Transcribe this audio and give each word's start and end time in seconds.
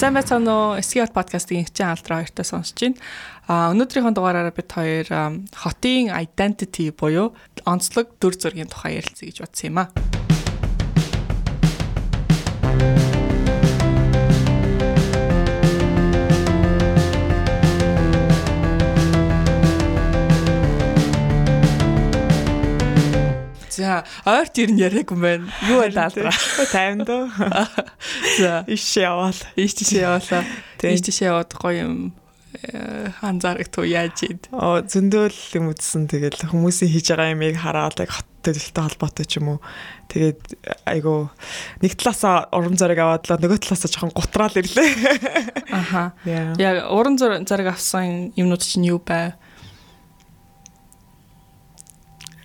Сайн 0.00 0.16
байцгаана 0.16 0.52
уу? 0.54 0.80
SGR 0.80 1.12
подкастын 1.12 1.66
хичээн 1.68 1.92
алдраа 1.92 2.24
хоёртой 2.24 2.46
сонсож 2.48 2.78
байна. 2.80 2.96
А 3.44 3.68
өнөөдрийнхөө 3.74 4.16
дугаараараа 4.16 4.54
бид 4.56 4.72
хоёр 4.72 5.06
хотын 5.52 6.08
identity 6.08 6.88
буюу 6.96 7.36
онцлог 7.68 8.16
дүр 8.16 8.32
зургийн 8.32 8.72
тухай 8.72 8.96
ярилцъя 8.96 9.28
гэж 9.28 9.44
бодсон 9.44 9.68
юм 9.68 9.78
а. 9.84 10.19
За, 23.90 24.04
ойрт 24.22 24.54
ер 24.62 24.70
нь 24.70 24.78
яриаг 24.78 25.10
юм 25.10 25.18
байна. 25.26 25.50
Юу 25.66 25.82
байлаа 25.82 26.06
алдраа? 26.06 26.30
50 26.30 27.02
дөө. 27.10 27.26
За, 28.38 28.62
Иш 28.70 28.86
яваал. 28.94 29.34
ийш 29.58 29.74
тийшээ 29.74 30.06
яваалаа. 30.06 30.46
Ийш 30.86 31.02
тийшээ 31.02 31.26
яваад 31.34 31.50
гоё 31.58 31.82
юм 31.82 31.94
анзаарах 33.18 33.66
туу 33.66 33.82
яаж 33.82 34.22
ид. 34.30 34.46
Оо 34.54 34.78
зөндөөл 34.86 35.58
юм 35.58 35.74
үзсэн 35.74 36.06
тэгэл 36.06 36.38
хүмүүсийн 36.54 36.86
хийж 36.94 37.10
байгаа 37.10 37.34
юмыг 37.34 37.58
хараад 37.58 37.98
яг 37.98 38.14
хот 38.14 38.30
төлөлтөй 38.46 38.82
холбоотой 38.86 39.26
ч 39.26 39.42
юм 39.42 39.58
уу. 39.58 39.60
Тэгээд 40.06 40.54
айгу 40.86 41.34
нэг 41.82 41.98
талаасаа 41.98 42.46
уран 42.54 42.78
зориг 42.78 43.02
аваад 43.02 43.26
л 43.26 43.42
нөгөө 43.42 43.58
талаасаа 43.58 43.90
жоохон 43.90 44.14
гутраал 44.14 44.54
ирлээ. 44.54 44.90
Аха. 45.74 46.14
Яг 46.62 46.86
уран 46.94 47.18
зараг 47.18 47.74
авсан 47.74 48.30
юмнууд 48.38 48.62
чинь 48.62 48.86
юу 48.86 49.02
бай? 49.02 49.34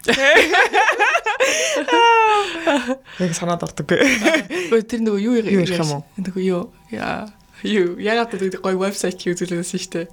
Яг 3.23 3.33
санаад 3.37 3.63
ордог. 3.65 3.91
Өө 3.91 4.81
тэр 4.83 5.01
нөгөө 5.05 5.21
юу 5.21 5.35
ярих 5.39 5.75
юм 5.79 5.91
уу? 5.99 6.03
Нөгөө 6.19 6.43
юу? 6.43 6.63
Яа. 6.91 7.29
Юу? 7.63 7.95
Ягаад 8.01 8.33
гэдэг 8.35 8.61
гоё 8.61 8.79
вебсайт 8.79 9.21
үзүүлсэн 9.21 9.79
шүү 9.79 9.91
дээ. 9.95 10.05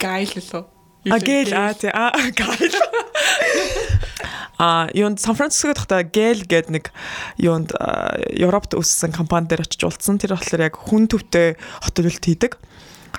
Гайл 0.00 0.32
лөө. 0.38 0.64
А 1.08 1.18
гэл 1.18 1.52
а 1.56 1.72
тий 1.72 1.88
а 1.88 2.12
гэл. 2.36 2.76
А 4.60 4.88
юунд 4.92 5.20
Сан 5.20 5.34
Францискод 5.34 5.80
тахта 5.80 6.04
гэл 6.04 6.44
гээд 6.44 6.68
нэг 6.68 6.92
юунд 7.40 7.72
Европт 8.36 8.76
үүссэн 8.76 9.16
компани 9.16 9.48
дээр 9.48 9.64
очиж 9.64 9.88
уулзсан. 9.88 10.20
Тэр 10.20 10.36
болохоор 10.36 10.68
яг 10.68 10.76
хүн 10.76 11.08
төвтэй 11.08 11.56
хот 11.80 11.96
төлөлт 11.96 12.20
хийдэг 12.20 12.60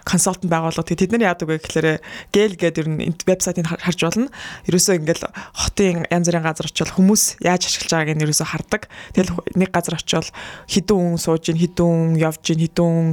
консалтант 0.05 0.49
байгууллага. 0.51 0.87
Тэгээ 0.87 1.01
тэд 1.07 1.11
нар 1.15 1.35
яадаг 1.35 1.47
вэ 1.47 1.57
гэхээр 1.61 1.87
гэл 2.33 2.55
гээд 2.57 2.79
ер 2.81 2.87
нь 2.89 3.15
вебсайтыг 3.27 3.67
харж 3.67 3.99
болно. 4.01 4.27
Ерөөсөө 4.67 4.95
ингээл 5.01 5.25
хотын 5.55 6.05
янз 6.09 6.27
бүрийн 6.27 6.45
газар 6.45 6.67
очивол 6.67 6.95
хүмүүс 6.95 7.23
яаж 7.45 7.67
ашиглаж 7.69 7.91
байгааг 7.91 8.17
нь 8.17 8.23
ерөөсөө 8.25 8.47
хардаг. 8.47 8.81
Тэгэл 9.13 9.31
нэг 9.55 9.69
газар 9.71 9.95
очивол 9.99 10.29
хідэн 10.67 10.97
хүн 10.97 11.17
сууж 11.21 11.45
ин 11.51 11.59
хідэн 11.61 11.85
хүн 11.85 12.19
явж 12.19 12.43
ин 12.51 12.61
хідэн 12.65 12.87
хүн 12.87 13.07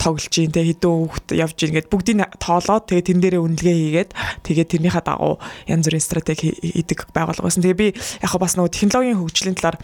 тоглож 0.00 0.34
ин 0.38 0.52
тэгээ 0.52 0.70
хідэн 0.76 0.92
хүүхд 0.92 1.26
явж 1.36 1.58
ин 1.62 1.74
гэд 1.78 1.88
бүгдийг 1.92 2.18
тоолоод 2.42 2.84
тэгээ 2.90 3.06
тэн 3.06 3.20
дээрээ 3.22 3.42
үнэлгээ 3.42 3.76
хийгээд 3.76 4.10
тэгээ 4.42 4.66
тэрнийхээ 4.72 5.04
дагуу 5.06 5.36
янз 5.68 5.84
бүрийн 5.86 6.04
стратеги 6.04 6.52
хийдэг 6.58 7.12
байгууллага 7.14 7.46
байсан. 7.46 7.62
Тэгээ 7.62 7.80
би 7.80 7.88
яг 7.94 8.32
бас 8.36 8.56
нөгөө 8.56 8.72
технологийн 8.72 9.20
хөгжлийн 9.20 9.56
талаар 9.56 9.78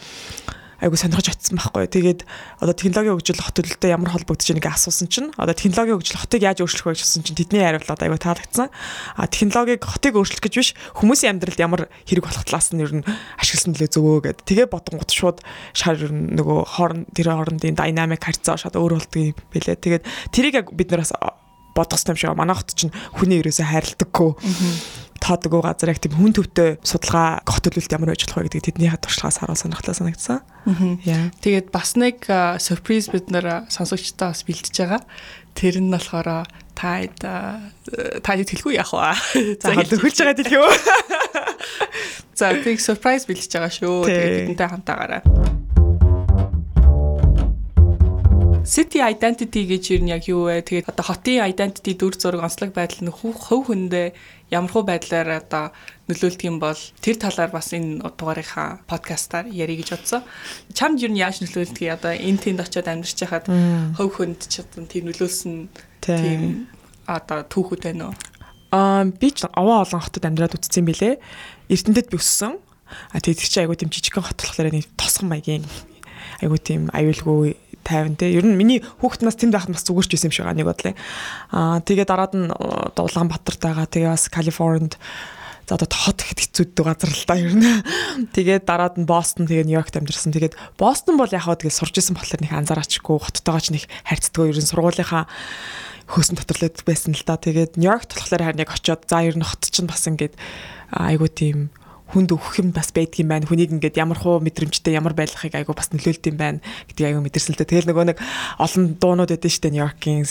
айгу 0.79 0.97
сонирхож 0.97 1.29
очсон 1.34 1.59
байхгүй. 1.59 1.91
Тэгээд 1.91 2.21
одоо 2.62 2.75
технологийн 2.75 3.19
хөгжил 3.19 3.43
хот 3.43 3.59
төлөлтөд 3.59 3.91
ямар 3.91 4.15
холбогдож 4.15 4.47
байгааг 4.47 4.79
асуусан 4.79 5.09
чинь 5.11 5.31
одоо 5.34 5.55
технологийн 5.55 5.98
хөгжил 5.98 6.23
хотыг 6.23 6.43
яаж 6.47 6.62
өөрчлөх 6.62 6.87
вэ 6.87 6.95
гэсэн 6.95 7.23
чинь 7.27 7.39
тэдний 7.39 7.67
хариулт 7.67 7.91
айгу 7.91 8.19
таалагдсан. 8.19 8.71
А 9.19 9.27
технологиг 9.27 9.83
хотыг 9.83 10.15
өөрчлөх 10.15 10.43
гэж 10.43 10.55
биш 10.55 10.71
хүмүүсийн 10.95 11.34
амьдралд 11.34 11.59
ямар 11.59 11.83
хэрэг 12.06 12.25
болох 12.31 12.47
талаас 12.47 12.71
нь 12.71 12.83
ер 12.83 12.93
нь 12.95 13.06
ашигласан 13.43 13.75
төлөө 13.75 13.91
зөвөө 13.91 14.19
гэд. 14.31 14.39
Тэгээ 14.47 14.71
бодонгот 14.71 15.11
шууд 15.11 15.43
шар 15.75 15.99
ер 15.99 16.15
нь 16.15 16.39
нөгөө 16.39 16.59
хооронд 16.79 17.11
тэр 17.11 17.34
хоорондын 17.34 17.75
динамик 17.75 18.23
харьцаа 18.23 18.55
шууд 18.55 18.79
өөр 18.79 19.03
болдгоо 19.03 19.34
юм 19.34 19.39
бэлээ. 19.51 19.83
Тэгээд 19.83 20.05
тэрийг 20.31 20.55
яг 20.62 20.67
бид 20.71 20.95
нараас 20.95 21.10
бодох 21.78 22.03
юм 22.06 22.16
шиг 22.16 22.34
манай 22.34 22.56
хот 22.56 22.75
чинь 22.75 22.95
хүний 23.15 23.39
ерөөсөө 23.39 23.66
хайрладаггүй 23.71 24.31
таадаг 25.21 25.53
газар 25.53 25.93
яг 25.93 26.01
тийм 26.01 26.17
хүн 26.17 26.34
төвтэй 26.34 26.79
судалгаа 26.83 27.43
гот 27.45 27.62
төлөлт 27.67 27.93
ямар 27.93 28.15
байж 28.15 28.25
болох 28.25 28.39
вэ 28.39 28.47
гэдгийг 28.49 28.67
тэдний 28.79 28.91
туршлагаас 28.97 29.39
харуул 29.43 29.59
сонирхолтой 29.59 29.95
санагдсан. 29.95 30.41
Яа. 31.05 31.31
Тэгээд 31.43 31.69
бас 31.75 31.95
нэг 31.99 32.25
сюрприз 32.27 33.11
бид 33.12 33.28
нэр 33.28 33.69
сонсогчдоо 33.69 34.33
бас 34.33 34.43
бэлтэж 34.47 34.75
байгаа. 34.78 35.03
Тэр 35.59 35.83
нь 35.83 35.91
болохоор 35.91 36.47
та 36.78 36.91
та 38.23 38.31
хэлгүй 38.39 38.78
яах 38.78 38.95
вэ? 38.95 39.59
За 39.62 39.75
хөлж 39.75 40.19
байгаа 40.23 40.37
дэлхий 40.39 40.59
юу? 40.62 40.71
За 42.39 42.55
тийг 42.55 42.78
сюрприз 42.78 43.27
бэлтэж 43.27 43.51
байгаа 43.59 43.73
шүү. 43.75 44.07
Тэгээд 44.07 44.55
бидэнтэй 44.55 44.69
хамтаагаарай. 44.71 45.23
City 48.69 49.01
identity 49.01 49.65
гэж 49.65 49.97
юу 49.97 50.05
яг 50.12 50.29
юу 50.29 50.45
вэ? 50.45 50.61
Тэгээд 50.61 50.93
одоо 50.93 51.05
хотын 51.09 51.41
identity 51.41 51.97
дүр 51.97 52.12
зураг 52.21 52.45
онцлог 52.45 52.77
байдал 52.77 53.01
нь 53.01 53.09
хөв 53.09 53.65
хөндөө 53.65 54.12
ямар 54.53 54.69
хөө 54.69 54.84
байдлаар 54.84 55.41
одоо 55.41 55.73
нөлөөлдөг 56.05 56.45
юм 56.45 56.61
бол 56.61 56.77
тэр 57.01 57.17
талаар 57.17 57.49
бас 57.49 57.73
энэ 57.73 58.05
дугаарынхаа 58.05 58.84
подкастаар 58.84 59.49
ярих 59.49 59.81
гэж 59.81 59.89
бодсон. 59.97 60.23
Чамд 60.77 61.01
юу 61.01 61.17
яаж 61.17 61.41
нөлөөлдөг? 61.41 61.97
Одоо 61.97 62.12
энэ 62.12 62.41
тэнд 62.45 62.61
очиод 62.61 62.93
амьдарч 62.93 63.17
байхад 63.25 63.49
хөв 63.97 64.09
хөнд 64.12 64.45
ч 64.45 64.61
одоо 64.61 64.84
тийм 64.84 65.09
нөлөөлсөн 65.09 65.55
тийм 66.05 66.69
одоо 67.09 67.49
түүхүүд 67.49 67.83
байна 67.89 68.12
уу? 68.12 68.15
Аа 68.69 69.09
би 69.09 69.33
ч 69.33 69.49
аваа 69.49 69.89
олон 69.89 70.05
хотод 70.05 70.28
амьдраад 70.28 70.61
үтцсэн 70.61 70.84
билээ. 70.84 71.17
Эрдэнэтэд 71.73 72.12
би 72.12 72.21
өссөн. 72.21 72.61
А 73.12 73.21
тэгээд 73.21 73.49
чи 73.49 73.61
айгуу 73.65 73.81
тийм 73.81 73.89
жижигхэн 73.89 74.28
хот 74.28 74.45
болохоор 74.45 74.77
нэг 74.77 74.93
тосгон 74.97 75.33
маягийн 75.33 75.65
айгуу 76.43 76.59
тийм 76.59 76.88
аюулгүй 76.94 77.56
50 77.88 78.21
те. 78.21 78.28
Ер 78.31 78.44
нь 78.44 78.59
миний 78.59 78.84
хүүхэд 79.00 79.25
нас 79.25 79.38
тэнд 79.38 79.56
байхад 79.56 79.72
бас 79.72 79.87
зүгээрч 79.88 80.10
байсан 80.12 80.28
юм 80.28 80.34
шиг 80.34 80.44
байгаа 80.44 80.59
нэг 80.60 80.69
бодлоо. 80.69 80.94
Аа 81.50 81.78
тэгээ 81.81 82.06
дараад 82.06 82.34
нь 82.37 82.53
Улаанбаатарт 82.53 83.60
байгаа. 83.65 83.87
Тэгээ 83.88 84.12
бас 84.12 84.28
Калифорнид 84.28 84.94
за 85.69 85.77
одоо 85.77 85.88
хот 85.88 86.21
ихэд 86.25 86.41
хэцүүддэг 86.48 86.84
газар 86.84 87.12
л 87.12 87.28
та 87.28 87.37
ер 87.37 87.53
нь. 87.53 87.65
Тэгээд 88.37 88.65
дараад 88.65 88.97
нь 88.97 89.09
Бостон 89.09 89.44
тэгээ 89.44 89.69
Нью-Йоркт 89.69 90.00
амьдэрсэн. 90.00 90.32
Тэгээд 90.32 90.56
Бостон 90.81 91.21
бол 91.21 91.28
яг 91.28 91.44
хаа 91.44 91.60
тэгэл 91.60 91.77
сурч 91.77 92.00
исэн 92.00 92.16
болохоор 92.16 92.41
нэг 92.41 92.53
анзаараачгүй 92.56 93.16
хоттойгоо 93.21 93.60
ч 93.60 93.69
нэг 93.77 93.84
харьцдаг 94.09 94.48
ер 94.48 94.56
нь 94.56 94.69
сургуулийнхаа 94.69 95.28
хөөсөн 96.09 96.41
дотор 96.41 96.56
л 96.56 96.88
байсан 96.88 97.12
л 97.12 97.25
да. 97.25 97.37
Тэгээд 97.37 97.77
Нью-Йоркт 97.77 98.16
болохоор 98.16 98.43
харин 98.48 98.65
яг 98.65 98.72
очиод 98.72 99.04
за 99.04 99.21
ер 99.21 99.37
нь 99.37 99.44
хот 99.44 99.69
чинь 99.69 99.84
бас 99.84 100.09
ингээд 100.09 100.41
айгуу 100.88 101.28
тийм 101.28 101.69
хүнд 102.09 102.33
өгөх 102.33 102.65
юм 102.65 102.73
бас 102.73 102.89
байдаг 102.91 103.21
юм 103.21 103.29
байна. 103.29 103.45
Хүнийг 103.45 103.73
ингээд 103.77 104.01
ямар 104.01 104.17
хуу 104.17 104.41
мэдрэмжтэй 104.41 104.97
ямар 104.97 105.13
байдлахыг 105.13 105.53
айгу 105.53 105.77
бас 105.77 105.93
нөлөөлд 105.93 106.25
юм 106.33 106.39
байна 106.41 106.59
гэдэг 106.89 107.05
айгу 107.05 107.21
мэдэрсэн 107.21 107.53
л 107.53 107.61
дээ. 107.61 107.69
Тэгэл 107.69 107.91
нөгөө 107.93 108.07
нэг 108.13 108.19
олон 108.57 108.85
дуунууд 108.97 109.33
шүү 109.37 109.63
дээ 109.69 109.75
Нью-Йоркийн 109.77 110.25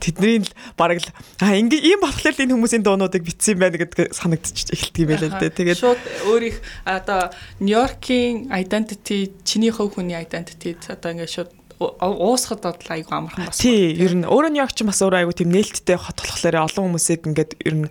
тэдний 0.00 0.36
л 0.40 0.52
бараг 0.80 1.04
л 1.04 1.12
а 1.44 1.52
ингээд 1.60 1.84
ийм 1.84 2.00
болохоор 2.00 2.40
энэ 2.40 2.54
хүмүүсийн 2.56 2.84
дуунуудыг 2.84 3.22
бичсэн 3.24 3.56
юм 3.56 3.60
байна 3.60 3.76
гэдэг 3.76 4.16
санагдчих 4.16 4.72
эхэлдэг 4.72 5.02
юм 5.04 5.10
байлаа 5.12 5.28
л 5.28 5.40
дээ. 5.44 5.58
Тэгээд 5.60 5.80
шууд 5.84 6.00
өөрийнх 6.24 6.58
одоо 6.88 7.28
Нью-Йоркийн 7.60 8.48
identity 8.48 9.36
чиний 9.44 9.68
хөв 9.68 9.92
хүний 9.92 10.16
identity 10.16 10.72
одоо 10.88 11.12
ингээд 11.12 11.34
шууд 11.36 11.59
уусахад 11.80 12.60
бол 12.60 12.92
айгүй 12.92 13.14
амархан 13.16 13.48
бас. 13.48 13.56
Тий, 13.56 13.96
ер 13.96 14.12
нь 14.12 14.28
өөрөө 14.28 14.52
Нью-Йорк 14.52 14.76
ч 14.76 14.84
бас 14.84 15.00
өөрөө 15.00 15.24
айгүй 15.24 15.36
тийм 15.40 15.50
нээлттэй 15.56 15.96
хот 15.96 16.20
болохоор 16.20 16.68
олон 16.68 16.84
хүмүүсийг 16.92 17.24
ингээд 17.24 17.52
ер 17.64 17.74
нь 17.80 17.86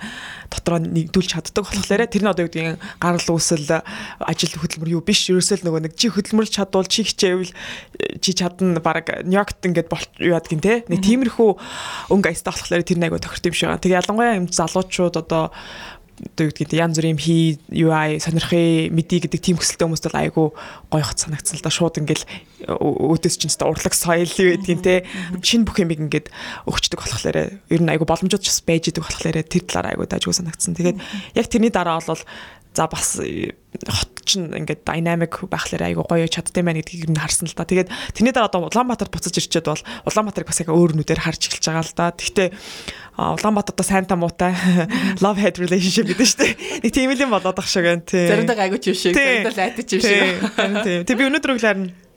дотроо 0.54 0.78
нэгдүүлж 0.78 1.30
чаддаг 1.34 1.66
болохоор 1.66 2.06
тэр 2.06 2.22
нь 2.22 2.30
одоо 2.30 2.46
юу 2.46 2.52
гэдгийг 2.54 2.78
гарал 3.02 3.30
үүсэл 3.34 3.82
ажил 4.22 4.54
хөдөлмөр 4.62 4.94
юу 4.94 5.02
биш 5.02 5.26
ерөөсөө 5.34 5.66
л 5.66 5.66
нөгөө 5.66 5.82
нэг 5.90 5.94
чи 5.98 6.14
хөдөлмөрлж 6.14 6.54
чадвал 6.54 6.86
чи 6.86 7.02
хичээвэл 7.02 7.54
чи 8.22 8.32
чадна 8.38 8.78
баг 8.78 9.10
Нью-Йоркт 9.26 9.66
ингээд 9.66 9.90
бол 9.90 10.06
юу 10.22 10.38
ядгийн 10.38 10.62
те. 10.62 10.86
Нэг 10.86 11.02
тиймэрхүү 11.02 11.50
өнгө 12.14 12.30
аястай 12.30 12.54
болохоор 12.54 12.86
тэр 12.86 13.02
нэг 13.02 13.10
айгүй 13.10 13.26
тохирт 13.26 13.50
юм 13.50 13.58
шиг. 13.58 13.74
Тэгээ 13.82 14.06
ялангуяа 14.06 14.38
юм 14.38 14.54
залуучууд 14.54 15.18
одоо 15.18 15.50
одоо 16.19 16.50
юу 16.50 16.56
гэдэг 16.56 16.75
янз 16.75 17.00
бүрийн 17.00 17.19
хий 17.19 17.59
UI 17.72 18.19
сонирхыг 18.19 18.91
мэдий 18.91 19.19
гэдэг 19.24 19.40
тийм 19.40 19.57
хүсэлтэй 19.57 19.88
хүмүүст 19.88 20.06
бол 20.12 20.19
айгүй 20.19 20.48
гоё 20.92 21.06
хот 21.07 21.19
санагдсан 21.19 21.60
л 21.60 21.63
да. 21.63 21.71
Шууд 21.71 22.00
ингээл 22.04 22.25
өөдөөс 22.68 23.36
чинь 23.39 23.56
та 23.56 23.68
урлаг 23.68 23.95
соёл 23.95 24.27
гэдгийг 24.27 24.81
те. 24.83 25.07
Шинэ 25.39 25.63
бүх 25.63 25.80
юмыг 25.80 26.00
ингээд 26.04 26.27
өгчдөг 26.68 27.00
болохоор 27.00 27.38
ер 27.56 27.81
нь 27.81 27.92
айгүй 27.92 28.07
боломжууд 28.07 28.44
ч 28.44 28.51
бас 28.51 28.62
байж 28.68 28.92
идэг 28.92 29.04
болохоор 29.07 29.38
тэр 29.48 29.63
талаар 29.63 29.95
айгүй 29.95 30.07
дайггүй 30.12 30.36
санагдсан. 30.36 30.75
Тэгээд 30.75 31.00
яг 31.39 31.45
тэрний 31.48 31.71
дараа 31.71 32.04
бол 32.04 32.19
за 32.74 32.88
бас 32.88 33.18
хот 33.19 34.12
чинь 34.25 34.50
ингээд 34.54 34.86
динамик 34.86 35.42
байхлаар 35.50 35.89
айгу 35.89 36.06
гоё 36.06 36.30
чаддсан 36.30 36.66
байна 36.66 36.81
гэдгийг 36.81 37.10
нь 37.10 37.18
харсан 37.18 37.50
л 37.50 37.57
та. 37.57 37.66
Тэгээд 37.66 37.89
тэрний 38.13 38.33
дараа 38.33 38.50
одоо 38.50 38.69
Улаанбаатар 38.69 39.10
буцаж 39.10 39.33
ирчээд 39.33 39.66
бол 39.66 39.83
Улаанбаатарыг 40.06 40.50
бас 40.50 40.62
яг 40.62 40.69
өөр 40.69 40.94
нүдээр 40.98 41.21
харж 41.25 41.50
эхэлж 41.50 41.66
байгаа 41.66 41.86
л 41.86 41.98
да. 41.98 42.13
Гэхдээ 42.13 42.50
Улаанбаатарт 43.18 43.81
сайн 43.81 44.06
та 44.06 44.16
муутай 44.18 44.54
love 45.24 45.42
hate 45.42 45.57
relationship 45.57 46.13
гэдэг 46.13 46.27
шүү 46.30 46.39
дээ. 46.45 46.54
Нэг 46.86 46.92
тийм 46.94 47.10
л 47.10 47.24
юм 47.25 47.33
болоод 47.33 47.57
ах 47.57 47.69
шиг 47.69 47.89
байна 47.89 48.06
тий. 48.06 48.30
Заримдаа 48.30 48.57
айгу 48.62 48.77
ч 48.77 48.94
юм 48.94 48.98
шиг, 48.98 49.13
заримдаа 49.18 49.54
лайтч 49.57 49.89
юм 49.98 50.01
шиг. 50.06 50.24
Тийм. 50.86 51.01
Тэг 51.10 51.15
би 51.18 51.25
өнөөдөр 51.25 51.54
өглөө 51.57 52.09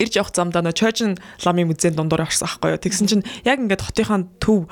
ирж 0.00 0.16
явах 0.16 0.32
замдаа 0.32 0.64
нөө 0.64 0.74
Churchill 0.74 1.14
ламын 1.44 1.68
музейн 1.68 1.94
дундуур 1.94 2.24
орсон 2.24 2.48
аахгүй 2.48 2.74
юу. 2.74 2.80
Тэгсэн 2.80 3.06
чинь 3.06 3.24
яг 3.44 3.60
ингээд 3.60 3.84
хотынхаа 3.84 4.24
төв 4.40 4.66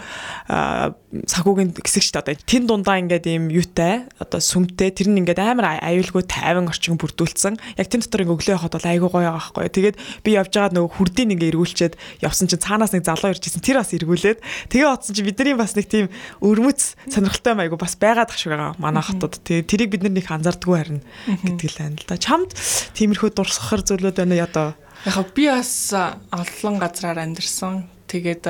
сагуугийн 1.29 1.77
хэсэг 1.77 2.03
шүү 2.05 2.25
дээ. 2.25 2.43
Тэн 2.49 2.65
дундаа 2.65 2.97
ингээд 3.01 3.29
ийм 3.29 3.53
юутай 3.53 4.09
одоо 4.17 4.41
сүмтэй 4.41 4.93
тэр 4.93 5.13
нь 5.13 5.21
ингээд 5.25 5.41
амар 5.41 5.81
аюулгүй 5.85 6.25
тайван 6.25 6.69
орчин 6.69 6.97
бүрдүүлсэн. 6.97 7.57
Яг 7.77 7.89
тэн 7.89 8.05
дотор 8.05 8.25
ингээд 8.25 8.37
өглөө 8.41 8.55
явахад 8.57 8.77
бол 8.77 8.89
айгүй 8.89 9.09
гоё 9.09 9.29
байгаа 9.29 9.41
аахгүй 9.41 9.63
юу. 9.69 9.77
Тэгээд 9.77 9.97
би 10.25 10.31
явж 10.37 10.53
байгаа 10.53 10.75
нөгөө 10.77 10.93
хүрдийн 10.97 11.33
ингээд 11.37 11.53
эргүүлчээд 11.53 11.95
явсан 12.25 12.49
чинь 12.49 12.65
цаанаас 12.65 12.93
нэг 12.93 13.05
залуу 13.05 13.33
иржсэн 13.33 13.65
тэр 13.65 13.81
бас 13.81 13.93
эргүүлээд 13.93 14.39
тэгээ 14.73 14.89
оцсон 14.89 15.15
чинь 15.17 15.29
бидний 15.29 15.57
бас 15.57 15.73
нэг 15.77 15.87
тийм 15.89 16.07
өрмөц 16.41 16.97
сонирхолтой 17.09 17.57
айгүй 17.57 17.79
бас 17.81 17.97
байгаад 17.97 18.33
ах 18.33 18.39
шиг 18.39 18.53
байгаа 18.53 18.77
манай 18.77 19.05
хотод. 19.05 19.41
Тэгээ 19.45 19.69
тэрийг 19.69 19.91
бид 19.93 20.03
нар 20.05 20.15
нэг 20.17 20.27
анзаардгүй 20.29 20.77
харна 20.77 21.03
гэдэг 21.45 21.69
л 21.73 21.81
байна 21.81 21.97
л 21.97 22.09
да. 22.09 22.17
Чамд 22.17 22.53
тиймэрхүү 22.97 23.33
дурсахар 23.33 23.83
зүйлүүд 23.85 24.17
байна 24.25 24.45
одоо 24.45 24.77
Яг 25.07 25.31
би 25.35 25.47
бас 25.47 25.95
олон 25.95 26.75
газраар 26.83 27.23
амьдэрсэн. 27.23 27.87
Тэгээд 28.11 28.45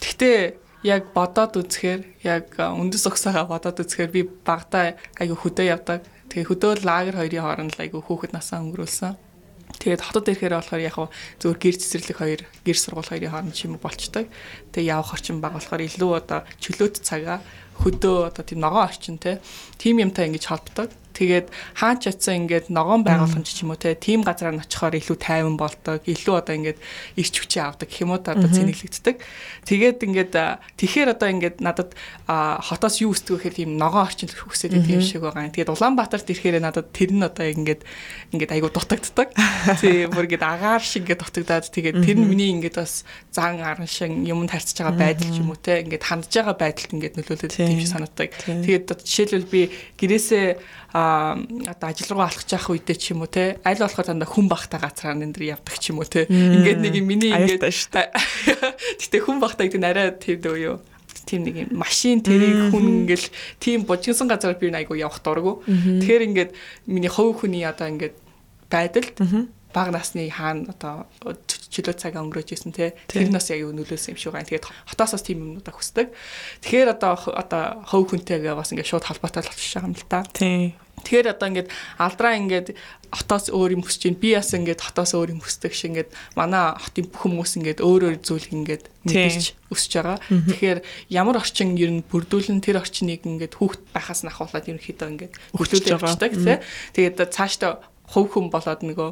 тэгтээ 0.00 0.38
яг 0.88 1.12
бодоод 1.12 1.60
үзэхээр 1.60 2.00
яг 2.24 2.56
үндэс 2.56 3.04
угсаага 3.06 3.44
бодоод 3.44 3.84
үзэхээр 3.84 4.10
би 4.10 4.22
багтаа 4.24 4.96
айгу 5.20 5.36
хөдөө 5.36 5.66
явдаг. 5.68 6.00
Тэгээ 6.32 6.48
хөдөө 6.48 6.72
лагер 6.88 7.20
хоёрын 7.20 7.44
хооронд 7.44 7.76
айгу 7.76 8.00
хүүхэд 8.00 8.32
насаа 8.32 8.64
өнгөрүүлсэн. 8.64 9.14
Тэгээд 9.78 10.00
хотод 10.00 10.32
ирэхээр 10.32 10.56
болохоор 10.58 10.82
яг 10.82 10.96
зөвхөн 11.38 11.60
гэр 11.60 11.76
цэцэрлэг 11.76 12.16
хоёр, 12.16 12.40
гэр 12.64 12.78
сургууль 12.78 13.10
хоёрын 13.12 13.32
хооронд 13.32 13.56
чим 13.56 13.76
болчдөг. 13.76 14.26
Тэгээ 14.72 14.96
явах 14.96 15.12
орчин 15.12 15.44
баг 15.44 15.54
болохоор 15.60 15.86
илүү 15.86 16.10
одоо 16.18 16.40
чөлөөт 16.56 17.04
цагаа 17.04 17.44
хөдөө 17.84 18.32
одоо 18.32 18.44
тийм 18.44 18.60
ногоон 18.64 18.88
орчин 18.88 19.16
те. 19.20 19.44
Тим 19.76 20.00
юмтай 20.00 20.28
ингэж 20.28 20.44
холбдог. 20.48 20.88
Тэгээд 21.12 21.46
хаач 21.76 22.08
ятсан 22.08 22.48
ингээд 22.48 22.72
ногоон 22.72 23.04
байгуулгын 23.04 23.44
ч 23.44 23.62
юм 23.62 23.72
уу 23.72 23.80
те 23.80 23.94
тийм 23.94 24.24
газараар 24.24 24.58
нь 24.58 24.64
очихоор 24.64 24.96
илүү 24.96 25.16
тайван 25.20 25.56
болдог. 25.60 26.00
Илүү 26.08 26.34
одоо 26.40 26.54
ингээд 26.56 26.78
ирч 27.20 27.34
хүчээ 27.36 27.62
авдаг 27.62 27.88
гэх 27.88 28.02
юм 28.02 28.16
уу 28.16 28.20
та 28.20 28.32
одоо 28.32 28.48
цэнэглэгддэг. 28.48 29.16
Тэгээд 29.68 29.98
ингээд 30.02 30.32
тэгэхээр 30.80 31.08
одоо 31.14 31.28
ингээд 31.28 31.56
надад 31.60 31.92
хотоос 32.26 33.04
юу 33.04 33.12
өсдөг 33.12 33.38
гэхээр 33.38 33.58
тийм 33.62 33.70
ногоон 33.76 34.08
орчинд 34.08 34.32
хүсээд 34.32 34.72
байдаг 34.76 34.96
юм 34.96 35.04
шиг 35.04 35.22
байгаа. 35.22 35.52
Тэгээд 35.52 35.72
Улаанбаатарт 35.72 36.28
ирэхээр 36.32 36.58
надад 36.64 36.88
тэр 36.90 37.10
нь 37.12 37.22
одоо 37.22 37.46
ингээд 37.46 37.82
ингээд 38.32 38.54
айгу 38.56 38.72
дутагддаг. 38.72 39.28
Тий 39.82 40.08
бүр 40.08 40.26
ингээд 40.26 40.44
агаар 40.44 40.82
шиг 40.82 41.06
ингээд 41.06 41.22
дутагдаад 41.22 41.66
тэгээд 41.68 41.96
тэр 42.02 42.16
нь 42.18 42.28
миний 42.28 42.50
ингээд 42.56 42.80
бас 42.80 43.04
зан 43.30 43.60
аран 43.60 43.86
шиг 43.86 44.10
юмд 44.10 44.50
харьцаж 44.50 44.80
байгаа 44.80 44.96
байдал 44.96 45.30
ч 45.30 45.36
юм 45.38 45.52
уу 45.52 45.60
те 45.60 45.84
ингээд 45.84 46.04
хандж 46.04 46.32
байгаа 46.32 46.56
байдалд 46.56 46.92
ингээд 46.96 47.16
нөлөөлөд 47.20 47.52
тийм 47.52 47.78
шиг 47.80 47.92
санагддаг. 47.92 48.30
Тэгээд 48.44 48.86
жишээлбэл 49.04 49.52
би 49.52 49.62
гэрээсээ 49.98 50.46
а 51.02 51.34
одоо 51.66 51.88
ажил 51.90 52.14
руу 52.14 52.22
алхаж 52.22 52.46
явах 52.46 52.70
үедээ 52.70 52.94
ч 52.94 53.10
юм 53.10 53.26
уу 53.26 53.30
те 53.30 53.58
аль 53.66 53.82
болохоор 53.82 54.06
дандаа 54.06 54.30
хүн 54.30 54.46
бахтай 54.46 54.78
газраар 54.78 55.18
энэ 55.18 55.34
дэр 55.34 55.58
явдаг 55.58 55.76
ч 55.82 55.90
юм 55.90 55.98
уу 55.98 56.06
те. 56.06 56.30
Ингээд 56.30 56.78
нэг 56.78 56.94
юм 56.94 57.06
миний 57.10 57.34
ингээд 57.34 57.66
гэтээ 59.02 59.20
хүн 59.26 59.42
бахтай 59.42 59.66
гэдэг 59.66 59.82
нь 59.82 59.88
арай 59.90 60.14
тийм 60.14 60.38
дөө 60.38 60.56
юу 60.62 60.76
тийм 61.26 61.42
нэг 61.42 61.56
юм 61.66 61.70
машин 61.74 62.22
тэрийг 62.22 62.70
хүн 62.70 63.02
ингээл 63.02 63.26
тийм 63.58 63.82
бужигсан 63.82 64.30
газараар 64.30 64.62
би 64.62 64.70
айгу 64.70 64.94
явах 64.94 65.18
дургу. 65.26 65.66
Тэгэхээр 65.66 66.26
ингээд 66.30 66.50
миний 66.86 67.10
хов 67.10 67.42
хүний 67.42 67.66
одоо 67.66 67.90
ингээд 67.90 68.14
байдалд 68.70 69.16
баг 69.72 69.88
насны 69.90 70.28
хаана 70.28 70.70
одоо 70.70 71.08
чөлөө 71.72 71.96
цагаа 71.96 72.22
өнгөрөөж 72.22 72.52
исэн 72.52 72.76
те. 72.76 72.92
Тэр 73.08 73.32
нь 73.32 73.34
бас 73.34 73.48
яг 73.48 73.64
юу 73.64 73.72
нөлөөсөн 73.72 74.12
юм 74.12 74.20
шиг 74.20 74.36
байна. 74.36 74.44
Тэгээд 74.44 74.68
хотоос 74.68 75.16
бас 75.16 75.24
тийм 75.24 75.40
юмнуудаа 75.40 75.72
хүсдэг. 75.72 76.12
Тэгэхээр 76.60 76.92
одоо 76.92 77.16
одоо 77.32 77.80
хов 77.88 78.12
хүнтэйгээ 78.12 78.52
бас 78.52 78.76
ингээд 78.76 78.90
шууд 78.92 79.08
холбоотой 79.08 79.40
болчихж 79.48 79.80
байгаа 79.80 79.88
юм 79.88 79.96
л 79.96 80.04
та. 80.04 80.20
Тийм. 80.36 80.76
Тэгэхээр 81.04 81.32
одоо 81.34 81.48
ингээд 81.50 81.68
алдраа 81.98 82.32
ингээд 82.38 82.68
хотоос 83.12 83.52
өөр 83.52 83.76
юм 83.76 83.82
хүсэж 83.84 84.02
байна. 84.08 84.22
Би 84.22 84.30
бас 84.32 84.50
ингээд 84.56 84.80
хотоос 84.80 85.12
өөр 85.12 85.36
юм 85.36 85.40
хүсдэг 85.44 85.72
шиг 85.76 85.92
ингээд 85.92 86.10
манай 86.32 86.72
хотын 86.80 87.06
бүх 87.12 87.20
хүмүүс 87.28 87.52
ингээд 87.60 87.80
өөр 87.84 88.02
өөр 88.08 88.16
зүйл 88.24 88.48
ингээд 88.48 88.84
мэдэрч 89.04 89.44
өсөж 89.68 89.92
байгаа. 90.00 90.18
Тэгэхээр 90.48 90.78
ямар 91.12 91.36
орчин 91.36 91.76
ер 91.76 91.92
нь 91.92 92.00
бүрдүүлэн 92.08 92.64
тэр 92.64 92.80
орчныг 92.80 93.28
ингээд 93.28 93.60
хүүхд 93.60 93.80
байхаас 93.92 94.24
нь 94.24 94.32
ахуулаад 94.32 94.64
ерөнхийдөө 94.64 95.08
ингээд 95.12 95.32
хөгжүүлж 95.52 95.86
явдаг 95.92 96.32
тийм. 96.32 96.64
Тэгээд 96.96 97.28
цаашдаа 97.28 97.84
хувь 98.12 98.32
хүн 98.32 98.48
болоод 98.52 98.80
нөгөө 98.84 99.10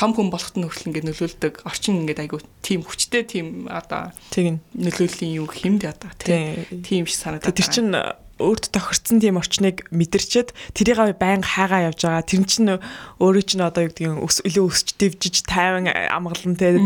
том 0.00 0.16
хүн 0.16 0.32
болоход 0.32 0.56
нь 0.56 0.64
хүртэл 0.64 0.88
ингээд 0.88 1.08
нөлөөлдөг 1.12 1.54
орчин 1.68 2.00
ингээд 2.04 2.24
айгу 2.24 2.40
тийм 2.64 2.80
хүчтэй 2.80 3.28
тийм 3.28 3.68
одоо 3.68 4.16
тийм 4.32 4.64
нөлөөллийн 4.72 5.36
юу 5.36 5.48
хэмд 5.50 5.84
одоо 5.84 6.10
тийм 6.16 7.04
шиг 7.04 7.20
санагдаад 7.20 7.52
тэр 7.52 7.68
чинь 7.68 7.92
өөрт 8.40 8.72
тохирцсон 8.72 9.20
тийм 9.20 9.36
орчныг 9.36 9.86
мэдэрчээд 9.92 10.56
тэрийг 10.72 11.20
байнга 11.20 11.46
хаагаа 11.46 11.92
явж 11.92 12.00
байгаа. 12.08 12.24
Тэр 12.24 12.42
чинь 12.48 12.80
өөрөө 13.20 13.44
чинь 13.44 13.62
одоо 13.62 13.84
юу 13.84 13.92
гэдгийг 13.92 14.48
илүү 14.48 14.64
өсч 14.64 14.88
дэвжиж 14.96 15.36
тайван 15.44 15.86
амгалан 15.86 16.56
те 16.56 16.80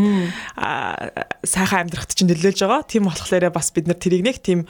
сайхан 1.47 1.87
амьдрахт 1.87 2.13
чинь 2.13 2.29
нөлөөлж 2.29 2.59
байгаа. 2.59 2.83
Тийм 2.83 3.07
болохоор 3.07 3.49
бас 3.55 3.71
бид 3.71 3.87
нар 3.87 3.97
тэрийг 3.97 4.27
нэг 4.27 4.37
тийм 4.43 4.67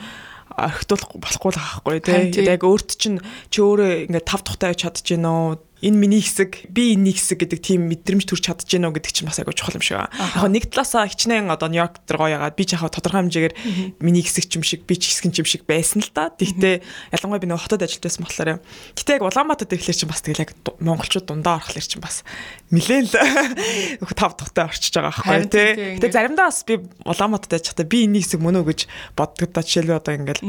орхитуулах 0.56 1.12
болохгүй 1.20 1.52
л 1.52 1.60
аахгүй 1.60 2.00
тий. 2.00 2.46
Яг 2.46 2.64
өөрт 2.64 2.96
чинь 2.96 3.20
чи 3.50 3.60
өөрөө 3.60 4.08
ингээд 4.08 4.30
тав 4.30 4.46
тухтай 4.46 4.72
байж 4.72 4.86
чадчихэв 4.86 5.20
нөө 5.20 5.60
энэ 5.84 5.98
миний 5.98 6.24
хэсэг 6.24 6.72
би 6.72 6.96
энэ 6.96 7.12
хэсэг 7.12 7.44
гэдэг 7.44 7.60
тийм 7.60 7.92
мэдрэмж 7.92 8.24
төрч 8.24 8.48
чадж 8.48 8.64
гэнэ 8.64 8.88
үү 8.88 8.96
гэдэг 8.96 9.12
чинь 9.12 9.28
бас 9.28 9.40
айгүй 9.44 9.52
чухал 9.52 9.76
юм 9.76 9.84
шиг 9.84 10.00
байна. 10.00 10.16
Яг 10.16 10.48
нэг 10.48 10.64
талаасаа 10.72 11.04
хичнээн 11.12 11.52
одоо 11.52 11.68
Нью-Йорк 11.68 12.08
дээр 12.08 12.20
гоё 12.20 12.36
ягаад 12.40 12.56
би 12.56 12.64
ч 12.64 12.80
яг 12.80 12.88
тодорхой 12.88 13.28
хэмжээгээр 13.28 13.54
миний 14.00 14.24
хэсэг 14.24 14.48
юм 14.56 14.64
шиг 14.64 14.88
би 14.88 14.96
ч 14.96 15.12
хэсэг 15.12 15.36
юм 15.36 15.48
шиг 15.48 15.68
байсан 15.68 16.00
л 16.00 16.12
да. 16.16 16.32
Тэгтээ 16.32 16.80
ялангуяа 17.12 17.44
би 17.44 17.48
нэг 17.52 17.60
хотод 17.60 17.84
ажиллаж 17.84 18.04
байсан 18.08 18.24
болохоор 18.24 18.50
гэтээ 18.96 19.16
яг 19.20 19.24
Улаанбаатар 19.28 19.76
ирэхлээр 19.76 20.00
чинь 20.00 20.12
бас 20.12 20.24
тэгэл 20.24 20.44
яг 20.48 20.52
монголчууд 20.80 21.28
дундаа 21.28 21.60
орохлоор 21.60 21.84
чинь 21.84 22.00
бас 22.00 22.24
нилээн 22.72 23.12
л 23.12 24.16
тав 24.20 24.40
тухтай 24.40 24.72
орчиж 24.72 24.96
байгаа 24.96 25.12
байхгүй 25.12 25.52
тий. 25.52 26.00
Гэтээ 26.00 26.16
заримдаа 26.16 26.48
бас 26.50 26.64
би 26.64 26.80
Улаанбаатарт 27.04 27.60
ажиллахдаа 27.60 27.86
би 27.86 28.08
энэ 28.08 28.24
хэсэг 28.24 28.40
мөн 28.40 28.64
үү 28.64 28.68
гэж 28.72 28.80
боддог 29.14 29.52
да 29.52 29.62
жишээлбэл 29.62 30.00
одоо 30.00 30.14
ингээл 30.16 30.44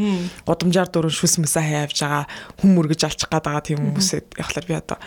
гудамжаар 0.47 0.89
дөрөв 0.89 1.13
шүс 1.13 1.43
мэсэ 1.43 1.61
хаяавж 1.61 1.99
байгаа 1.99 2.25
хүм 2.63 2.71
мөргөж 2.77 3.03
алчих 3.05 3.29
гад 3.29 3.45
байгаа 3.45 3.65
тийм 3.65 3.83
хүмүүсээ 3.83 4.21
яхахлаар 4.39 4.67
би 4.67 4.75
одоо 4.75 4.99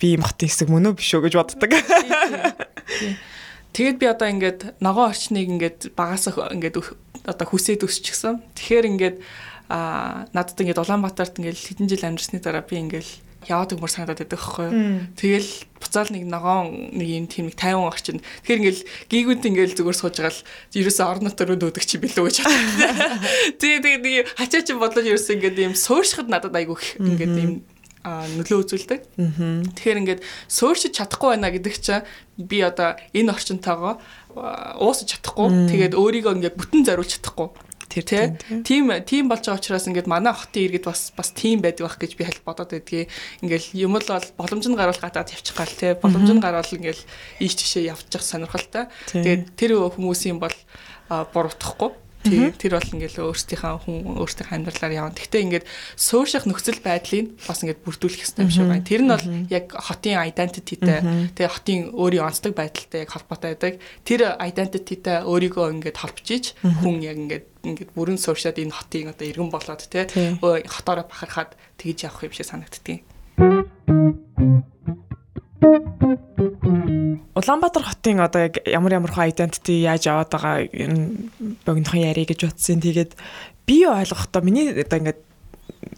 би 0.00 0.16
юм 0.16 0.24
хотын 0.24 0.48
хэсэг 0.48 0.68
мөн 0.72 0.90
үү 0.90 0.98
биш 0.98 1.12
үү 1.14 1.28
гэж 1.28 1.34
боддог. 1.36 1.70
Тэгээд 3.76 3.96
би 4.02 4.06
одоо 4.10 4.28
ингээд 4.32 4.60
ногоон 4.82 5.14
орчныг 5.14 5.46
ингээд 5.46 5.94
багасаа 5.94 6.50
ингээд 6.50 6.80
одоо 7.28 7.46
хүсээд 7.46 7.86
өсчихсэн. 7.86 8.42
Тэгэхээр 8.58 8.86
ингээд 8.96 9.16
аа 9.70 10.26
надад 10.34 10.58
ингээд 10.58 10.82
Улаанбаатарт 10.82 11.38
ингээд 11.38 11.54
хэдэн 11.54 11.86
жил 11.86 12.02
амьдсны 12.02 12.42
дараа 12.42 12.66
би 12.66 12.82
ингээд 12.82 13.06
яваад 13.48 13.72
өгмөр 13.72 13.88
санагдаад 13.88 14.20
байдаг 14.20 14.36
байхгүй 14.36 14.64
юу. 14.68 14.74
Тэгэл 15.16 15.50
буцаал 15.80 16.10
нэг 16.12 16.24
ногоон 16.28 16.92
нэг 16.92 17.08
юм 17.08 17.26
тийм 17.30 17.48
нэг 17.48 17.56
50 17.56 17.88
орчинд. 17.88 18.20
Тэгэхээр 18.44 18.60
ингээл 18.60 18.84
гигүүт 19.08 19.48
ингээл 19.48 19.76
зүгээр 19.80 19.96
сууж 19.96 20.14
байгаа 20.20 20.34
л 20.34 20.44
ерөөсөө 20.76 21.06
орон 21.08 21.24
нутгаар 21.24 21.56
өөдөг 21.56 21.84
чи 21.88 21.96
билүү 21.96 22.24
гэж 22.28 22.36
бодсон. 22.44 22.52
Тэгээ 23.56 23.80
тэгээ 23.80 24.00
нэг 24.04 24.28
хачаа 24.36 24.60
чи 24.60 24.72
бодлоо 24.76 25.04
ерөөсөө 25.08 25.34
ингээд 25.40 25.56
юм 25.64 25.74
сууршихад 25.78 26.28
надад 26.28 26.52
айгүй 26.52 26.76
ингээд 27.00 27.36
юм 27.40 27.52
нөлөө 28.04 28.58
үзүүлдэг. 28.64 29.00
Тэгэхээр 29.76 30.00
ингээд 30.00 30.20
суурьшиж 30.48 30.96
чадахгүй 30.96 31.36
байна 31.36 31.52
гэдэг 31.52 31.74
чинь 31.76 32.04
би 32.40 32.64
одоо 32.64 32.96
энэ 33.12 33.32
орчинтойгоо 33.36 34.00
уусаж 34.80 35.20
чадахгүй. 35.20 35.68
Тэгээд 35.68 35.94
өөрийгөө 35.98 36.32
ингээд 36.40 36.56
бүтэн 36.56 36.82
зориулж 36.88 37.20
чадахгүй. 37.20 37.48
Тэр 37.90 38.38
тийм 38.62 38.86
тийм 39.02 39.26
болж 39.26 39.44
байгаа 39.44 39.58
учраас 39.58 39.90
ингээд 39.90 40.06
манай 40.06 40.30
хотын 40.30 40.70
иргэд 40.70 40.86
бас 40.86 41.10
бас 41.10 41.34
тийм 41.34 41.58
байдаг 41.58 41.90
байх 41.90 41.98
гэж 41.98 42.12
би 42.14 42.22
хальт 42.22 42.46
бодоод 42.46 42.70
байдгийг. 42.70 43.10
Ингээл 43.42 43.68
юм 43.82 43.98
л 43.98 44.06
бол 44.06 44.28
боломж 44.38 44.64
нь 44.70 44.78
гарвал 44.78 45.02
гадаад 45.02 45.34
явчих 45.34 45.58
гал 45.58 45.74
те. 45.74 45.98
Боломж 45.98 46.30
нь 46.30 46.38
гарвал 46.38 46.70
ингээл 46.70 47.02
ийш 47.42 47.58
тишээ 47.58 47.90
явчих 47.90 48.22
сонирхолтой. 48.22 48.86
Тэгээд 49.10 49.58
тэр 49.58 49.90
хүмүүсийн 49.90 50.38
бол 50.38 50.54
буруутгахгүй 51.10 51.90
Тийм 52.20 52.52
тэр 52.52 52.76
бол 52.76 52.92
ингээл 53.00 53.32
өөрсдийнхээ 53.32 53.76
хүн 53.80 54.20
өөрсдийнхээ 54.20 54.56
амьдралаар 54.60 54.92
явна. 54.92 55.16
Гэхдээ 55.16 55.44
ингээд 55.48 55.66
суурших 55.96 56.44
нөхцөл 56.44 56.84
байдлыг 56.84 57.32
бас 57.48 57.64
ингээд 57.64 57.80
бүрдүүлэх 57.80 58.20
хэрэгтэй 58.20 58.44
юм 58.44 58.52
шиг 58.52 58.68
байна. 58.68 58.84
Тэр 58.84 59.02
нь 59.04 59.12
бол 59.12 59.26
яг 59.48 59.66
хотын 59.72 60.20
identityтэй 60.28 61.00
тэгээ 61.32 61.54
хотын 61.56 61.80
өөрийн 61.96 62.28
онцлог 62.28 62.52
байдалтай 62.52 63.08
яг 63.08 63.10
холбоотой 63.16 63.56
байдаг. 63.56 63.74
Тэр 64.04 64.20
identityтэй 64.36 65.24
өөрийгөө 65.24 65.66
ингээд 65.80 65.96
холбочиж 65.96 66.44
хүн 66.60 67.00
яг 67.00 67.16
ингээд 67.16 67.46
ингээд 67.64 67.90
бүрэн 67.96 68.20
сууршаад 68.20 68.60
энэ 68.60 68.76
хотын 68.76 69.16
одоо 69.16 69.24
иргэн 69.24 69.48
болоод 69.48 69.80
те 69.88 70.04
хотоороо 70.44 71.08
бахархаад 71.08 71.56
тэгж 71.80 72.04
явах 72.04 72.28
юм 72.28 72.36
шиг 72.36 72.48
санагддгийг. 72.52 73.00
Улаанбаатар 76.40 77.84
хотын 77.84 78.20
одоо 78.24 78.48
яг 78.48 78.56
ямар 78.64 78.96
ямар 78.96 79.12
хөө 79.12 79.28
identity 79.28 79.84
яаж 79.84 80.08
аваад 80.08 80.32
байгаа 80.32 80.54
энэ 80.72 81.28
богинохон 81.68 82.00
яриа 82.00 82.24
гэж 82.24 82.48
утсан. 82.48 82.80
Тэгээд 82.80 83.12
би 83.68 83.84
ойлгохдоо 83.84 84.40
миний 84.40 84.72
одоо 84.72 84.98
ингээд 85.04 85.20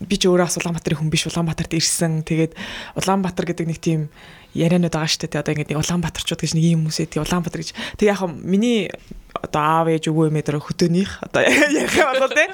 би 0.03 0.17
ч 0.19 0.27
өөрөө 0.27 0.59
Улаанбаатарын 0.59 0.99
хүн 0.99 1.15
биш 1.15 1.31
Улаанбаатарт 1.31 1.79
ирсэн. 1.79 2.27
Тэгээд 2.27 2.59
Улаанбаатар 2.99 3.47
гэдэг 3.55 3.67
нэг 3.71 3.79
тийм 3.79 4.11
яриануд 4.55 4.91
байгаа 4.91 5.07
шүү 5.07 5.31
дээ. 5.31 5.43
Одоо 5.47 5.53
ингээд 5.55 5.71
нэг 5.71 5.79
Улаанбаатарчууд 5.79 6.43
гэж 6.43 6.53
нэг 6.59 6.65
юм 6.67 6.91
хүмүүсээ 6.91 7.07
тий 7.07 7.23
Улаанбаатар 7.23 7.63
гэж. 7.63 7.71
Тэг 8.03 8.07
яг 8.11 8.27
миний 8.27 8.91
одоо 9.41 9.63
аав 9.63 9.87
ээж 9.89 10.13
өвөө 10.13 10.29
эмээ 10.29 10.45
дээр 10.45 10.61
хөдөөнийх 10.61 11.13
одоо 11.25 11.43
ярих 11.43 11.97
юм 11.97 12.13
бол 12.21 12.35
тий. 12.37 12.49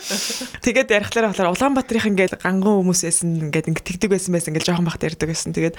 Тэгээд 0.62 0.94
ярихлаар 0.94 1.34
болохоор 1.34 1.52
Улаанбаатарынх 1.58 2.06
ингээд 2.06 2.38
ганган 2.38 2.78
хүмүүсээс 2.86 3.26
ингээд 3.26 3.66
ингээд 3.74 3.88
тэгдэг 3.88 4.10
байсан 4.14 4.30
байсан 4.30 4.50
ингээд 4.54 4.68
жоохон 4.70 4.86
бахт 4.86 5.02
ярьдаг 5.02 5.26
байсан. 5.26 5.50
Тэгээд 5.50 5.74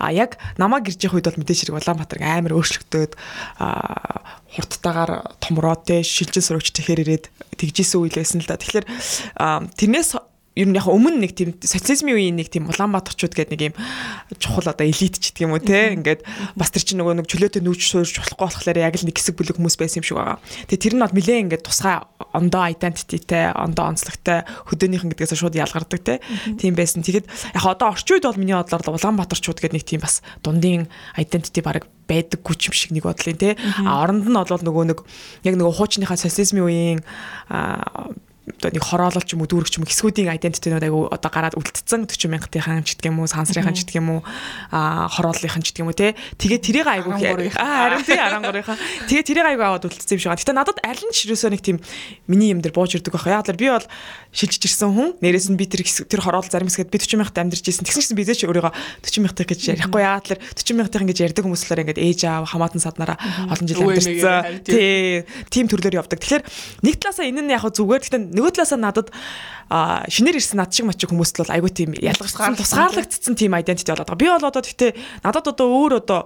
а 0.00 0.08
яг 0.08 0.40
намайг 0.56 0.88
гэрж 0.88 1.04
явах 1.04 1.20
үед 1.20 1.28
бол 1.28 1.40
мэдээж 1.44 1.58
хэрэг 1.68 1.76
Улаанбаатар 1.76 2.20
амар 2.24 2.56
өөрчлөгдөд 2.56 3.12
а 3.60 3.68
хурдтайгаар 4.56 5.12
томроод 5.44 5.84
тий 5.84 6.00
шилжин 6.00 6.40
сурагч 6.40 6.72
тэгэхээр 6.72 7.02
ирээд 7.04 7.24
тэгжсэн 7.60 8.00
үйл 8.00 8.16
байсан 8.16 8.40
л 8.40 8.48
да. 8.48 8.56
Тэгэхээр 8.56 8.86
тэрнээс 9.76 10.16
ер 10.58 10.66
нь 10.66 10.74
яг 10.74 10.90
өмнө 10.90 11.22
нэг 11.22 11.38
тийм 11.38 11.54
социализмын 11.62 12.18
үеийн 12.18 12.34
нэг 12.34 12.50
тийм 12.50 12.66
Улаанбаатарчууд 12.66 13.30
гэдэг 13.30 13.54
нэг 13.54 13.62
юм 13.70 13.74
чухал 14.42 14.74
одоо 14.74 14.82
элит 14.82 15.22
ч 15.22 15.30
гэдэг 15.30 15.46
юм 15.46 15.54
уу 15.54 15.62
те 15.62 15.94
ингээд 15.94 16.26
бас 16.58 16.74
тэр 16.74 16.82
чинь 16.82 16.98
нөгөө 16.98 17.22
нэг 17.22 17.30
чөлөөтэй 17.30 17.62
нүүж 17.62 17.78
суурж 17.78 18.18
болохгүй 18.18 18.42
болохоор 18.42 18.78
яг 18.82 18.98
л 18.98 19.06
нэг 19.06 19.14
хэсэг 19.14 19.38
бүлэг 19.38 19.54
хүмүүс 19.54 19.78
байсан 19.78 20.02
юм 20.02 20.06
шиг 20.10 20.18
байгаа. 20.18 20.42
Тэгээ 20.66 20.82
тэр 20.82 20.94
нь 20.98 21.02
бол 21.06 21.14
нэлээ 21.14 21.38
ингээд 21.46 21.62
тусгай 21.62 22.02
ондоо 22.34 22.64
identityтэй, 22.74 23.54
ондоо 23.54 23.86
онцлогтой 23.94 24.42
хөдөөнийхэн 24.66 25.10
гэдгээс 25.14 25.38
шууд 25.38 25.54
ялгардаг 25.54 26.00
те. 26.02 26.18
Тийм 26.58 26.74
байсан. 26.74 27.06
Тэгэхэд 27.06 27.30
яг 27.54 27.62
одоо 27.62 27.94
орчин 27.94 28.18
үед 28.18 28.26
бол 28.26 28.40
миний 28.42 28.58
бодлоор 28.58 28.98
Улаанбаатарчууд 28.98 29.62
гэдэг 29.62 29.76
нэг 29.78 29.86
тийм 29.86 30.02
бас 30.02 30.26
дундын 30.42 30.90
identity 31.14 31.62
баг 31.62 31.86
байдаггүй 32.10 32.54
ч 32.58 32.72
юм 32.72 32.74
шиг 32.74 32.90
нэг 32.92 33.06
бодлын 33.06 33.38
те. 33.38 33.54
А 33.86 34.02
оронд 34.02 34.26
нь 34.26 34.34
бол 34.34 34.48
нөгөө 34.50 34.84
нэг 34.90 34.98
яг 35.46 35.54
нөгөө 35.54 35.74
хуучныхаа 35.78 36.18
социализмын 36.18 36.66
үеийн 36.66 37.00
одоо 38.56 38.70
нэг 38.72 38.84
хороолол 38.84 39.24
ч 39.24 39.36
юм 39.36 39.44
уу 39.44 39.50
дүүрэг 39.50 39.68
ч 39.68 39.76
юм 39.78 39.84
уу 39.84 39.90
хэсгүүдийн 39.92 40.32
айдентитинууд 40.32 40.84
айгу 40.84 41.00
одоо 41.12 41.30
гараад 41.30 41.58
үлдсэн 41.58 42.08
40 42.08 42.32
мянгатынхан 42.32 42.84
ч 42.86 42.96
гэдэг 42.96 43.12
юм 43.12 43.20
уу 43.20 43.28
сансрынхан 43.28 43.76
ч 43.76 43.84
гэдэг 43.84 44.00
юм 44.00 44.08
уу 44.16 44.20
хорооллынхан 44.72 45.62
ч 45.62 45.72
гэдэг 45.72 45.82
юм 45.84 45.90
уу 45.92 45.96
те 45.96 46.16
тэгээ 46.40 46.60
тэрийг 46.64 46.88
айгу 46.88 47.12
аа 47.12 47.92
харин 47.92 48.04
тий 48.04 48.16
13-ынхан 48.16 48.78
тэгээ 49.08 49.24
тэрийг 49.28 49.46
айгу 49.52 49.62
аваад 49.64 49.86
үлдсэн 49.88 50.16
юм 50.16 50.20
шиг 50.20 50.30
байна. 50.32 50.40
Гэтэ 50.40 50.56
надад 50.56 50.78
аль 50.84 51.02
нь 51.04 51.14
ширөөсөө 51.14 51.50
нэг 51.52 51.62
тийм 51.62 51.78
миний 52.26 52.52
юм 52.52 52.60
дээр 52.64 52.74
бууж 52.74 52.96
ирдэг 52.96 53.12
байх. 53.12 53.28
Яг 53.28 53.48
л 53.48 53.60
би 53.60 53.68
бол 53.68 53.86
шилжиж 54.32 54.62
ирсэн 54.68 54.92
хүн 54.92 55.08
нэрээс 55.24 55.48
нь 55.48 55.56
би 55.56 55.64
тэр 55.64 55.82
тэр 55.84 56.20
хороол 56.20 56.44
зарим 56.44 56.68
хэсгээд 56.68 56.92
би 56.92 56.98
40 57.00 57.16
мянгат 57.16 57.38
амьдарч 57.40 57.64
ирсэн. 57.64 57.88
Тэгсэн 57.88 58.12
чинь 58.12 58.18
би 58.20 58.28
зээч 58.28 58.44
өөрийгөө 58.44 58.72
40 59.00 59.24
мянгат 59.24 59.48
гэж 59.48 59.60
ярихгүй 59.72 60.02
яа 60.04 60.20
тэр 60.20 60.38
40 60.52 60.76
мянгатын 60.76 61.08
гэж 61.08 61.18
ярьдаг 61.32 61.44
хүмүүс 61.48 61.64
л 61.64 61.80
ингээд 61.80 62.02
ээж 62.02 62.20
аав 62.28 62.44
хамаатан 62.52 62.82
саднараа 62.84 63.16
олон 63.48 63.66
жил 63.66 63.80
амьдарсан. 63.88 64.62
Тий 64.68 65.24
тийм 65.48 65.66
төрлөөр 65.72 65.96
явдаг. 65.96 66.20
Тэгэхээр 66.20 66.44
нэг 66.84 66.94
талаасаа 67.00 67.24
энэ 67.24 67.42
нь 67.48 67.54
яг 67.56 67.64
зүгээр 67.64 68.02
гэхдээ 68.04 68.22
нөгөө 68.36 68.52
талаасаа 68.52 68.78
надад 68.78 69.08
шинээр 69.68 70.40
ирсэн 70.40 70.60
над 70.60 70.72
шиг 70.72 70.88
мачиг 70.88 71.12
хүмүүст 71.12 71.44
бол 71.44 71.52
айгүй 71.52 71.72
тийм 71.72 71.90
ялгарсан 71.96 72.56
тусгаарлагдсан 72.56 73.36
тийм 73.36 73.52
identity 73.52 73.92
болоод 73.92 74.08
байгаа. 74.08 74.20
Би 74.20 74.28
бол 74.32 74.48
одоо 74.48 74.64
гэхдээ 74.64 74.92
надад 75.24 75.52
одоо 75.52 75.68
өөр 75.68 75.92
одоо 76.00 76.24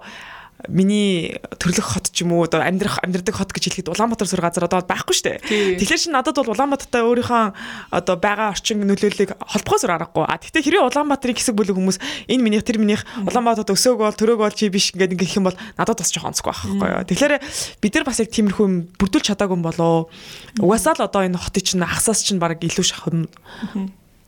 миний 0.69 1.39
төрлөх 1.59 1.97
хот 1.97 2.11
ч 2.13 2.23
юм 2.23 2.37
уу 2.37 2.47
одоо 2.47 2.63
амьдрах 2.63 3.03
амьдрдаг 3.03 3.35
хот 3.35 3.51
гэж 3.51 3.71
хэлэхэд 3.71 3.91
Улаанбаатар 3.91 4.29
сур 4.29 4.43
газар 4.43 4.67
одоо 4.67 4.83
байхгүй 4.87 5.15
шүү 5.17 5.27
дээ. 5.27 5.39
Тэгэхээр 5.83 6.03
чи 6.03 6.11
надад 6.11 6.39
бол 6.39 6.53
Улаанбаатартай 6.55 7.03
өөрийнхөө 7.03 7.45
одоо 7.91 8.17
байгаа 8.19 8.55
орчин 8.55 8.85
нөлөөллийг 8.87 9.35
холбохоос 9.39 9.87
аргагүй. 9.89 10.25
А 10.27 10.39
тэгтээ 10.39 10.63
хэрвээ 10.63 10.87
Улаанбаатарын 10.87 11.37
хэсэг 11.39 11.55
бүлэг 11.59 11.77
хүмүүс 11.79 11.99
энэ 12.31 12.43
минийх 12.43 12.63
тэр 12.63 12.79
минийх 12.79 13.03
Улаанбаатарт 13.27 13.75
өсөөг 13.75 13.99
бол 13.99 14.15
төрөөг 14.15 14.41
бол 14.43 14.55
чи 14.55 14.71
биш 14.71 14.95
ингээд 14.95 15.19
ингэх 15.19 15.39
юм 15.39 15.51
бол 15.51 15.59
надад 15.79 15.99
бас 15.99 16.11
жоохон 16.15 16.35
онцгүй 16.35 16.53
байхгүй 16.53 16.89
юу. 16.93 17.07
Тэгэхээр 17.11 17.35
бид 17.83 17.93
нар 17.99 18.07
бас 18.07 18.21
яг 18.23 18.31
тиймэрхүү 18.31 18.65
юм 18.67 18.77
бүрдүүлж 18.99 19.27
чадаагүй 19.33 19.57
юм 19.59 19.65
болоо. 19.67 20.11
Угаасаа 20.63 20.95
л 20.99 21.07
одоо 21.07 21.27
энэ 21.27 21.39
хотын 21.39 21.63
чинь 21.63 21.83
хагасаас 21.87 22.23
чинь 22.23 22.43
баг 22.43 22.63
илүү 22.63 22.87
шахам 22.87 23.27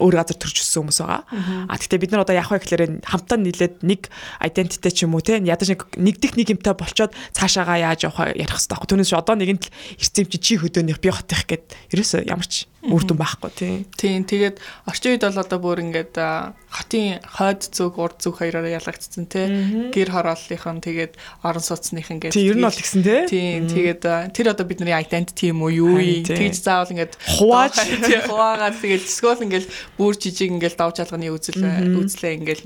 өөр 0.05 0.15
газар 0.21 0.37
төрж 0.37 0.61
өссөн 0.61 0.85
хүмүүс 0.85 1.01
байгаа. 1.01 1.25
А 1.73 1.75
тэгтээ 1.81 2.03
бид 2.05 2.13
нар 2.13 2.29
одоо 2.29 2.37
яг 2.37 2.53
гэхээр 2.53 3.01
хамтаа 3.09 3.39
нийлээд 3.41 3.81
нэг 3.81 4.13
identity 4.45 4.91
ч 4.93 5.09
юм 5.09 5.17
уу 5.17 5.25
те 5.25 5.41
ядаж 5.41 5.73
нэг 5.73 5.89
нэгдэх 5.97 6.37
нэг 6.37 6.53
юмтай 6.53 6.77
болчоод 6.77 7.17
цаашаагаа 7.33 7.97
яаж 7.97 8.05
явах 8.05 8.37
ярих 8.37 8.53
хэрэгтэй 8.53 8.77
байхгүй. 8.77 8.89
Түүнээс 8.93 9.17
одоо 9.17 9.35
нэгэнт 9.41 9.65
л 9.65 9.73
ирсэн 9.97 10.29
чи 10.29 10.39
чи 10.39 10.55
хөдөөнийх 10.61 11.01
би 11.01 11.09
хотынх 11.09 11.49
гэд 11.49 11.65
ерөөсөө 11.97 12.29
ямар 12.29 12.45
ч 12.45 12.69
үр 12.85 13.05
дүн 13.09 13.17
байхгүй 13.17 13.50
тий. 13.57 13.75
Тийм 13.97 14.29
тэгээд 14.29 14.61
орчин 14.85 15.17
үед 15.17 15.25
бол 15.25 15.41
одоо 15.41 15.59
бүр 15.62 15.81
ингээд 15.88 16.21
хотын 16.69 17.23
хойд 17.25 17.64
зүг 17.73 17.97
урд 17.97 18.21
зүг 18.21 18.45
хоёроор 18.45 18.69
ялгагдсан 18.69 19.25
тий. 19.25 19.49
Гэр 19.88 20.12
хорооллынхан 20.12 20.85
тэгээд 20.85 21.17
орон 21.41 21.64
сууцных 21.64 22.12
ингээд 22.12 22.37
Тийм 22.37 22.53
ер 22.53 22.57
нь 22.61 22.67
бол 22.69 22.76
тэгсэн 22.76 23.00
тий. 23.00 23.25
Тийм 23.25 23.61
тэгээд 23.73 24.03
тэр 24.37 24.53
одоо 24.53 24.67
бидний 24.69 24.93
identity 24.93 25.49
юм 25.49 25.64
уу 25.64 25.73
юу 25.73 25.97
вэ? 25.97 26.29
Тэгж 26.29 26.61
заавал 26.61 26.93
ингээд 26.93 27.17
хувааж. 27.41 27.73
Хуваагаад 28.29 28.76
тэгээд 28.76 29.05
эсвэл 29.09 29.45
ингээд 29.49 29.67
бүр 29.97 30.12
жижиг 30.21 30.53
ингээд 30.53 30.76
давж 30.76 31.00
алганы 31.00 31.33
үзэл 31.33 31.64
үзлээ 32.05 32.33
ингээд 32.37 32.64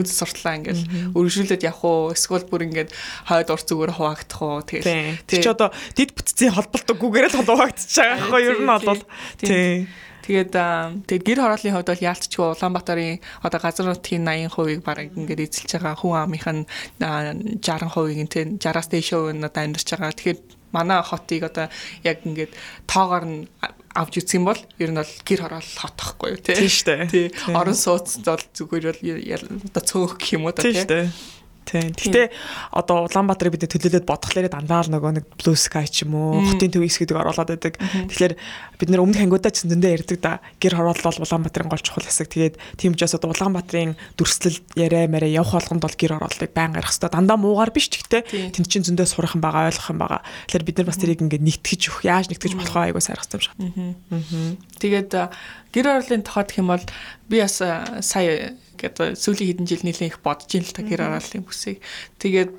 үзэл 0.00 0.18
суртлаа 0.24 0.56
ингээд 0.64 1.12
өргөжүүлээд 1.12 1.66
явах 1.68 1.84
уу? 1.84 2.16
Эсвэл 2.16 2.48
бүр 2.48 2.64
ингээд 2.72 2.90
хойд 3.28 3.52
урд 3.52 3.66
зүгээр 3.68 3.92
хуваагдах 3.92 4.40
уу? 4.40 4.64
Тэгээд 4.64 5.28
тий. 5.28 5.42
Чи 5.44 5.50
одоо 5.52 5.74
дид 5.92 6.14
бүтцийн 6.16 6.56
холболтгүйгээр 6.56 7.26
л 7.34 7.38
хуваагдчих 7.42 8.00
байгаа 8.00 8.16
байхгүй 8.16 8.42
ер 8.48 8.58
нь 8.62 8.70
бол. 8.70 9.02
тий 9.42 9.57
Тэгээд 10.28 10.52
тэгээд 11.08 11.24
гэр 11.24 11.40
хорооллын 11.40 11.72
хувьд 11.72 11.88
бол 11.88 12.06
яалтчгүй 12.12 12.46
Улаанбаатарын 12.52 13.16
одоо 13.40 13.60
газар 13.64 13.86
нутгийн 13.88 14.28
80% 14.28 14.84
бараг 14.84 15.08
ингээд 15.16 15.44
эзэлж 15.48 15.80
байгаа 15.80 15.96
хүн 15.96 16.20
амынх 16.20 16.48
нь 16.52 16.62
60% 17.00 18.28
тийм 18.28 18.60
60-аас 18.60 18.88
дээш 18.92 19.08
хувь 19.16 19.32
нь 19.32 19.40
одоо 19.40 19.62
амьдарч 19.64 19.88
байгаа. 19.88 20.12
Тэгэхээр 20.12 20.38
манай 20.76 21.00
хотыг 21.00 21.48
одоо 21.48 21.66
яг 22.04 22.20
ингээд 22.28 22.52
тоогоор 22.84 23.24
нь 23.24 23.48
авч 23.96 24.20
үзэх 24.20 24.36
юм 24.36 24.52
бол 24.52 24.60
ер 24.76 24.90
нь 24.92 25.00
бол 25.00 25.14
гэр 25.24 25.40
хороол 25.48 25.70
хот 25.80 25.96
ахгүй 25.96 26.28
юу 26.36 26.40
тийм 26.44 26.68
шүү 26.68 26.86
дээ. 26.92 27.08
Тий. 27.08 27.26
Орон 27.56 27.72
сууц 27.72 28.20
бол 28.20 28.44
зүгээр 28.52 28.84
бол 28.84 29.00
одоо 29.64 29.82
цөөх 29.82 30.20
гэх 30.20 30.36
юм 30.36 30.44
уу 30.44 30.52
та 30.52 30.68
тийм. 30.68 31.08
Тийм. 31.68 31.92
Гэтэ 31.92 32.32
одоо 32.72 33.04
Улаанбаатарыг 33.04 33.52
бид 33.60 33.68
төлөөлөд 33.68 34.08
бодглохлээр 34.08 34.48
дандаа 34.48 34.88
л 34.88 34.92
нөгөө 34.96 35.12
нэг 35.20 35.24
Blue 35.36 35.52
Sky 35.52 35.84
ч 35.84 36.08
юм 36.08 36.16
уу, 36.16 36.40
хотын 36.40 36.72
төв 36.72 36.80
хэсгүүдийг 36.88 37.20
оруулаад 37.20 37.52
байдаг. 37.52 37.76
Тэгэхээр 37.76 38.34
бид 38.80 38.88
нэр 38.88 39.04
өмнөх 39.04 39.20
ангиудаа 39.20 39.52
ч 39.52 39.68
зөндөө 39.68 39.92
ярьдаг 40.00 40.18
да. 40.24 40.40
Гэр 40.56 40.80
хороолол 40.80 41.04
бол 41.04 41.24
Улаанбаатарын 41.28 41.68
гол 41.68 41.84
чухал 41.84 42.08
хэсэг. 42.08 42.32
Тэгээд 42.32 42.56
тийм 42.80 42.96
ч 42.96 43.04
бас 43.04 43.12
одоо 43.12 43.36
Улаанбаатарын 43.36 44.00
дүрслэл 44.16 44.64
яриа 44.80 45.04
мэрэ 45.12 45.28
явах 45.28 45.60
болгонд 45.60 45.84
бол 45.84 45.92
гэр 45.92 46.16
хорооллыг 46.16 46.52
байнга 46.56 46.80
ярих 46.80 46.88
хэрэгтэй. 46.88 47.12
Дандаа 47.12 47.36
муугар 47.36 47.68
биш 47.68 47.92
ч 47.92 48.00
гэхдээ 48.00 48.56
тэнд 48.56 48.68
чинь 48.72 48.86
зөндөө 48.88 49.04
сурах 49.04 49.36
юм 49.36 49.44
байгаа, 49.44 49.68
ойлгох 49.68 49.92
юм 49.92 50.00
байгаа. 50.00 50.24
Тэгэхээр 50.48 50.64
бид 50.64 50.76
нар 50.80 50.88
бас 50.88 50.96
тэрийг 50.96 51.20
ингээд 51.20 51.44
нэгтгэж 51.44 51.82
өгөх, 51.92 52.02
яаж 52.08 52.26
нэгтгэж 52.32 52.52
болох 52.56 52.72
вэ 52.72 52.82
айгуу 52.88 53.04
сайрах 53.04 53.28
юм 53.28 53.42
шиг. 53.44 53.52
Аа. 53.60 54.56
Тэгээд 54.80 55.10
гэр 55.74 55.84
хорооллын 55.84 56.24
тохиолдох 56.24 56.56
юм 56.56 56.68
бол 56.72 56.84
би 57.28 57.36
бас 57.44 57.60
сая 57.60 58.56
гэдэг 58.78 59.18
сүүлийн 59.18 59.58
хэдэн 59.58 59.66
жил 59.66 59.84
нэлээд 59.84 60.12
их 60.14 60.22
бодож 60.22 60.50
ин 60.54 60.64
л 60.64 60.72
та 60.72 60.82
гэр 60.86 61.10
орооллын 61.10 61.42
бүсийг. 61.42 61.82
Тэгээд 62.22 62.56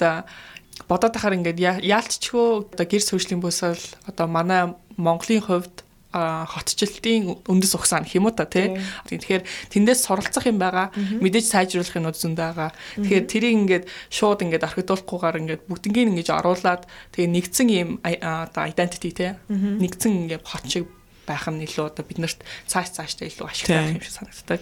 бодоод 0.87 1.13
тахаар 1.15 1.39
ингээд 1.39 1.59
яалтчгүй 1.83 2.75
одоо 2.75 2.85
гэр 2.85 3.03
сүүжлийн 3.03 3.41
бүс 3.41 3.63
бол 3.63 3.85
одоо 4.07 4.27
манай 4.27 4.61
Монголын 4.99 5.43
хувьд 5.43 5.87
хотчлтын 6.11 7.37
үндэс 7.45 7.77
ухсаа 7.77 8.01
гэх 8.01 8.17
юм 8.17 8.25
уу 8.25 8.33
та 8.33 8.49
тий. 8.49 8.81
Тэгэхээр 9.05 9.45
тэндээс 9.69 10.09
суралцах 10.09 10.49
юм 10.49 10.57
байгаа. 10.57 10.89
Мэдээж 10.95 11.45
сайжруулах 11.45 11.93
юмуд 11.93 12.17
зөндөө 12.17 12.47
байгаа. 12.49 12.73
Тэгэхээр 12.97 13.25
тэрийг 13.29 13.53
ингээд 13.61 13.85
шууд 14.09 14.41
ингээд 14.41 14.65
архитектургүйгээр 14.65 15.39
ингээд 15.45 15.61
бүгднийг 15.69 16.09
ингэж 16.09 16.33
оруулаад 16.33 16.89
тэгээ 17.13 17.29
нэгдсэн 17.29 17.67
юм 17.69 17.89
одоо 18.01 18.63
identity 18.65 19.13
тий. 19.13 19.37
Нэгдсэн 19.53 20.25
ингээд 20.25 20.43
хот 20.49 20.65
шиг 20.65 20.89
байх 21.29 21.45
нь 21.45 21.61
илүү 21.61 21.85
одоо 21.93 22.03
биднэрт 22.03 22.41
цааш 22.65 22.97
цааштай 22.97 23.29
илүү 23.29 23.45
ашигтай 23.45 23.77
байх 23.77 23.93
юм 23.93 24.01
шиг 24.01 24.15
санагддаг. 24.17 24.61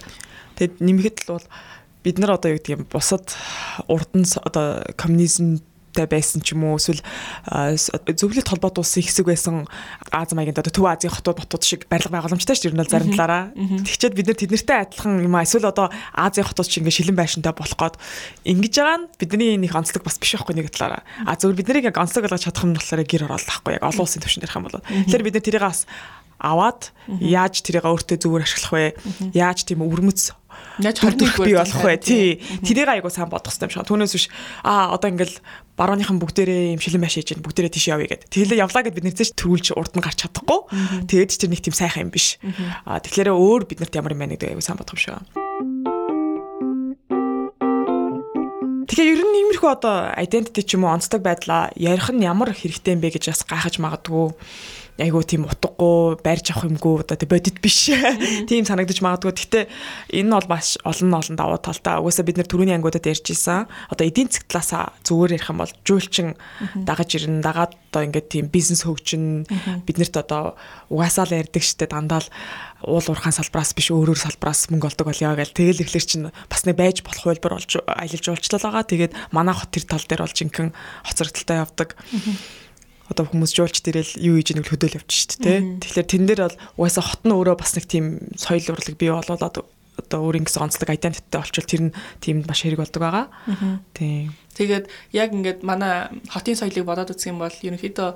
Тэгэд 0.59 0.75
нэмэхэд 0.83 1.17
л 1.23 1.31
бол 1.39 1.47
бид 2.03 2.17
нар 2.19 2.35
одоо 2.35 2.51
юу 2.51 2.59
гэдэг 2.59 2.75
юм 2.75 2.83
бусад 2.91 3.25
урд 3.87 4.11
нь 4.11 4.27
одоо 4.43 4.83
коммунизм 4.99 5.63
байсан 6.05 6.45
ч 6.45 6.53
юм 6.53 6.69
уу 6.69 6.77
эсвэл 6.77 7.01
зөвлөлт 8.05 8.45
холбоот 8.45 8.77
улсын 8.77 9.01
хэсэг 9.01 9.25
байсан 9.25 9.65
Аз 10.11 10.31
маягийн 10.33 10.55
одоо 10.55 10.71
Төв 10.71 10.85
Азийн 10.85 11.11
хотууд 11.11 11.37
ботууд 11.41 11.63
шиг 11.63 11.87
барилга 11.89 12.21
байгууламжтай 12.21 12.55
шүү 12.55 12.69
дээ 12.69 12.71
ер 12.71 12.77
нь 12.77 12.91
зарим 12.91 13.11
талаараа. 13.15 13.43
Тэгчээд 13.55 14.13
бид 14.15 14.27
нар 14.27 14.37
тэднэртэй 14.39 14.77
адилхан 14.87 15.25
юм 15.25 15.35
аа 15.35 15.43
эсвэл 15.43 15.67
одоо 15.67 15.89
Азийн 16.13 16.47
хотууд 16.47 16.69
шиг 16.69 16.83
ингээ 16.85 16.97
шилэн 17.01 17.17
байшинтай 17.17 17.53
болох 17.55 17.77
гээд 17.77 17.95
ингэж 18.47 18.73
байгаа 18.77 18.97
нь 19.01 19.09
бидний 19.19 19.57
нэг 19.57 19.73
онцлог 19.75 20.03
бас 20.05 20.17
биш 20.21 20.37
байхгүй 20.37 20.55
нэг 20.55 20.71
талаараа. 20.71 21.03
А 21.25 21.35
зөвхөн 21.35 21.57
бид 21.59 21.67
нарыг 21.67 21.87
яг 21.91 21.97
онцлог 21.97 22.23
болгож 22.27 22.43
чадах 22.45 22.63
юм 22.63 22.73
болохоор 22.77 23.03
гэр 23.03 23.25
оролт 23.27 23.49
ахгүй 23.49 23.73
яг 23.77 23.83
олон 23.83 24.03
улсын 24.03 24.21
төвшөнд 24.23 24.45
ярих 24.47 24.57
юм 24.57 24.65
бол. 24.67 24.79
Тэгэхээр 24.83 25.25
бид 25.27 25.35
нар 25.35 25.45
тэрийг 25.45 25.65
бас 25.65 25.79
аваад 26.37 26.93
яаж 27.09 27.55
тэрийг 27.65 27.85
өөртөө 27.85 28.17
зүгээр 28.21 28.45
ашиглах 28.45 28.73
вэ? 28.73 28.85
Яаж 29.33 29.65
тийм 29.65 29.81
өвөрмөц 29.81 30.37
Хорныг 30.77 31.33
бий 31.41 31.57
болох 31.57 31.81
вэ? 31.81 31.97
Тий. 31.97 32.37
Тэрийг 32.61 32.89
айгу 32.89 33.09
сайн 33.09 33.29
бодох 33.29 33.49
хэрэгтэй 33.49 33.65
юм 33.65 33.73
шиг. 33.73 33.87
Түүнээс 33.89 34.13
биш 34.13 34.25
аа 34.61 34.93
одоо 34.93 35.09
ингээл 35.09 35.41
барууныхан 35.73 36.21
бүгдээрээ 36.21 36.77
юм 36.77 36.81
шилэн 36.81 37.01
маш 37.01 37.17
хийж 37.17 37.37
бүгдээрээ 37.41 37.73
тийш 37.73 37.89
явъя 37.89 38.13
гэд. 38.13 38.29
Тэгэлээ 38.29 38.61
явлаа 38.61 38.85
гэд 38.85 38.97
бид 38.97 39.05
нэрцэж 39.09 39.33
төрүүлж 39.33 39.73
урд 39.73 39.93
нь 39.97 40.05
гарч 40.05 40.21
чадахгүй. 40.21 40.59
Тэгээд 41.09 41.29
ч 41.33 41.35
тэр 41.41 41.49
нэг 41.49 41.61
тийм 41.65 41.73
сайхан 41.73 42.09
юм 42.09 42.11
биш. 42.13 42.37
Аа 42.85 43.01
тэгэхээр 43.01 43.33
өөр 43.33 43.65
биднэрт 43.65 43.97
ямар 43.97 44.13
юм 44.13 44.21
байна 44.21 44.37
гэдэг 44.37 44.53
айгу 44.53 44.61
сайн 44.61 44.77
бодох 44.77 44.93
юм 44.93 45.01
шиг. 45.01 45.17
Тэгэхээр 48.87 49.13
ер 49.13 49.21
нь 49.21 49.37
иймэрхүү 49.45 49.69
одоо 49.69 50.13
identity 50.15 50.61
ч 50.63 50.77
юм 50.77 50.85
уу 50.85 50.95
онцлог 50.95 51.21
байдлаа 51.21 51.69
ярих 51.75 52.09
нь 52.13 52.25
ямар 52.25 52.53
хэрэгтэй 52.53 52.97
юм 52.97 53.01
бэ 53.03 53.17
гэж 53.17 53.29
бас 53.29 53.41
гайхаж 53.45 53.77
магадгүй 53.83 54.33
айгуу 54.97 55.21
тийм 55.21 55.45
утгагүй 55.45 56.17
байрж 56.25 56.51
авах 56.51 56.67
юмгүй 56.69 57.05
одоо 57.05 57.17
тий 57.17 57.29
бодит 57.29 57.61
биш. 57.61 57.93
Тийм 58.49 58.65
санагдаж 58.65 58.99
магадгүй. 59.01 59.33
Гэтэ 59.33 59.69
энэ 60.17 60.33
бол 60.33 60.49
маш 60.49 60.77
олон 60.81 61.13
олон 61.13 61.37
давуу 61.37 61.61
талтай. 61.61 62.01
Угаасаа 62.01 62.25
бид 62.25 62.41
нэр 62.41 62.49
түрүүний 62.49 62.73
ангиудад 62.73 63.05
ярьж 63.05 63.29
исэн. 63.29 63.69
Одоо 63.93 64.05
эдийн 64.09 64.33
засаг 64.33 64.49
талаас 64.49 64.73
зүгээр 65.05 65.37
ярих 65.37 65.49
юм 65.53 65.61
бол 65.61 65.73
жуулчин 65.85 66.33
дагаж 66.73 67.13
ирнэ. 67.13 67.45
Дагаад 67.45 67.77
одоо 67.93 68.01
ингээд 68.09 68.27
тийм 68.29 68.45
бизнес 68.49 68.83
хөгжин 68.83 69.45
биднэрт 69.85 70.17
одоо 70.17 70.57
угаасаа 70.89 71.29
л 71.29 71.37
ярьдаг 71.37 71.63
штэ 71.63 71.87
дандаа 71.87 72.21
л 72.25 72.29
уул 72.85 73.05
уурхаан 73.09 73.33
салбраас 73.33 73.73
биш 73.73 73.89
өөрөөр 73.89 74.19
салбраас 74.21 74.69
мөнгө 74.69 74.89
олдог 74.93 75.09
болёо 75.09 75.33
гэл 75.33 75.55
тэгэл 75.55 75.81
ихлэр 75.81 76.05
чинь 76.05 76.29
бас 76.49 76.61
нэг 76.65 76.77
байж 76.77 77.01
болох 77.01 77.25
хөлбөр 77.25 77.57
болж 77.57 77.71
аялал 77.89 78.21
жуулчлал 78.21 78.61
байгаа. 78.61 78.85
Тэгээд 78.85 79.13
манай 79.33 79.55
хот 79.57 79.73
тэр 79.73 79.85
тал 79.89 80.05
дээр 80.05 80.21
бол 80.21 80.37
жинхэнэ 80.37 80.75
хоцрогдолтой 81.05 81.57
явдаг. 81.57 81.89
Одоо 83.07 83.25
хүмүүс 83.27 83.51
жуулч 83.55 83.79
дээрэл 83.83 84.19
юу 84.19 84.35
хийж 84.39 84.55
нэг 84.55 84.67
хөдөөл 84.67 84.99
явчих 84.99 85.39
шүү 85.39 85.43
дээ. 85.43 85.59
Тэгэхээр 85.79 86.07
тэн 86.11 86.23
дээр 86.27 86.41
бол 86.43 86.59
угаасаа 86.83 87.03
хот 87.07 87.23
нь 87.23 87.35
өөрөө 87.35 87.55
бас 87.55 87.71
нэг 87.79 87.85
тийм 87.87 88.05
соёл 88.35 88.67
урлаг 88.75 88.95
бий 88.99 89.11
болоод 89.11 89.63
одоо 89.97 90.19
өөрийн 90.21 90.45
гэсэн 90.45 90.67
онцлог 90.67 90.89
айдентиттэй 90.91 91.39
олчвол 91.41 91.67
тэр 91.67 91.81
нь 91.89 91.95
тийм 92.21 92.43
маш 92.45 92.61
хэрэг 92.61 92.83
болдог 92.83 93.01
байгаа. 93.01 93.25
Тийм. 93.95 94.35
Тэгээд 94.53 94.85
яг 95.15 95.29
ингээд 95.33 95.59
манай 95.63 96.11
хотын 96.29 96.59
соёлыг 96.59 96.85
бодоод 96.85 97.11
үзэх 97.15 97.31
юм 97.33 97.41
бол 97.41 97.53
ерөнхийдөө 97.53 98.09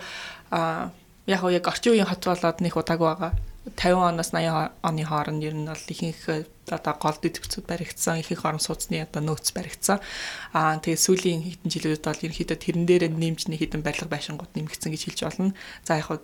а 0.52 0.92
яг 1.26 1.42
яг 1.48 1.66
орчин 1.66 1.94
үеийн 1.96 2.10
хот 2.10 2.22
болоод 2.26 2.58
нэг 2.62 2.74
удаагүй 2.76 3.08
байгаа. 3.08 3.32
50 3.62 3.94
оноос 3.94 4.34
80 4.34 4.74
оны 4.82 5.04
хооронд 5.06 5.44
ер 5.46 5.54
нь 5.54 5.70
бол 5.70 5.78
ихэнх 5.78 6.50
одоо 6.66 6.94
гол 6.98 7.18
дэвцүүд 7.22 7.70
баригдсан, 7.70 8.18
ихэнх 8.18 8.42
орон 8.42 8.58
сууцны 8.58 9.06
одоо 9.06 9.22
нөөц 9.22 9.54
баригдсан. 9.54 10.02
Аа 10.50 10.82
тэгээ 10.82 10.98
сүүлийн 10.98 11.46
хэдэн 11.46 11.70
жилүүд 11.70 12.02
бол 12.02 12.26
ерөнхийдөө 12.26 12.58
тэрэн 12.58 12.86
дээр 12.90 13.14
нэмж 13.14 13.54
нэг 13.54 13.62
хэдэн 13.62 13.86
барилга 13.86 14.10
байшингууд 14.10 14.58
нэмэгдсэн 14.58 14.90
гэж 14.90 15.02
хэлж 15.06 15.20
болно. 15.30 15.54
За 15.86 16.02
яг 16.02 16.10
хаа 16.10 16.20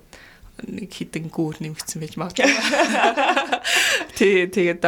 нэг 0.65 0.89
хідэн 0.89 1.29
гүүр 1.29 1.61
нэмэгдсэн 1.61 2.01
байж 2.01 2.17
магадгүй. 2.17 2.49
Тий, 4.17 4.49
тэгээд 4.49 4.81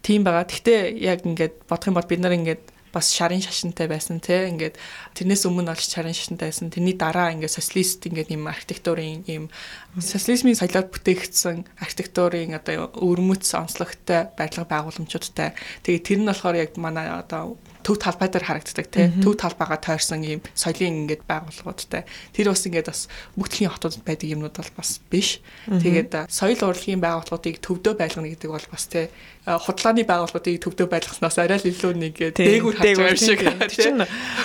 тийм 0.00 0.24
байгаа. 0.24 0.48
Гэхдээ 0.48 0.96
яг 0.96 1.28
ингээд 1.28 1.68
бодох 1.68 1.92
юм 1.92 1.96
бол 2.00 2.08
бид 2.08 2.24
нар 2.24 2.32
ингээд 2.32 2.71
бас 2.92 3.10
шарын 3.10 3.40
шашинтай 3.40 3.88
байсан 3.88 4.20
те. 4.20 4.46
Ингээд 4.52 4.76
тэрнээс 5.16 5.48
өмнө 5.48 5.72
олж 5.72 5.88
шарын 5.88 6.12
шашинтай 6.12 6.52
байсан. 6.52 6.68
Тэрний 6.68 6.94
дараа 6.94 7.32
ингээд 7.32 7.56
социалист 7.56 8.04
ингээд 8.04 8.30
юм 8.36 8.46
архитектурын 8.46 9.24
юм 9.26 9.48
социализмын 9.96 10.60
соёлоор 10.60 10.92
бүтээгдсэн 10.92 11.64
архитектурын 11.80 12.54
одоо 12.54 12.92
өвөрмөц 12.92 13.48
онцлогтой 13.56 14.28
барилга 14.36 14.68
байгууламжуудтай. 14.68 15.56
Тэгээ 15.82 16.04
тэр 16.04 16.18
нь 16.20 16.28
болохоор 16.28 16.56
яг 16.60 16.76
манай 16.76 17.08
одоо 17.08 17.56
төв 17.82 17.98
талбай 17.98 18.28
дээр 18.30 18.46
харагддаг 18.46 18.86
тий 18.88 19.10
төв 19.20 19.34
талбайгаа 19.36 19.78
тойрсон 19.82 20.22
ийм 20.22 20.40
соёлын 20.54 21.06
ингээд 21.06 21.26
байгууллагуудтай 21.28 22.06
тэр 22.32 22.50
бас 22.50 22.62
ингээд 22.66 22.88
бас 22.88 23.00
бүгдлийн 23.36 23.74
хотуудад 23.74 24.02
байдаг 24.06 24.28
юмнууд 24.30 24.56
бол 24.56 24.72
бас 24.78 25.02
биш. 25.10 25.42
Тэгээд 25.68 26.30
соёл 26.30 26.62
урлагийн 26.62 27.02
байгууллагуудыг 27.02 27.58
төвдөө 27.60 27.94
байлгана 27.98 28.30
гэдэг 28.30 28.50
бол 28.50 28.68
бас 28.70 28.84
тий 28.86 29.10
худлааны 29.44 30.06
байгууллагуудыг 30.06 30.62
төвдөө 30.62 30.86
байлгаснаас 30.86 31.36
арай 31.42 31.58
л 31.58 31.70
илүү 31.70 31.92
нэг 31.98 32.14
дээгүүр 32.38 32.76
харж 32.78 32.96
байгаа 32.96 33.18
шиг 33.18 33.40
тий 33.68 33.90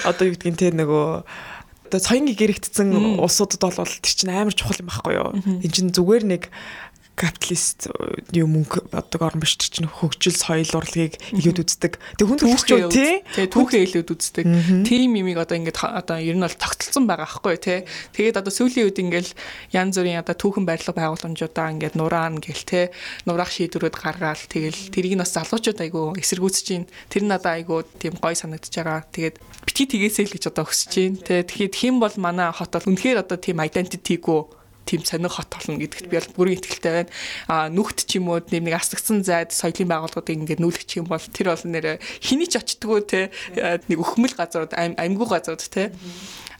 одоо 0.03 0.23
юу 0.25 0.33
гэдгийг 0.35 0.57
тий 0.57 0.71
нөгөө 0.73 1.07
одоо 1.87 1.99
соёнгийн 2.03 2.35
гэрэгдсэн 2.35 2.89
улсуудад 3.23 3.63
бол 3.63 3.87
тэр 3.87 4.11
чинь 4.11 4.33
амар 4.33 4.51
чухал 4.51 4.81
юм 4.83 4.91
байхгүй 4.91 5.13
юу? 5.15 5.31
Энэ 5.63 5.71
чинь 5.71 5.95
зүгээр 5.95 6.23
нэг 6.27 6.43
капиталист 7.17 7.89
юу 8.37 8.45
мөнгө 8.45 8.93
боддог 8.93 9.21
орн 9.25 9.41
биш 9.41 9.57
чинь 9.57 9.89
хөгжил 9.89 10.37
соёл 10.37 10.69
урлагийг 10.77 11.17
илүүд 11.33 11.65
үздэг. 11.65 11.97
Тэг 11.97 12.25
хүн 12.29 12.37
түүхээ 12.37 12.85
тий 12.93 13.49
түүхээ 13.49 13.81
илүүд 13.89 14.09
үздэг. 14.13 14.45
Тим 14.85 15.17
юмыг 15.17 15.41
одоо 15.41 15.57
ингээд 15.57 15.81
одоо 15.81 16.21
ер 16.21 16.37
нь 16.37 16.45
бол 16.45 16.53
тогтолцсон 16.53 17.09
байгаа 17.09 17.25
байхгүй 17.25 17.57
тий. 17.57 17.79
Тэгээд 18.13 18.37
одоо 18.37 18.53
сүүлийн 18.53 18.85
үед 18.85 19.01
ингээд 19.01 19.29
янз 19.73 19.97
бүрийн 19.97 20.21
одоо 20.21 20.37
түүхэн 20.37 20.69
барилга 20.69 20.93
байгууламжуудаа 20.93 21.73
ингээд 21.73 21.97
нураана 21.97 22.37
гэл 22.37 22.63
тий. 22.69 22.85
Нураах 23.25 23.49
шийдвэрүүд 23.49 23.97
гаргаал 23.97 24.43
тэгэл 24.45 24.93
тэрийг 24.93 25.17
нь 25.17 25.23
бас 25.25 25.33
залуучууд 25.33 25.81
айгу 25.81 26.13
эсэргүүцэж 26.21 26.63
чинь 26.69 26.85
тэр 27.09 27.25
нь 27.25 27.33
одоо 27.33 27.57
айгу 27.57 27.81
тийм 27.97 28.13
гой 28.21 28.37
санагдаж 28.37 28.69
байгаа. 28.77 29.09
Тэгээд 29.09 29.41
бити 29.65 29.89
тгээсэй 29.89 30.29
л 30.29 30.33
гэж 30.37 30.53
одоо 30.53 30.69
өсөж 30.69 30.89
чинь 30.93 31.17
тий. 31.17 31.41
Тэгэхэд 31.41 31.73
хэн 31.81 31.97
бол 31.97 32.13
манай 32.21 32.53
хот 32.53 32.77
бол 32.77 32.93
үнэхээр 32.93 33.25
одоо 33.25 33.41
тийм 33.41 33.57
identity-г 33.57 34.53
тийм 34.87 35.03
сонир 35.03 35.29
хот 35.29 35.51
болно 35.51 35.75
гэдэгт 35.75 36.07
би 36.07 36.15
бол 36.17 36.33
бүрэн 36.47 36.57
итгэлтэй 36.57 36.93
байна. 37.03 37.11
А 37.51 37.67
нүхт 37.67 38.07
ч 38.07 38.17
юм 38.17 38.31
уу 38.31 38.39
нэг 38.39 38.73
асгцсан 38.73 39.21
зайд 39.27 39.51
соёлын 39.51 39.91
байгууллагуудыг 39.91 40.39
ингээд 40.47 40.63
нүүлгэх 40.63 41.03
юм 41.03 41.11
бол 41.11 41.19
тэр 41.19 41.51
бол 41.51 41.65
нэр 41.67 41.99
хэний 42.23 42.47
ч 42.47 42.55
очтгоо 42.57 43.03
те 43.03 43.29
нэг 43.53 43.99
өхмөл 43.99 44.33
газрууд 44.33 44.71
амьгүй 44.71 45.27
газрууд 45.27 45.63
те 45.67 45.91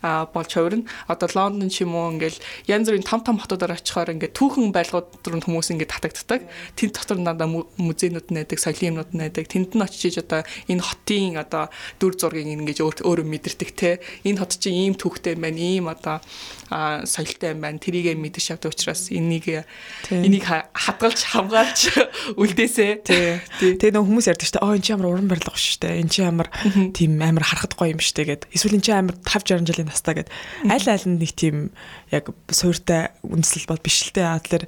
а 0.02 0.26
болж 0.26 0.54
хувирна. 0.54 0.86
Одоо 1.08 1.30
Лондон 1.34 1.70
ч 1.70 1.82
юм 1.82 1.96
уу 1.96 2.12
ингээл 2.14 2.38
янз 2.68 2.90
бүрийн 2.90 3.04
том 3.04 3.22
том 3.26 3.38
хотуудаар 3.42 3.78
очихоор 3.78 4.14
ингээд 4.14 4.38
түүхэн 4.38 4.70
байлгууд 4.70 5.10
руу 5.26 5.42
хүмүүс 5.42 5.74
ингээд 5.74 5.90
татагддаг. 5.90 6.42
Тэнд 6.78 6.94
дотор 6.94 7.18
надаа 7.18 7.50
музейнууд 7.50 8.30
нэдэг, 8.30 8.62
соёлын 8.62 9.02
юмнууд 9.02 9.12
нэдэг. 9.18 9.50
Тэнд 9.50 9.74
нь 9.74 9.82
очиж 9.82 10.22
одоо 10.22 10.46
энэ 10.70 10.86
хотын 10.86 11.42
одоо 11.42 11.74
дүр 11.98 12.14
зургийг 12.14 12.46
ингээд 12.46 12.86
өөрөө 12.86 13.26
мэдэрдэг 13.26 13.70
те. 13.74 14.00
Энэ 14.22 14.38
хот 14.38 14.62
чинь 14.62 14.78
ийм 14.78 14.94
түүхтэй 14.94 15.34
байна, 15.34 15.58
ийм 15.58 15.90
одоо 15.90 16.22
соёлтой 16.70 17.58
юм 17.58 17.62
байна. 17.66 17.82
Тэрийг 17.82 18.14
мэдэж 18.18 18.58
авдаг 18.58 18.74
учраас 18.74 19.10
энийг 19.12 19.66
энийг 20.10 20.46
хадгалж 20.48 21.20
хамгаалж 21.34 21.80
үлдээсэ. 22.42 23.04
Тий. 23.04 23.42
Тэгээ 23.78 23.94
нөх 23.94 24.08
хүмүүс 24.08 24.32
ярьдаг 24.32 24.48
шүү 24.48 24.56
дээ. 24.58 24.66
Оо 24.66 24.76
энэ 24.78 24.86
чи 24.86 24.92
ямар 24.96 25.08
уран 25.12 25.28
барилга 25.28 25.58
шүү 25.58 25.80
дээ. 25.84 26.00
Энэ 26.02 26.12
чи 26.14 26.20
ямар 26.24 26.48
тийм 26.96 27.12
амар 27.20 27.46
харахад 27.46 27.74
гоё 27.76 27.94
юм 27.94 28.02
шүү 28.02 28.16
дээ 28.22 28.28
гэд. 28.32 28.44
Эсвэл 28.54 28.78
энэ 28.80 28.86
чи 28.86 28.92
амар 28.96 29.16
50 29.26 29.58
60 29.58 29.68
жилийн 29.68 29.90
настай 29.90 30.14
гэд. 30.18 30.30
Аль 30.70 30.88
аль 30.88 31.08
нь 31.08 31.18
нэг 31.18 31.32
тийм 31.34 31.72
яг 32.12 32.32
суйртай 32.52 33.16
үндэслэл 33.26 33.70
бол 33.70 33.82
биш 33.82 34.08
л 34.08 34.14
дээ. 34.14 34.40
Тэгэхээр 34.44 34.66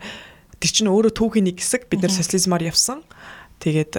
тэр 0.60 0.72
чинь 0.72 0.92
өөрөө 0.92 1.14
түүхийн 1.16 1.48
нэг 1.48 1.58
хэсэг 1.62 1.88
бид 1.88 2.04
нар 2.04 2.14
социализмаар 2.14 2.68
явсан. 2.68 3.06
Тэгээд 3.60 3.94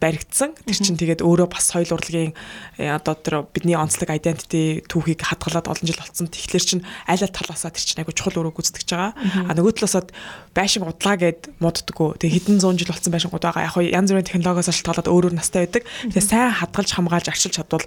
баригдсан. 0.00 0.56
Тэр 0.64 0.78
чинь 0.80 0.96
тэгээд 0.96 1.20
өөрөө 1.20 1.48
бас 1.52 1.68
соёл 1.68 1.92
урлагийн 1.92 2.32
э, 2.80 2.88
одоо 2.88 3.12
тэр 3.12 3.44
бидний 3.52 3.76
онцлог 3.76 4.08
identity 4.08 4.80
түүхийг 4.88 5.20
хадгалаад 5.20 5.68
олон 5.68 5.84
жил 5.84 6.00
болсон. 6.00 6.32
Тэгэхээр 6.32 6.64
чинь 6.64 6.84
аль 7.04 7.20
аль 7.20 7.28
талаасаа 7.28 7.68
тэр 7.68 7.84
чинь 7.84 8.00
айгу 8.00 8.16
чухал 8.16 8.40
өрөө 8.40 8.56
гүйцэтгэж 8.56 8.88
байгаа. 8.88 9.12
А 9.44 9.52
нөгөө 9.52 9.76
талаасаа 9.76 10.08
байшин 10.56 10.88
удлаа 10.88 11.20
гэд 11.20 11.52
моддгоо. 11.60 12.16
Тэгээд 12.16 12.48
хэдэн 12.48 12.64
зуун 12.64 12.80
жил 12.80 12.88
болсон 12.88 13.12
байшин 13.12 13.28
гууд 13.28 13.44
байгаа. 13.44 13.68
Яг 13.68 13.76
янз 13.92 14.08
бүрийн 14.08 14.24
технологиос 14.24 14.72
шалтгаалаад 14.72 15.12
өөрөөр 15.12 15.36
настай 15.36 15.68
байдаг. 15.68 15.84
Тэгээд 15.84 16.24
сайн 16.24 16.56
хадгалж 16.56 16.90
хамгаалж 16.96 17.28
арчилж 17.28 17.60
чадвал 17.60 17.84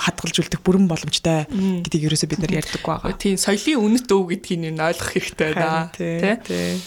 хадгалж 0.00 0.36
үлдэх 0.40 0.64
бүрэн 0.64 0.88
боломжтой 0.88 1.44
гэдгийг 1.84 2.08
ерөөсөө 2.08 2.28
бид 2.32 2.40
нар 2.40 2.56
ярьдаг 2.64 2.82
байгаа. 2.82 3.12
Тийм 3.20 3.36
соёлын 3.36 4.00
үнэт 4.00 4.08
өв 4.08 4.32
гэдгийг 4.32 4.72
нь 4.72 4.80
ойлгох 4.80 5.12
хэрэгтэй 5.12 5.52
байна. 5.52 5.92
Тий. 5.92 6.80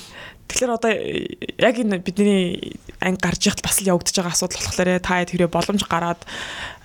Тэгэхээр 0.54 0.78
одоо 0.78 0.94
яг 0.94 1.76
энэ 1.82 1.98
бидний 2.06 2.78
анги 3.02 3.18
гарч 3.18 3.50
яхад 3.50 3.66
бас 3.66 3.82
л 3.82 3.90
явагдаж 3.90 4.14
байгаа 4.14 4.38
асуудал 4.38 4.62
болохоор 4.62 5.02
та 5.02 5.26
тэрээ 5.26 5.50
боломж 5.50 5.82
гараад 5.90 6.22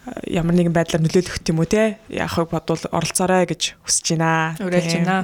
э, 0.08 0.40
ямар 0.40 0.56
нэгэн 0.56 0.72
байдлаар 0.72 1.04
нөлөөлөх 1.04 1.44
юм 1.44 1.60
уу 1.60 1.68
те 1.68 2.00
яахыг 2.08 2.48
бодвол 2.48 2.80
оролцоорой 2.88 3.44
гэж 3.44 3.76
хүсэж 3.84 4.16
байна. 4.16 4.56
Уриалж 4.56 4.92
байна. 5.04 5.20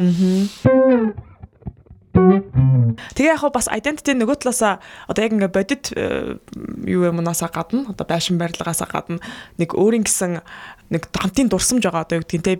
Тэгээ 2.14 3.34
яг 3.34 3.42
бас 3.50 3.66
identity 3.74 4.14
нөгөө 4.14 4.46
талаасаа 4.46 4.78
одоо 5.10 5.22
яг 5.26 5.34
ингээ 5.34 5.50
бодит 5.50 5.90
э, 5.98 6.38
юу 6.86 7.10
юмнасаа 7.10 7.50
гадна 7.50 7.90
одоо 7.90 8.06
байшин 8.06 8.38
барилгаасаа 8.38 8.86
гадна 8.86 9.18
нэг 9.58 9.74
өөрийн 9.74 10.06
гэсэн 10.06 10.38
нэг 10.94 11.10
хамтын 11.10 11.50
дурсамж 11.50 11.82
байгаа 11.82 12.06
одоо 12.06 12.22
юу 12.22 12.26
гэдгийг 12.26 12.44
те 12.46 12.54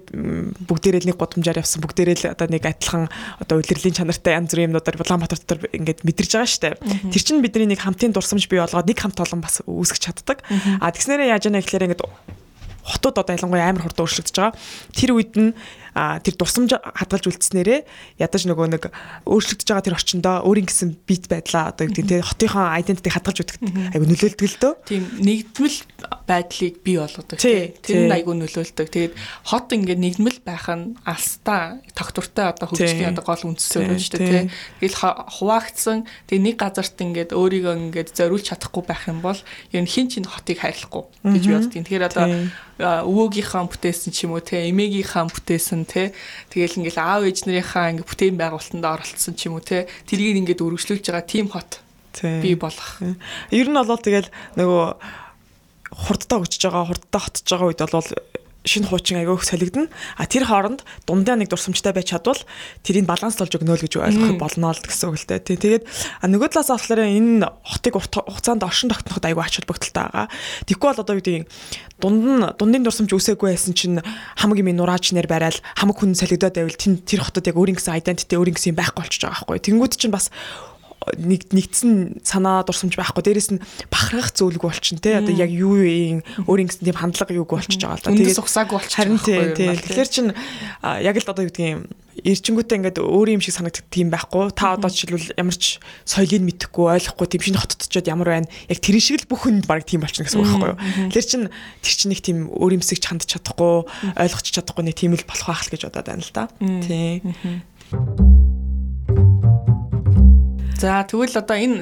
бүгдээрээ 0.67 1.07
нэг 1.07 1.19
гудамжаар 1.23 1.63
явсан 1.63 1.87
бүгдээрээ 1.87 2.17
л 2.27 2.35
одоо 2.35 2.51
нэг 2.51 2.67
адилхан 2.67 3.07
одоо 3.39 3.57
удирдлийн 3.63 3.95
чанартай 3.95 4.35
янз 4.35 4.51
бүрийн 4.51 4.75
юмнуудаар 4.75 4.99
Улаанбаатар 4.99 5.39
дотор 5.39 5.71
ингээд 5.71 6.03
мэдэрж 6.03 6.31
байгаа 6.35 6.51
штэ. 6.51 6.75
Тэр 7.15 7.23
чинь 7.23 7.39
бидний 7.45 7.71
нэг 7.71 7.85
хамтын 7.85 8.11
дурсамж 8.11 8.51
бий 8.51 8.59
болгоод 8.59 8.91
нэг 8.91 8.99
хамт 8.99 9.23
олон 9.23 9.39
бас 9.39 9.63
үүсгэж 9.63 10.03
чаддаг. 10.03 10.43
А 10.83 10.91
тэгснээрээ 10.91 11.31
яаж 11.31 11.47
яана 11.47 11.63
гэхээр 11.63 11.95
ингээд 11.95 12.03
хотууд 12.85 13.17
одоо 13.23 13.35
ялангуяа 13.39 13.71
амар 13.71 13.87
хурдан 13.87 14.05
өөрчлөгдөж 14.05 14.37
байгаа. 14.37 14.57
Тэр 14.93 15.11
үед 15.17 15.33
нь 15.39 15.57
тэр 15.95 16.35
дурсамж 16.35 16.75
хадгалж 16.75 17.31
үлдснээрээ 17.31 17.81
ядаж 18.19 18.43
нөгөө 18.51 18.67
нэг 18.75 18.91
өөрчлөгдөж 19.31 19.69
байгаа 19.71 19.87
тэр 19.87 19.95
орчиндөө 19.95 20.35
өөрийн 20.43 20.67
гэсэн 20.67 20.91
бит 21.07 21.31
байдлаа 21.31 21.71
одоо 21.71 21.87
гэдэг 21.87 22.05
тийм 22.11 22.27
хотынхоо 22.27 22.67
identity 22.75 23.11
хадгалж 23.15 23.39
үтгэх 23.47 23.63
айгу 23.95 24.07
нөлөөлдөг 24.11 24.49
л 24.51 24.59
дөө. 24.59 24.73
Тийм 24.91 25.03
нэгдмэл 25.23 25.79
байдлыг 26.27 26.75
бий 26.83 26.99
болгодог 26.99 27.39
тийм. 27.39 27.79
Тэр 27.79 28.11
нь 28.11 28.15
айгу 28.15 28.35
нөлөөлдөг. 28.35 28.89
Тэгээд 28.91 29.15
хот 29.47 29.71
ингээд 29.71 30.01
нэгдмэл 30.03 30.41
байх 30.43 30.67
нь 30.67 30.99
алстаа 31.07 31.79
тогтвортой 31.95 32.51
одоо 32.51 32.67
хөгжлийн 32.75 33.15
одоо 33.15 33.23
гол 33.23 33.55
үндсээр 33.55 33.95
байна 33.95 34.03
шүү 34.03 34.19
дээ 34.19 34.33
тийм. 34.35 34.47
Тэгэл 34.83 34.99
хуваагдсан 35.39 35.99
тэг 36.27 36.39
нэг 36.43 36.57
газарт 36.59 36.99
ингээд 36.99 37.31
өөрийгөө 37.39 37.75
ингээд 37.95 38.11
зориулж 38.19 38.51
чадахгүй 38.51 38.83
байх 38.83 39.07
юм 39.07 39.23
бол 39.23 39.39
ер 39.71 39.83
нь 39.85 39.89
хин 39.89 40.11
чин 40.11 40.27
хотыг 40.27 40.59
хайрлахгүй 40.59 41.07
гэж 41.23 41.45
би 41.47 41.55
боддгийн. 41.55 41.85
Тэгэхээр 41.87 42.09
одоо 42.11 42.27
өвөөгийнхаа 42.75 43.71
бүтээсэн 43.71 44.11
ч 44.11 44.27
юм 44.27 44.35
уу 44.35 44.43
те 44.43 44.67
эмээгийнхаа 44.67 45.31
бүтээсэн 45.31 45.84
те. 45.87 46.13
Тэгэл 46.51 46.81
ингээл 46.83 47.01
аав 47.01 47.23
ээж 47.25 47.47
нарынхаа 47.49 47.93
ингээ 47.95 48.09
бүтээн 48.09 48.37
байгуулалтанд 48.41 48.85
оролцсон 48.85 49.35
ч 49.39 49.47
юм 49.49 49.57
уу 49.57 49.65
те. 49.65 49.87
Тэрийг 50.09 50.41
ингээд 50.41 50.65
өргөжлүүлж 50.65 51.05
байгаа 51.07 51.25
тим 51.25 51.49
хот 51.53 51.81
бий 52.21 52.55
болох. 52.55 53.01
Ер 53.51 53.69
нь 53.71 53.79
бол 53.79 54.01
тэгэл 54.01 54.29
нөгөө 54.59 54.87
хурдтай 55.95 56.39
өгчөж 56.43 56.63
байгаа 56.67 56.85
хурдтай 56.91 57.21
хотж 57.23 57.47
байгаа 57.47 57.69
үед 57.71 57.83
бол 57.87 58.09
шинэ 58.65 58.89
хуучин 58.89 59.21
айгүйх 59.21 59.45
солигдно. 59.45 59.93
А 60.17 60.25
тэр 60.25 60.49
хооронд 60.49 60.83
дундаа 61.05 61.37
нэг 61.37 61.53
дурсамжтай 61.53 61.93
байж 61.93 62.17
чадвал 62.17 62.41
тэрийг 62.81 63.05
баланслуулж 63.05 63.53
өгнө 63.61 63.77
л 63.77 63.85
гэж 63.85 64.01
ойлгох 64.01 64.41
болно 64.41 64.73
л 64.73 64.81
гэсэн 64.81 65.13
үг 65.13 65.21
л 65.21 65.29
дээ. 65.29 65.45
Тэгээд 65.45 65.85
нөгөө 66.25 66.49
талаас 66.49 66.73
болохоор 66.73 67.05
энэ 67.05 67.45
хотыг 67.61 68.01
хугацаанд 68.01 68.65
оршин 68.65 68.89
тогтноход 68.89 69.25
айгүй 69.29 69.45
ач 69.45 69.61
холбогдолтой 69.61 70.05
байгаа. 70.09 70.27
Тэгэхгүй 70.65 70.89
бол 70.89 71.03
одоо 71.05 71.15
юу 71.15 71.21
гэдэг 71.21 71.45
дунд 72.01 72.25
нь 72.25 72.45
дундын 72.57 72.85
дурсамж 72.89 73.13
үсээгүй 73.13 73.53
байсан 73.53 73.77
чинь 73.77 74.01
хамаг 74.41 74.59
юм 74.65 74.73
нурааж 74.73 75.13
нэр 75.13 75.29
барайл 75.29 75.61
хамаг 75.77 76.01
хүн 76.01 76.17
солигдоод 76.17 76.57
байвал 76.57 76.81
тэр 76.81 77.21
хотод 77.21 77.45
яг 77.45 77.57
өөрийн 77.61 77.77
гэсэн 77.77 78.01
identity 78.01 78.41
өөрийн 78.41 78.57
гэсэн 78.57 78.73
юм 78.73 78.81
байхгүй 78.81 79.05
болчихж 79.05 79.23
байгаа 79.29 79.45
байхгүй. 79.45 79.61
Тэнгүүд 79.61 79.93
чинь 80.01 80.15
бас 80.15 80.33
нэг 81.19 81.53
нэгдсэн 81.53 82.25
санаа 82.25 82.65
дурсамж 82.65 82.97
байхгүй. 82.97 83.23
Дээрэс 83.25 83.51
нь 83.53 83.63
бахархах 83.93 84.33
зөвлөгөө 84.33 84.71
болчин 84.73 84.99
те. 84.99 85.21
Одоо 85.21 85.35
яг 85.37 85.53
юу 85.53 85.77
юм 85.85 86.25
өөрийн 86.49 86.69
гэсэн 86.71 86.85
тийм 86.89 86.97
хандлага 86.97 87.37
юуг 87.37 87.53
болчихж 87.53 87.85
байгаа 87.85 88.01
л 88.01 88.05
да. 88.05 88.17
Тэгээд 88.17 88.39
сухсаагүй 88.41 88.77
болчих. 88.81 88.97
Харин 88.97 89.21
тийм. 89.21 89.53
Тэгэхээр 89.55 90.09
чин 90.09 90.27
яг 90.81 91.17
л 91.21 91.29
одоо 91.29 91.45
юу 91.45 91.53
гэдгийг 91.53 91.85
эрчингүүтээ 92.15 92.79
ингээд 92.79 92.99
өөр 93.03 93.29
юм 93.35 93.43
шиг 93.43 93.59
санагддаг 93.59 93.91
тийм 93.91 94.09
байхгүй. 94.09 94.55
Та 94.55 94.79
одоо 94.79 94.89
жишээлбэл 94.89 95.35
ямар 95.35 95.57
ч 95.59 95.83
соёлыг 96.07 96.47
мэдэхгүй 96.47 96.87
ойлгохгүй 96.95 97.27
тийм 97.27 97.43
шинэ 97.43 97.59
хотод 97.59 97.83
очиод 97.83 98.07
ямар 98.07 98.29
байна. 98.31 98.49
Яг 98.71 98.79
тэр 98.79 98.97
шиг 99.03 99.27
л 99.27 99.29
бүх 99.29 99.51
хүн 99.51 99.67
баг 99.67 99.83
тийм 99.83 100.07
болчихно 100.07 100.31
гэсэн 100.31 100.41
үг 100.41 100.47
байхгүй 100.47 100.71
юу. 100.73 101.11
Тэр 101.11 101.25
чин 101.27 101.43
тэр 101.83 101.95
чин 101.99 102.09
нэг 102.15 102.21
тийм 102.23 102.39
өөр 102.55 102.79
юмсыг 102.79 103.03
хандж 103.03 103.27
чадахгүй, 103.35 103.91
ойлгоч 104.15 104.47
чадахгүй 104.55 104.85
нэг 104.87 104.95
тийм 104.95 105.19
л 105.19 105.27
болох 105.27 105.49
байх 105.51 105.67
л 105.67 105.73
гэж 105.75 105.83
бодоод 105.91 106.07
байна 106.07 106.23
л 106.23 106.31
да. 106.31 106.45
Тийм. 106.63 107.35
За 110.85 111.01
тэгвэл 111.09 111.41
одоо 111.41 111.57
энэ 111.57 111.81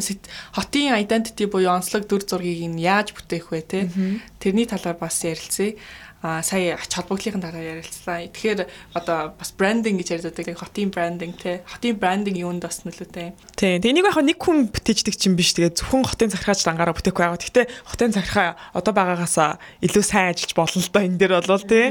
хотын 0.55 0.95
identity 0.95 1.51
буюу 1.51 1.75
онцлог 1.75 2.07
дүр 2.07 2.23
зургийг 2.23 2.71
нь 2.71 2.79
яаж 2.79 3.11
бүтээх 3.11 3.51
вэ 3.51 3.61
те? 3.67 3.91
Тэрний 4.39 4.63
талаар 4.71 4.95
бас 4.95 5.19
ярилцъя. 5.27 5.75
А 6.23 6.39
сая 6.47 6.79
ач 6.79 6.87
холбогдлын 6.95 7.43
талаар 7.43 7.83
ярилцлаа. 7.83 8.31
Тэгэхээр 8.31 8.71
одоо 8.95 9.35
бас 9.35 9.51
брендинг 9.59 10.07
гэж 10.07 10.23
ярьдаг 10.23 10.55
хотын 10.55 10.95
брендинг 10.95 11.35
те. 11.35 11.67
Хотын 11.67 11.99
брендинг 11.99 12.39
юунд 12.39 12.63
бас 12.63 12.87
нөлөөтэй. 12.87 13.35
Тийм. 13.59 13.83
Энийг 13.83 14.07
яг 14.07 14.23
нэг 14.23 14.39
хүн 14.39 14.71
бүтээждэг 14.71 15.19
чинь 15.19 15.35
биш. 15.35 15.51
Тэгээ 15.59 15.83
зөвхөн 15.83 16.07
хотын 16.07 16.31
захиргааж 16.31 16.63
дангаараа 16.63 16.95
бүтээхгүй 16.95 17.27
байгаа. 17.27 17.43
Гэхдээ 17.43 17.67
хотын 17.91 18.15
захиргаа 18.15 18.55
одоо 18.71 18.95
байгаагаас 18.95 19.59
илүү 19.83 20.05
сайн 20.07 20.31
ажиллаж 20.31 20.55
болно 20.55 20.79
л 20.79 20.95
доо 20.95 21.03
энэ 21.03 21.19
дэр 21.19 21.33
болвол 21.43 21.67
тий. 21.67 21.91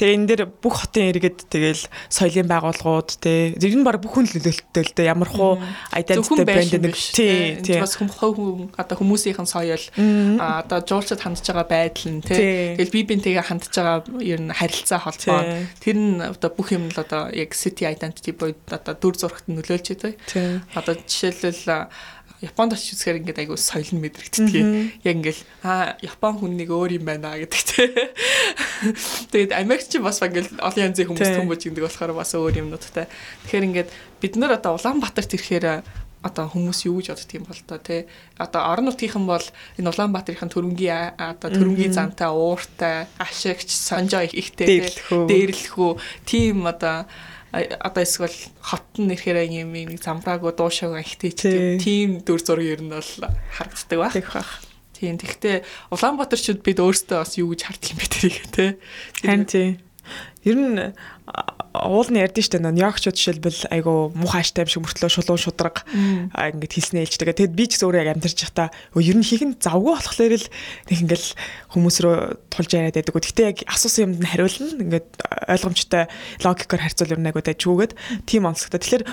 Тэгээ 0.00 0.16
энэ 0.16 0.28
дэр 0.32 0.42
бүх 0.48 0.80
хотын 0.80 1.12
иргэд 1.12 1.44
тэгэл 1.52 1.84
соёлын 2.08 2.48
байгууллагууд 2.48 3.20
тий 3.20 3.52
ер 3.52 3.76
нь 3.76 3.84
баг 3.84 4.00
бүх 4.00 4.16
хүн 4.16 4.32
нөлөөлттэй 4.32 4.84
л 4.88 4.94
дээ. 4.96 5.12
Ямар 5.12 5.28
хуу 5.28 5.60
identity 5.92 6.40
брэнд 6.48 6.72
нэг 6.80 6.96
тий 6.96 7.60
тий 7.60 7.76
бас 7.76 8.00
хүн 8.00 8.08
одоо 8.80 8.96
хүмүүсийн 8.96 9.44
соёл 9.44 9.84
одоо 10.40 10.80
жуулчд 10.80 11.20
хандж 11.20 11.44
байгаа 11.44 11.68
байдал 11.68 12.16
нь 12.16 12.24
тий. 12.24 12.80
Тэгэл 12.80 12.96
би 12.96 13.00
бинтэйгээ 13.12 13.44
хандж 13.44 13.68
байгаа 13.76 14.00
ер 14.24 14.40
нь 14.40 14.56
харилцаа 14.56 15.04
холбоо. 15.04 15.68
Тэр 15.84 15.96
нь 16.00 16.24
одоо 16.24 16.48
бүх 16.48 16.72
юм 16.72 16.88
л 16.88 16.96
одоо 16.96 17.28
яг 17.36 17.52
city 17.52 17.84
identity 17.84 18.32
буюу 18.32 18.56
одоо 18.72 18.96
дүр 18.96 19.20
зурагт 19.20 19.52
нөлөөлж 19.52 19.86
байдаг 20.00 20.16
одоо 20.72 20.96
жишээлбэл 20.96 21.92
Японд 22.40 22.72
очиж 22.72 22.96
үзэхээр 22.96 23.20
ингээд 23.20 23.40
айгу 23.44 23.56
соёл 23.60 23.92
нь 23.92 24.00
мэдрэгддэг. 24.00 25.04
Яг 25.04 25.14
ингээл 25.20 25.42
аа 25.60 26.00
Япон 26.00 26.40
хүн 26.40 26.56
нэг 26.56 26.72
өөр 26.72 26.96
юм 26.96 27.04
байна 27.04 27.36
гэдэг 27.36 27.62
те. 27.68 27.84
Тэгээд 29.28 29.52
Америкч 29.52 30.00
бас 30.00 30.24
ингээл 30.24 30.56
олон 30.56 30.84
янзын 30.88 31.08
хүмүүс 31.12 31.36
хүмүүж 31.36 31.60
гэдэг 31.68 31.84
болохоор 31.84 32.16
бас 32.16 32.32
өөр 32.32 32.64
юмнуудтай. 32.64 33.12
Тэгэхээр 33.44 33.68
ингээд 33.68 33.88
бид 34.24 34.34
нар 34.40 34.56
одоо 34.56 34.80
Улаанбаатарт 34.80 35.36
ирэхээр 35.36 35.84
одоо 36.20 36.52
хүмүүс 36.52 36.84
юу 36.84 37.00
гэж 37.00 37.16
боддог 37.16 37.32
юм 37.32 37.44
бол 37.48 37.60
та 37.64 37.76
тий 37.80 38.04
одоо 38.36 38.60
орон 38.68 38.92
нутгийнхан 38.92 39.24
бол 39.24 39.46
энэ 39.80 39.88
Улаанбаатарын 39.88 40.52
төрөнгийн 40.52 41.16
одоо 41.16 41.48
төрөнгийн 41.48 41.96
зантай 41.96 42.28
ууртай 42.28 43.08
ашигч 43.16 43.72
сонжоо 43.72 44.28
ихтэй 44.28 44.84
дээрлэхүү 45.08 45.90
тийм 46.28 46.68
одоо 46.68 47.08
одоо 47.52 48.02
эсвэл 48.02 48.36
хот 48.62 48.86
нь 48.98 49.10
ирэхээр 49.10 49.50
юм 49.50 49.74
нэг 49.74 49.98
замбраагүй 49.98 50.54
дуушааг 50.54 51.02
ихтэй 51.02 51.34
тийм 51.82 52.22
дүр 52.22 52.38
зураг 52.38 52.66
ер 52.66 52.80
нь 52.82 52.94
бол 52.94 53.10
харагддаг 53.58 53.98
ба. 53.98 54.08
Тэгэх 54.14 54.34
бах. 54.38 54.52
Тийм. 54.94 55.18
Тэгвэл 55.18 55.66
Улаанбаатарчууд 55.90 56.60
бид 56.62 56.78
өөрсдөө 56.78 57.18
бас 57.18 57.34
юу 57.40 57.50
гэж 57.50 57.60
харддаг 57.66 57.90
юм 57.90 57.98
бэ 57.98 58.06
тэрийг 58.06 58.46
те. 58.54 58.66
Харин 59.24 59.46
тийм. 59.48 59.72
Ер 60.46 60.56
нь 60.60 60.78
уул 61.74 62.08
нь 62.10 62.18
ярьдэн 62.18 62.42
штэ 62.42 62.58
Нью-Йоркчууд 62.58 63.14
жишээлбэл 63.14 63.70
айгу 63.70 64.10
муухайштай 64.18 64.66
юм 64.66 64.70
шиг 64.70 64.82
мөртлөө 64.82 65.10
шулуун 65.10 65.38
шудраг 65.38 65.86
ингээд 66.34 66.74
хэлснээ 66.74 67.06
хэлж 67.06 67.22
байгаа. 67.22 67.38
Тэгэд 67.38 67.54
би 67.54 67.64
ч 67.70 67.78
гэсэн 67.78 67.86
өөрөө 67.86 68.02
яг 68.02 68.10
амьдарч 68.18 68.38
байхдаа 68.42 68.68
ер 68.98 69.16
нь 69.16 69.26
хийх 69.26 69.42
нь 69.46 69.54
завгүй 69.54 69.94
болохоор 69.94 70.34
л 70.34 70.48
нэг 70.90 70.98
ингээл 71.06 71.28
хүмүүс 71.70 71.96
рүү 72.02 72.14
тулж 72.50 72.70
яриад 72.74 72.98
байдаг. 72.98 73.14
Гэхдээ 73.14 73.46
яг 73.54 73.58
асуусан 73.70 74.02
юмд 74.10 74.18
нь 74.18 74.30
хариулна. 74.34 74.82
Ингээд 74.82 75.08
ойлгомжтой 75.46 76.04
логикоор 76.42 76.82
харьцуул 76.82 77.14
ер 77.14 77.20
нь 77.22 77.28
айгу 77.30 77.38
дайжгүйгээд 77.38 77.92
тийм 78.26 78.50
онцлогтой. 78.50 78.82
Тэгэхээр 78.82 79.04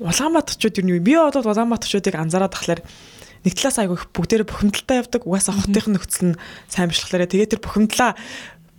Улаанбаатарчууд 0.00 0.78
ер 0.80 0.86
нь 0.88 1.04
би 1.04 1.12
одоо 1.12 1.44
Улаанбаатарчуудыг 1.44 2.16
анзаараад 2.16 2.56
тахлаар 2.56 2.80
нэг 3.44 3.52
талаас 3.54 3.78
айгу 3.78 4.00
бүгдээрээ 4.16 4.48
бухимдалтай 4.48 5.02
явдаг. 5.02 5.22
Угаасаа 5.26 5.54
хотын 5.54 5.94
нөхцөл 5.94 6.26
нь 6.34 6.38
сайн 6.70 6.90
бишлэхлээрээ 6.90 7.32
тэгээд 7.34 7.52
тэр 7.58 7.62
бухимдлаа 7.62 8.16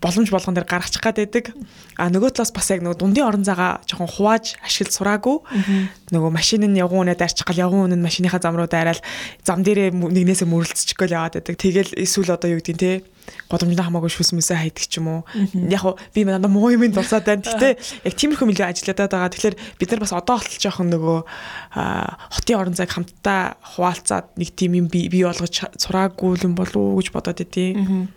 боломж 0.02 0.32
болгон 0.32 0.56
дээр 0.56 0.68
гаргачих 0.68 1.04
гад 1.04 1.20
байдаг. 1.20 1.52
А 2.00 2.08
нөгөө 2.08 2.36
талаас 2.36 2.52
бас 2.56 2.72
яг 2.72 2.82
нөгөө 2.84 3.00
дундын 3.00 3.28
орон 3.28 3.44
зайгаа 3.44 3.84
жоохон 3.84 4.08
хувааж 4.08 4.56
ашиглаж 4.64 4.96
сураагүй. 4.96 5.38
Нөгөө 6.16 6.32
машин 6.32 6.64
нь 6.64 6.80
явган 6.80 7.04
үнэ 7.04 7.20
дайрчих 7.20 7.44
гал 7.44 7.68
явган 7.68 7.92
үнэ 7.92 8.00
машиныхаа 8.00 8.40
зам 8.40 8.56
руу 8.56 8.72
дайраад 8.72 9.04
зам 9.44 9.64
дээрээ 9.64 9.92
нэгнээсээ 9.92 10.48
мөрөлцчих 10.48 10.96
гэл 10.96 11.20
яваад 11.20 11.44
байдаг. 11.44 11.56
Тэгэл 11.60 11.92
эсвэл 12.00 12.32
одоо 12.32 12.56
юу 12.56 12.64
гэдгийг 12.64 12.80
те 12.80 12.92
годомжтой 13.50 13.86
хамаагүй 13.86 14.12
шүүс 14.14 14.32
мүсээ 14.38 14.58
хайдаг 14.60 14.86
ч 14.86 15.00
юм 15.02 15.08
уу. 15.10 15.22
Яг 15.70 15.84
уу 15.86 15.96
би 16.14 16.26
надад 16.26 16.52
муу 16.52 16.70
юм 16.70 16.90
дурсаад 16.94 17.26
байна. 17.26 17.44
Гэтэ 17.46 17.78
яг 18.06 18.14
тиймэрхүү 18.14 18.48
мэлээ 18.50 18.70
ажилладаг 18.70 19.10
байгаа. 19.10 19.34
Тэгэхээр 19.34 19.56
бид 19.80 19.90
нар 19.90 20.02
бас 20.04 20.14
одоо 20.14 20.38
болтол 20.38 20.62
жоохон 20.62 20.90
нөгөө 20.94 21.20
хотын 22.36 22.60
орон 22.60 22.76
зайг 22.78 22.92
хамтдаа 22.94 23.58
хуваалцаад 23.76 24.38
нэг 24.38 24.50
тийм 24.54 24.78
юм 24.78 24.88
бий 24.90 25.10
болгож 25.10 25.66
сураагүй 25.78 26.42
юм 26.46 26.54
болов 26.54 26.78
уу 26.78 27.00
гэж 27.02 27.10
бодоод 27.14 27.42
идэв. 27.42 28.10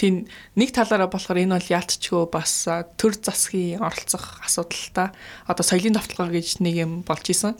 Тийм 0.00 0.28
нэг 0.56 0.72
талаараа 0.72 1.12
болохоор 1.12 1.44
энэ 1.44 1.56
бол 1.60 1.72
яалтчгүй 1.76 2.24
бас 2.32 2.68
төр 2.96 3.12
засгийн 3.20 3.84
оролцох 3.84 4.40
асуудал 4.44 4.84
та. 4.92 5.04
Одоо 5.44 5.64
соёлын 5.64 5.96
давталгаа 5.96 6.32
гэж 6.32 6.64
нэг 6.64 6.74
юм 6.80 6.92
болж 7.04 7.28
исэн. 7.28 7.56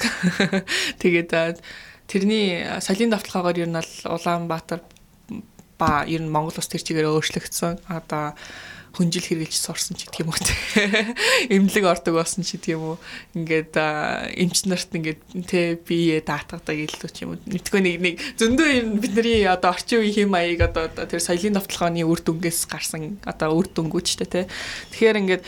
Тэгээд 1.02 1.60
тэрний 2.08 2.64
соёлын 2.80 3.12
давталгаагаар 3.12 3.60
ер 3.60 3.68
нь 3.68 3.76
бол 3.76 3.92
Улаанбаатар 4.16 4.80
ба 5.78 6.04
ер 6.04 6.20
нь 6.20 6.30
Монгол 6.30 6.58
улс 6.58 6.68
тэр 6.68 6.82
чигээр 6.82 7.08
өөрчлөгдсөн. 7.08 7.86
Одоо 7.88 8.34
хүнжил 8.98 9.22
хэрэгжилж 9.22 9.62
сурсан 9.62 9.94
ч 9.94 10.10
гэдэг 10.10 10.26
юм 10.26 10.34
уу. 10.34 10.40
Эмнэлэг 11.54 11.86
ордог 11.86 12.18
болсон 12.18 12.42
ч 12.42 12.58
гэдэг 12.58 12.74
юм 12.74 12.82
уу. 12.82 12.96
Ингээд 13.36 13.76
эмч 14.34 14.66
нарт 14.66 14.90
ингээд 14.90 15.20
те 15.46 15.78
бие 15.78 16.18
даатгадаг 16.18 16.74
илүү 16.74 17.10
ч 17.12 17.22
юм 17.22 17.36
уу. 17.36 17.42
Нэгтгэв 17.46 17.78
нэг 17.78 17.96
нэг 18.02 18.14
зөндөө 18.40 18.98
бидний 18.98 19.46
одоо 19.46 19.70
орчин 19.70 20.02
үеийн 20.02 20.26
хэм 20.26 20.30
маяг 20.34 20.60
одоо 20.66 20.88
тэр 20.90 21.22
соёлын 21.22 21.60
давталгааны 21.60 22.02
үр 22.02 22.20
дүнгээс 22.26 22.66
гарсан 22.66 23.22
одоо 23.22 23.54
үр 23.54 23.70
дүнгүүд 23.70 24.06
ч 24.08 24.18
те. 24.24 24.50
Тэгэхээр 24.90 25.20
ингээд 25.22 25.42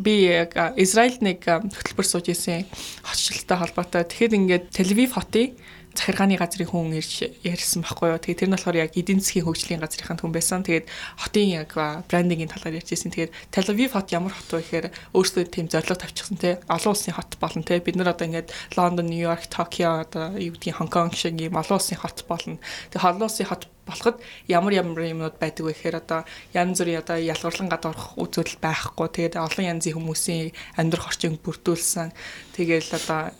би 0.00 0.14
яг 0.24 0.56
Израильд 0.80 1.20
нэг 1.20 1.44
хөтөлбөр 1.44 2.06
сууж 2.08 2.30
исэн 2.32 2.64
хотчлолтой 3.04 3.58
холбоотой. 3.58 4.08
Тэгэхээр 4.08 4.38
ингээд 4.38 4.64
Тель-Авив 4.72 5.12
хотын 5.18 5.58
захиргааны 5.96 6.36
газрын 6.36 6.68
хүн 6.68 6.94
ирж 6.94 7.26
ярьсан 7.42 7.82
байхгүй 7.82 8.14
юу. 8.14 8.20
Тэгээд 8.20 8.40
тэр 8.44 8.48
нь 8.52 8.56
болохоор 8.56 8.76
яг 8.76 8.92
эдийн 8.94 9.20
засгийн 9.20 9.46
хөгжлийн 9.48 9.80
газрынхаа 9.82 10.16
хүн 10.20 10.32
байсан. 10.36 10.60
Тэгээд 10.62 10.86
хотын 11.18 11.48
яг 11.64 11.70
брендингийн 12.06 12.52
талаар 12.52 12.78
ярьж 12.78 12.92
ирсэн. 12.92 13.12
Тэгээд 13.12 13.32
Tel 13.50 13.68
Aviv 13.72 13.96
хот 13.96 14.12
ямар 14.12 14.32
хот 14.36 14.48
вэ 14.52 14.60
гэхээр 14.60 14.86
өөрсдөө 15.16 15.44
тийм 15.48 15.66
зорилго 15.72 15.96
тавьчихсан 15.96 16.36
те. 16.36 16.60
Олон 16.68 16.92
улсын 16.92 17.16
хот 17.16 17.36
болно 17.40 17.62
те. 17.64 17.80
Бид 17.80 17.96
нар 17.96 18.12
одоо 18.12 18.28
ингээд 18.28 18.52
Лондон, 18.76 19.08
Нью-Йорк, 19.08 19.48
Токио 19.48 20.04
одоо 20.04 20.36
юу 20.36 20.54
гэдгийг 20.54 20.76
Хонконг 20.76 21.16
шиг 21.16 21.40
ийм 21.40 21.56
олон 21.56 21.80
улсын 21.80 21.98
хот 21.98 22.24
болно. 22.28 22.58
Тэгээд 22.92 23.04
олон 23.04 23.26
улсын 23.26 23.48
хот 23.48 23.64
болоход 23.86 24.18
ямар 24.50 24.74
ямар 24.74 25.06
юмнууд 25.06 25.38
байдаг 25.38 25.62
вэ 25.62 25.72
гэхээр 25.72 25.96
одоо 26.02 26.20
янз 26.50 26.82
бүрийн 26.82 27.00
одоо 27.00 27.16
ялгарлан 27.22 27.70
гадуурх 27.70 28.18
үзүүлэлт 28.18 28.58
байхгүй. 28.58 29.06
Тэгээд 29.14 29.38
олон 29.38 29.64
янзын 29.78 29.94
хүмүүсийн 29.94 30.50
амьдрах 30.74 31.14
орчинг 31.14 31.38
бүрдүүлсэн. 31.46 32.10
Тэгээл 32.58 32.90
одоо 32.98 33.30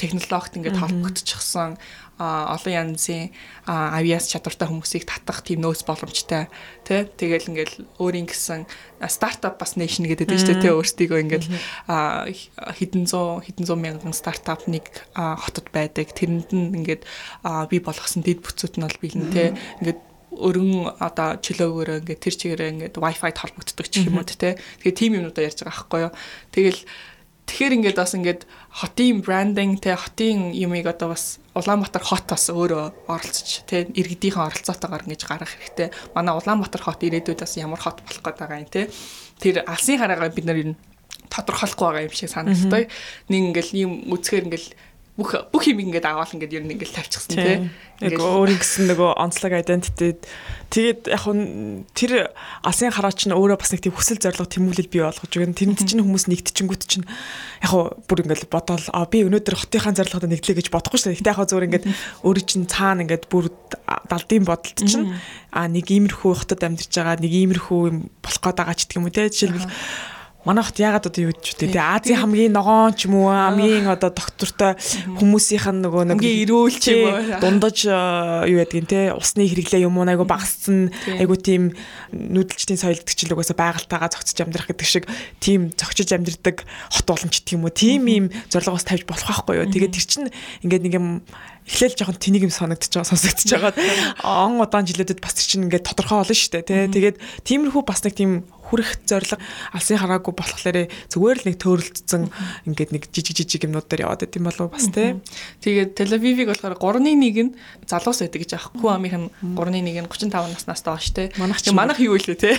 технологид 0.00 0.56
ингээд 0.56 0.80
холбогдчихсан 0.80 1.76
олон 2.20 2.72
янзын 2.72 3.32
авиас 3.66 4.28
чадвартай 4.30 4.68
хүмүүсийг 4.68 5.08
татах 5.08 5.42
тийм 5.42 5.64
нөөц 5.64 5.82
боломжтой 5.88 6.46
тий 6.84 7.08
тэгэл 7.08 7.50
ингээл 7.50 7.76
өөрийн 7.98 8.28
гэсэн 8.28 8.66
стартап 9.08 9.58
бас 9.58 9.74
нэшн 9.74 10.06
гэдэг 10.06 10.28
дээ 10.28 10.38
шүү 10.38 10.50
дээ 10.54 10.62
тий 10.62 10.72
өөрсдийгөө 10.76 11.18
ингээл 11.24 11.48
хэдэн 11.88 13.04
зуун 13.08 13.42
хэдэн 13.42 13.66
зуун 13.66 13.82
мянган 13.82 14.14
стартап 14.14 14.68
нэг 14.70 14.86
хотод 15.14 15.72
байдаг. 15.74 16.14
Тэрэнд 16.14 16.52
нь 16.54 16.84
ингээд 16.84 17.02
би 17.70 17.76
болгосон 17.82 18.22
дэд 18.22 18.44
бүтцүүд 18.44 18.78
нь 18.78 18.86
бол 18.86 19.02
бэлэн 19.02 19.30
тий 19.34 19.48
ингээд 19.82 20.00
өргөн 20.32 20.96
одоо 20.96 21.36
чөлөөгөөрөө 21.44 22.00
ингээд 22.02 22.22
тэр 22.24 22.34
чигээрээ 22.40 22.72
ингээд 22.72 22.96
wifi 22.96 23.32
холбогддог 23.36 23.86
ч 23.88 24.08
юм 24.08 24.16
уу 24.16 24.24
те. 24.24 24.56
Тэгээ 24.80 24.96
тийм 24.96 25.12
юмудаа 25.20 25.44
ярьж 25.44 25.60
байгаа 25.60 25.76
байхгүй 25.76 26.00
юу. 26.08 26.12
Тэгэл 26.56 26.80
тэгэхээр 27.62 27.78
ингээд 27.78 27.98
бас 28.02 28.14
ингээд 28.18 28.42
хотын 28.74 29.22
брендинг 29.22 29.78
те 29.78 29.94
хотын 29.94 30.50
юмыг 30.50 30.82
одоо 30.90 31.14
бас 31.14 31.38
Улаанбаатар 31.54 32.02
хот 32.02 32.26
бас 32.26 32.50
өөрөө 32.50 33.06
оролцож 33.06 33.62
те 33.70 33.86
иргэдийнхэн 33.86 34.50
оролцоотойгоор 34.50 35.06
ингэж 35.06 35.22
гаргах 35.22 35.54
хэрэгтэй. 35.54 35.94
Манай 36.10 36.34
Улаанбаатар 36.34 36.82
хот 36.82 37.06
ирээдүйд 37.06 37.38
бас 37.38 37.54
ямар 37.54 37.78
хот 37.78 38.02
болох 38.02 38.18
гээд 38.18 38.38
байгаа 38.42 38.58
юм 38.58 38.66
те. 38.66 38.90
Тэр 39.38 39.62
алсын 39.62 40.02
хараагаа 40.02 40.34
бид 40.34 40.42
нар 40.42 40.58
ер 40.58 40.68
нь 40.74 40.80
тодорхойлохгүй 41.30 41.86
байгаа 41.86 42.06
юм 42.10 42.16
шиг 42.18 42.34
санагддаг. 42.34 42.90
Нэг 43.30 43.42
ингээл 43.54 43.78
ийм 43.78 43.92
үзэхээр 44.10 44.46
ингээл 44.50 44.68
бүх 45.12 45.36
бүх 45.52 45.68
юм 45.68 45.84
ингээд 45.84 46.08
аваад 46.08 46.32
ингээд 46.32 46.56
ер 46.56 46.64
нь 46.64 46.72
ингээд 46.72 46.96
тавьчихсан 46.96 47.36
тий. 47.36 47.68
Яг 48.00 48.16
өөрийн 48.16 48.56
гэсэн 48.56 48.88
нөгөө 48.88 49.20
онцлог 49.20 49.52
identity 49.52 50.16
тэгээд 50.72 51.12
яг 51.12 51.28
нь 51.28 51.84
тэр 51.92 52.32
алсын 52.64 52.88
хараач 52.88 53.28
нь 53.28 53.36
өөрөө 53.36 53.60
бас 53.60 53.76
нэг 53.76 53.84
тийм 53.84 53.92
хүсэл 53.92 54.16
зориг 54.16 54.48
тэмүүлэл 54.48 54.88
бий 54.88 55.04
болгож 55.04 55.28
байгаа. 55.28 55.52
Тэрэнд 55.52 55.84
чинь 55.84 56.00
хүмүүс 56.00 56.32
нэгтчингүүт 56.32 56.82
чинь 56.88 57.04
яг 57.60 57.72
бүр 58.08 58.24
ингээд 58.24 58.48
бодоол 58.48 58.88
а 58.88 59.04
би 59.04 59.20
өнөөдөр 59.28 59.52
хотынхаа 59.52 59.92
зорилгод 59.92 60.32
нэглэе 60.32 60.56
гэж 60.64 60.72
бодохгүй 60.72 60.96
шүү 60.96 61.08
дээ. 61.12 61.20
Гэтэ 61.20 61.32
яг 61.36 61.44
зөвөр 61.44 61.66
ингээд 61.68 61.86
өөрийн 62.24 62.48
чинь 62.48 62.64
цаана 62.72 63.04
ингээд 63.04 63.28
бүр 63.28 63.52
далдын 64.08 64.48
бодолт 64.48 64.80
чинь 64.80 65.12
а 65.52 65.68
нэг 65.68 65.92
иймэрхүү 65.92 66.32
хотод 66.40 66.64
амьдарч 66.64 66.88
байгаа 66.88 67.20
нэг 67.20 67.32
иймэрхүү 67.36 67.80
юм 67.84 68.08
болох 68.24 68.40
гээд 68.40 68.58
байгаа 68.64 68.76
ч 68.80 68.88
гэх 68.88 68.96
юм 68.96 69.04
уу 69.04 69.12
тий. 69.12 69.28
Жишээлбэл 69.28 69.68
манайхд 70.42 70.76
яагаад 70.82 71.06
одоо 71.06 71.30
юу 71.30 71.34
гэж 71.34 71.54
үү 71.54 71.70
те 71.70 71.78
Азийн 71.78 72.18
хамгийн 72.18 72.50
ногоон 72.50 72.94
ч 72.98 73.06
юм 73.06 73.22
уу 73.22 73.30
хамгийн 73.30 73.86
одоо 73.86 74.10
доктортой 74.10 74.74
хүмүүсийнх 75.14 75.70
нь 75.70 75.82
нөгөө 75.86 76.02
нэг 76.10 76.18
эрүүл 76.18 76.76
ч 76.82 76.98
юм 76.98 77.14
уу? 77.14 77.38
дундаж 77.38 77.86
юу 77.86 78.58
ядгийн 78.58 78.90
те 78.90 79.14
усны 79.14 79.46
хэрэглээ 79.46 79.86
юм 79.86 79.94
уу 79.94 80.06
айгу 80.08 80.26
багассан 80.26 80.90
айгу 81.06 81.38
тийм 81.38 81.78
нүүдэлчдийн 82.10 82.80
соёлдөгчл 82.80 83.30
угаасаа 83.38 83.54
байгальтайгаа 83.54 84.10
зохицож 84.10 84.38
амьдрах 84.42 84.66
гэдэг 84.66 84.88
шиг 84.88 85.06
тийм 85.38 85.70
зохицож 85.78 86.10
амьдрдаг 86.10 86.66
хот 86.90 87.06
боломж 87.06 87.38
гэх 87.38 87.54
юм 87.54 87.62
уу 87.62 87.70
тийм 87.70 88.10
юм 88.10 88.26
зорилгоос 88.50 88.82
тавьж 88.82 89.06
болох 89.06 89.30
байхгүй 89.30 89.62
юу? 89.62 89.70
Тэгээд 89.70 89.94
тэр 89.94 90.06
чинь 90.10 90.28
ингээд 90.66 90.82
нэг 90.90 90.94
юм 90.98 91.22
эхлээл 91.66 91.94
жоохон 91.94 92.18
тэнийг 92.18 92.50
юм 92.50 92.54
санагдчих 92.54 92.98
байгаа 92.98 93.10
сонсогдож 93.14 93.50
байгаа. 93.54 93.72
Он 94.26 94.58
удаан 94.58 94.86
жилүүдэд 94.86 95.22
бас 95.22 95.38
чинь 95.38 95.70
ингээд 95.70 95.86
тодорхой 95.86 96.18
болно 96.18 96.34
шүү 96.34 96.58
дээ 96.58 96.66
тий. 96.66 96.90
Тэгээд 96.90 97.16
тиймэрхүү 97.46 97.82
бас 97.86 98.02
нэг 98.02 98.18
тийм 98.18 98.42
хүрэх 98.72 99.04
зориг 99.04 99.36
алсын 99.76 100.00
хараагүй 100.00 100.32
болохоор 100.32 100.88
зүгээр 101.12 101.38
л 101.44 101.46
нэг 101.52 101.56
төөрөлдсөн 101.60 102.22
ингээд 102.72 102.90
нэг 102.96 103.04
жижиг 103.12 103.36
жижиг 103.36 103.68
юмнууд 103.68 103.84
дээр 103.84 104.08
яваад 104.08 104.24
байт 104.24 104.36
юм 104.40 104.48
болов 104.48 104.72
бас 104.72 104.88
тий. 104.88 105.20
Тэгээд 105.60 105.92
Тель-Авивыг 105.92 106.48
болохоор 106.56 106.80
3-1 106.80 107.52
нь 107.52 107.52
залуус 107.84 108.24
байдаг 108.24 108.40
гэж 108.40 108.52
аахгүй 108.56 108.88
амийнх 108.88 109.16
нь 109.20 109.28
3-1 109.60 109.84
нь 109.84 110.08
35 110.08 110.56
наснаас 110.56 110.80
доош 110.80 111.12
тий. 111.12 111.28
Манайх 111.76 112.00
юу 112.00 112.16
илээ 112.16 112.40
тий. 112.40 112.56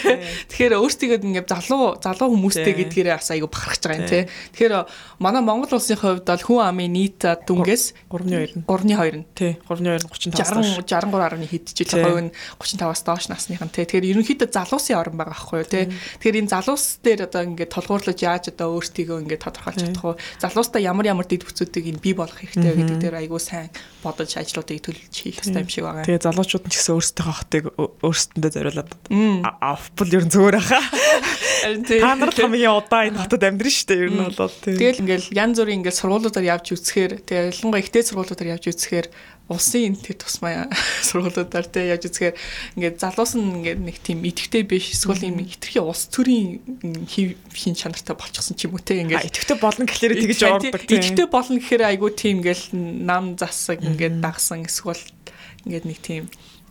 Тэгэхээр 0.54 0.78
өөрсдийгөө 0.78 1.18
ингээд 1.26 1.50
залуу 1.50 1.98
залуу 1.98 2.30
хүмүүстэй 2.38 2.74
гэдгээрээ 2.78 3.18
бас 3.18 3.34
айгу 3.34 3.50
бахархаж 3.50 3.82
байгаа 3.82 3.98
юм 3.98 4.10
тий. 4.10 4.24
Тэгэхээр 4.54 4.74
манай 5.18 5.42
Монгол 5.42 5.74
улсын 5.74 5.98
хувьд 5.98 6.30
бол 6.30 6.46
хүн 6.46 6.62
амын 6.62 6.94
нийт 6.94 7.26
дүнгээс 7.26 7.98
3-2 8.14 8.62
нь 8.62 8.66
3-2 8.70 9.18
нь 9.18 9.26
тий 9.34 9.58
3-2 9.66 9.98
нь 9.98 10.10
35 10.14 10.84
63.1 10.86 11.50
хэд 11.50 11.66
ч 11.74 11.80
жил 11.88 12.04
хувь 12.04 12.22
нь 12.28 12.32
35-аас 12.60 13.02
доош 13.08 13.26
насных 13.32 13.64
нь 13.64 13.74
тий. 13.74 13.86
Тэгэхээр 13.88 14.10
ерөнхийдөө 14.14 14.50
залуусын 14.52 15.00
орн 15.00 15.18
байгаа 15.18 15.34
байхгүй 15.34 15.58
юу 15.64 15.70
тий. 15.70 15.86
Тэгэхээр 16.22 16.40
энэ 16.44 16.52
залуус 16.54 16.86
дээр 17.04 17.28
одоо 17.28 17.42
ингээд 17.48 17.72
толгуурлаж 17.74 18.20
яаж 18.20 18.44
одоо 18.54 18.78
өөртөө 18.78 19.22
ингээд 19.24 19.44
тодорхойлж 19.44 19.82
чадах 19.84 20.04
вэ? 20.04 20.22
Залуустаа 20.42 20.82
ямар 20.84 21.06
ямар 21.10 21.28
дэд 21.28 21.44
бүцүүдийг 21.48 21.86
энэ 21.94 22.04
бий 22.04 22.16
болох 22.16 22.38
хэрэгтэй 22.38 22.74
гэдэг 22.74 22.98
дээр 23.00 23.16
айгүй 23.24 23.42
сайн 23.42 23.70
бодож 24.04 24.32
ажлуудыг 24.36 24.84
төлөвлөж 24.84 25.16
хийх 25.16 25.40
хэрэгтэй 25.40 25.64
юм 25.64 25.72
шиг 25.72 25.84
байгаа. 25.88 26.06
Тэгээ 26.08 26.26
залуучууд 26.28 26.66
нь 26.68 26.72
ч 26.72 26.76
гэсэн 26.80 26.96
өөрсдийнхөө 27.00 27.36
хотыг 27.40 27.64
өөрсдөндөө 28.04 28.52
зориулаад 28.52 28.92
авбал 29.64 30.16
ер 30.16 30.24
нь 30.28 30.34
зүгээр 30.34 30.58
хаа. 30.60 30.86
Та 31.64 32.16
нар 32.20 32.32
хамгийн 32.36 32.76
удаа 32.76 33.08
энэ 33.08 33.22
хотод 33.24 33.44
амьдрын 33.48 33.72
шүү 33.72 33.88
дээ 33.88 34.04
ер 34.04 34.12
нь 34.12 34.20
бол. 34.20 34.52
Тэгэл 34.64 35.02
ингээд 35.04 35.24
янз 35.32 35.58
бүрийн 35.60 35.80
ингээд 35.80 36.00
сургуулиудаар 36.00 36.52
явж 36.60 36.66
үзэхээр 36.76 37.14
тэгээ 37.24 37.50
ялангуяа 37.56 37.84
ихтэй 37.84 38.04
сургуулиудаар 38.04 38.54
явж 38.60 38.66
үзэхээр 38.68 39.08
улсын 39.52 40.00
тэр 40.00 40.16
тусмаа 40.16 40.72
сургуулиудаар 41.08 41.68
те 41.68 41.92
яаж 41.92 42.08
үзэхээр 42.08 42.36
ингээд 42.80 42.96
залуус 43.04 43.36
нь 43.36 43.60
ингээд 43.60 43.82
нэг 43.84 43.98
тийм 44.00 44.24
идэвхтэй 44.24 44.64
биш 44.64 44.96
эсвэл 44.96 45.28
юм 45.28 45.44
хитрхи 45.44 45.84
улс 45.84 46.08
төрийн 46.08 46.64
хин 47.52 47.76
чанартай 47.76 48.16
болчихсон 48.16 48.56
ч 48.56 48.72
юм 48.72 48.80
уу 48.80 48.84
те 48.84 49.04
ингээд 49.04 49.28
идэвхтэй 49.28 49.58
болно 49.60 49.84
гэхлээр 49.84 50.16
тэгэж 50.24 50.40
ордог 50.48 50.84
те 50.88 50.96
идэвхтэй 50.96 51.28
болно 51.28 51.60
гэхээр 51.60 51.84
айгүй 51.92 52.12
тийм 52.16 52.40
ингээд 52.40 52.72
нам 53.04 53.36
засаг 53.36 53.84
ингээд 53.84 54.24
дагсан 54.24 54.64
эсвэл 54.64 55.04
ингээд 55.68 55.86
нэг 55.92 56.00
тийм 56.00 56.24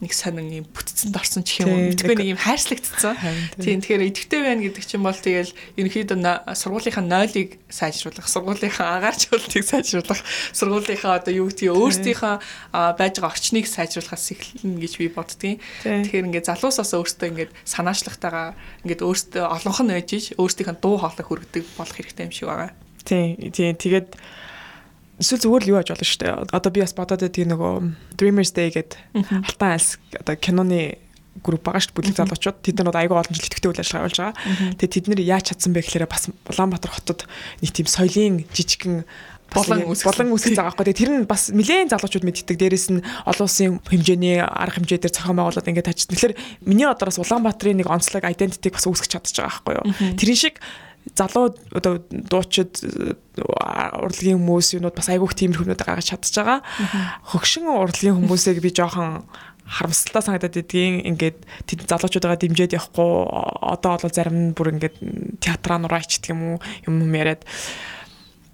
нэг 0.03 0.12
сонин 0.12 0.51
юм 0.51 0.67
бүтцэнд 0.67 1.15
орсон 1.15 1.47
ч 1.47 1.62
юм 1.62 1.71
уу 1.71 1.95
мэдгүй 1.95 2.19
нэг 2.19 2.35
юм 2.35 2.41
хайрслагдсан. 2.43 3.15
Тийм 3.62 3.79
тэгэхээр 3.79 4.11
идэвхтэй 4.11 4.41
байна 4.43 4.62
гэдэг 4.67 4.83
чинь 4.83 5.07
бол 5.07 5.15
тэгэл 5.15 5.55
ерөнхийдөө 5.79 6.19
сургуулийнхаа 6.59 7.07
нойлыг 7.07 7.62
сайжруулах, 7.71 8.27
сургуулийнхаа 8.27 8.99
агаарчлалтыг 8.99 9.62
сайжруулах, 9.62 10.21
сургуулийнхаа 10.51 11.23
одоо 11.23 11.33
юу 11.33 11.47
гэдгийг 11.55 11.71
өөрсдийнхөө 11.79 12.35
байж 12.99 13.15
байгаа 13.23 13.31
орчныг 13.31 13.71
сайжруулахаас 13.71 14.27
эхэлнэ 14.35 14.83
гэж 14.83 14.93
би 14.99 15.07
боддгийн. 15.07 15.62
Тэгэхээр 15.87 16.27
ингээд 16.35 16.51
залуусаас 16.51 16.99
өөртөө 16.99 17.31
ингээд 17.31 17.55
санаачлагтайгаа 17.62 18.59
ингээд 18.83 19.07
өөртөө 19.07 19.45
олонх 19.47 19.81
нь 19.87 19.95
байж 19.95 20.11
ич 20.19 20.27
өөрсдийнхөө 20.35 20.83
дуу 20.83 20.99
хоолой 20.99 21.23
хүргэдэг 21.23 21.65
болох 21.79 21.95
хэрэгтэй 21.95 22.27
юм 22.27 22.35
шиг 22.35 22.51
байгаа. 22.51 22.75
Тийм 23.07 23.38
тийм 23.55 23.79
тэгээд 23.79 24.19
эсвэл 25.23 25.43
зүгээр 25.47 25.63
л 25.63 25.71
юу 25.71 25.79
аж 25.79 25.89
болно 25.95 26.07
шүү 26.11 26.21
дээ. 26.21 26.35
Одоо 26.51 26.71
би 26.75 26.83
бас 26.83 26.95
бодоод 26.99 27.23
байдаг 27.23 27.47
нөгөө 27.47 27.73
Dreamers 28.19 28.51
Day 28.51 28.69
гэдэг 28.75 28.99
алтан 29.47 29.71
альс 29.79 30.03
одоо 30.19 30.35
киноны 30.35 30.99
групп 31.41 31.65
байгаа 31.65 31.81
шүү 31.81 31.97
бүлэг 31.97 32.19
залуучууд 32.19 32.59
тэд 32.61 32.83
нар 32.83 32.93
айгүй 32.93 33.17
олон 33.17 33.33
жил 33.33 33.49
идэвхтэй 33.49 33.71
үйл 33.73 33.81
ажиллагаа 33.81 34.03
явуулж 34.05 34.19
байгаа. 34.21 34.37
Тэгээ 34.77 34.93
тэд 34.93 35.07
нэр 35.09 35.21
яаж 35.25 35.45
чадсан 35.49 35.73
бэ 35.73 35.81
гэхээр 35.81 36.11
бас 36.11 36.29
Улаанбаатар 36.29 36.93
хотод 36.93 37.25
нэг 37.65 37.73
тийм 37.73 37.89
соёлын 37.89 38.45
жижигхэн 38.53 39.07
болон 39.53 39.81
болон 39.89 40.33
үсгэж 40.37 40.57
байгаа 40.57 40.77
байхгүй. 40.77 40.97
Тэр 40.97 41.11
нь 41.13 41.29
бас 41.29 41.49
нэлээд 41.53 41.93
залуучууд 41.93 42.25
мэддэг. 42.25 42.57
Дээрээс 42.57 42.89
нь 42.93 43.05
олон 43.25 43.45
улсын 43.49 43.81
хэмжээний 43.85 44.41
арга 44.41 44.77
хэмжээ 44.81 45.01
дээр 45.09 45.15
зохион 45.17 45.39
байгуулалт 45.41 45.69
ингээд 45.69 45.89
тач. 45.89 46.05
Тэгэхээр 46.09 46.35
миний 46.69 46.89
бодоос 46.89 47.21
Улаанбаатарын 47.21 47.81
нэг 47.81 47.89
онцлог 47.89 48.25
identity-г 48.25 48.77
бас 48.77 48.87
үүсгэж 48.89 49.11
чадчих 49.13 49.41
байгаа 49.41 49.53
байхгүй 49.61 49.75
юу. 49.77 50.17
Тэрэн 50.21 50.39
шиг 50.39 50.57
залуу 51.19 51.55
одоо 51.75 51.99
дуучид 52.11 52.79
урлагийн 53.37 54.38
хүмүүс 54.38 54.79
юунууд 54.79 54.97
бас 54.97 55.11
айгүйх 55.11 55.35
тиймэрхүүнүүд 55.35 55.83
гаргаж 55.83 56.15
чадчих 56.15 56.38
байгаа. 56.38 56.62
Хөгшин 57.33 57.67
урлагийн 57.67 58.17
хүмүүсийг 58.17 58.62
би 58.62 58.71
жоохон 58.71 59.27
харамсалтай 59.67 60.23
санагдаад 60.23 60.61
идгийн 60.62 61.03
ингээд 61.15 61.38
тэд 61.67 61.87
залуучуудаа 61.87 62.37
дэмжиж 62.37 62.77
явахгүй 62.77 63.11
одоо 63.62 63.95
бол 63.99 64.15
зарим 64.15 64.37
нь 64.51 64.55
бүр 64.55 64.75
ингээд 64.75 64.97
театраа 65.38 65.79
нураач 65.81 66.19
гэх 66.19 66.35
юм 66.35 66.41
уу 66.43 66.57
юм 66.87 67.07
юм 67.07 67.12
яриад 67.15 67.47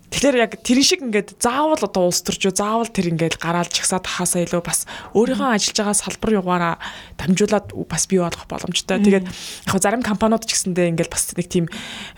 Тэгэхээр 0.09 0.41
яг 0.41 0.53
тэр 0.65 0.81
шиг 0.81 1.05
ингээд 1.05 1.37
заавал 1.37 1.85
одоо 1.85 2.09
улс 2.09 2.25
төрчөө 2.25 2.57
заавал 2.57 2.89
тэр 2.89 3.13
ингээд 3.13 3.37
гараал 3.37 3.69
чагсаад 3.69 4.09
хасаа 4.09 4.41
илүү 4.49 4.65
бас 4.65 4.89
өөрийнхөө 5.13 5.53
ажиллаж 5.53 5.77
байгаа 5.77 5.97
салбар 6.01 6.31
югаараа 6.41 6.75
дамжуулаад 7.21 7.77
бас 7.85 8.09
бий 8.09 8.17
болох 8.17 8.49
боломжтой. 8.49 9.05
Тэгээд 9.05 9.29
яг 9.29 9.77
зарим 9.77 10.01
компаниуд 10.01 10.49
ч 10.49 10.57
гэсэндээ 10.57 10.97
ингээд 10.97 11.13
бас 11.13 11.29
нэг 11.37 11.49
тийм 11.53 11.69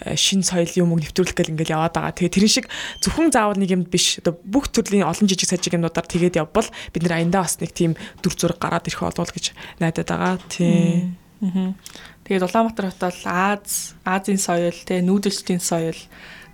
э, 0.07 0.15
шин 0.15 0.47
соёл 0.47 0.71
юм 0.79 0.95
уу 0.95 1.03
нэвтрүүлэх 1.03 1.35
гэл 1.35 1.51
ингээд 1.51 1.75
яваад 1.75 1.99
байгаа. 1.99 2.15
Тэгээд 2.15 2.37
тэр 2.39 2.47
шиг 2.47 2.67
зөвхөн 3.03 3.35
заавал 3.35 3.59
нэг 3.59 3.75
юм 3.75 3.83
биш 3.83 4.23
одоо 4.23 4.39
бүх 4.39 4.71
төрлийн 4.71 5.03
олон 5.03 5.27
жижиг 5.27 5.51
сажиг 5.51 5.75
юмнуудаар 5.75 6.07
тэгээд 6.07 6.39
явбал 6.39 6.71
бид 6.95 7.03
нар 7.03 7.19
аяндаа 7.19 7.43
бас 7.43 7.59
нэг 7.59 7.75
тийм 7.75 7.99
дүр 8.23 8.39
зураг 8.39 8.63
гараад 8.63 8.87
ирэх 8.87 9.03
болов 9.03 9.35
гэж 9.35 9.51
найдаад 9.83 10.07
байгаа. 10.07 10.39
Тийм. 10.47 11.19
Тэгээд 12.23 12.47
Улаанбаатар 12.47 12.95
хот 12.95 13.03
бол 13.03 13.23
Аз, 13.27 13.99
Азийн 14.07 14.39
соёл, 14.39 14.77
тэ 14.87 15.03
нүүдэлчдийн 15.03 15.59
соёл 15.59 15.99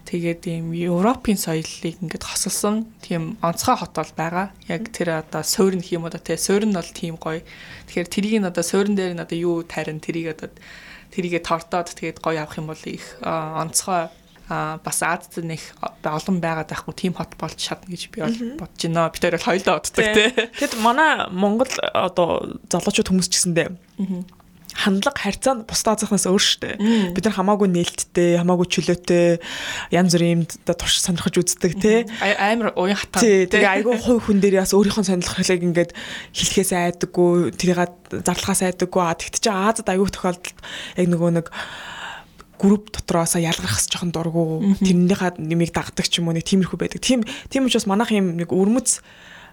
Тэгээд 0.06 0.42
ийм 0.46 0.70
Европын 0.70 1.34
соёлыг 1.34 1.98
ингээд 1.98 2.22
хосолсон 2.22 2.86
тийм 3.02 3.34
онцгой 3.42 3.74
хот 3.74 3.92
бол 3.98 4.12
байгаа. 4.14 4.46
Яг 4.70 4.94
тэр 4.94 5.18
одоо 5.18 5.42
суурин 5.42 5.82
гэх 5.82 5.98
юм 5.98 6.06
уу 6.06 6.14
те 6.14 6.38
суурин 6.38 6.70
бол 6.70 6.86
тийм 6.86 7.18
гоё. 7.18 7.42
Тэгэхээр 7.90 8.08
тэрийг 8.14 8.38
нь 8.38 8.46
одоо 8.46 8.62
суурин 8.62 8.94
дээр 8.94 9.18
нь 9.18 9.22
одоо 9.26 9.34
юу 9.34 9.66
тарин 9.66 9.98
тэрийг 9.98 10.38
одоо 10.38 10.54
тэрийгэ 11.10 11.42
тортоод 11.42 11.90
тэгээд 11.90 12.22
гоё 12.22 12.46
авах 12.46 12.54
юм 12.54 12.70
бол 12.70 12.82
их 12.86 13.18
онцгой 13.20 14.14
а 14.48 14.78
бас 14.78 15.02
Азад 15.02 15.42
нэг 15.42 15.58
олон 16.06 16.38
байгаад 16.38 16.70
байхгүй 16.70 16.94
тийм 16.94 17.18
хот 17.18 17.34
болж 17.34 17.58
чадна 17.58 17.90
гэж 17.90 18.02
би 18.14 18.22
бол 18.22 18.62
бодож 18.62 18.82
байна. 18.86 19.10
Би 19.10 19.18
тэр 19.18 19.34
бол 19.34 19.48
хоёулаа 19.50 19.74
боддог 19.82 20.06
тий. 20.06 20.30
Тэгэд 20.62 20.74
манай 20.86 21.26
Монгол 21.34 21.72
одоо 21.82 22.54
залуучууд 22.70 23.10
хүмүүс 23.10 23.26
ч 23.26 23.42
гэсэндээ 23.42 23.68
хандлага 24.76 25.16
харьцаа 25.16 25.54
нь 25.56 25.64
бусдаа 25.64 25.96
азахнаас 25.96 26.28
өөр 26.28 26.44
штэ. 26.44 26.76
Бид 27.16 27.24
нар 27.24 27.36
хамаагүй 27.36 27.68
нээлттэй, 27.72 28.36
хамаагүй 28.40 28.66
чөлөөтэй 28.68 29.40
янз 29.96 30.12
бүрийн 30.12 30.32
юм 30.36 30.42
турш 30.68 31.00
сонирхож 31.00 31.40
үздэг 31.40 31.72
тий. 31.80 32.04
Амар 32.20 32.76
уян 32.76 33.00
хатаа. 33.00 33.24
Тий. 33.24 33.48
Тэгээ 33.48 33.80
айгүй 33.80 33.96
хувь 33.96 34.28
хүн 34.28 34.44
дээр 34.44 34.60
бас 34.60 34.76
өөрийнхөө 34.76 35.08
сонирхлыг 35.08 35.64
ингээд 35.64 35.90
хэлэхээс 36.36 36.72
айдаггүй, 36.76 37.56
тэрийг 37.56 37.88
зарлахаас 38.12 38.62
айдаггүй. 38.68 39.02
Тэгт 39.16 39.40
чи 39.40 39.50
Азад 39.50 39.88
айгүй 39.88 40.12
тохиолдолд 40.12 40.60
яг 41.00 41.06
нөгөө 41.08 41.30
нэг 41.40 41.48
групп 42.56 42.90
дотроос 42.92 43.36
ялгархас 43.36 43.88
жоохон 43.92 44.12
дургу 44.12 44.64
тэрнийхээ 44.80 45.40
нэмийг 45.40 45.72
дагдаг 45.76 46.08
ч 46.08 46.20
юм 46.20 46.28
уу 46.28 46.36
нэг 46.36 46.48
тиймэрхүү 46.48 46.78
байдаг. 46.80 47.00
Тийм 47.04 47.20
тийм 47.52 47.68
учраас 47.68 47.84
манайх 47.84 48.12
юм 48.12 48.36
нэг 48.40 48.48
өрмөц 48.48 49.04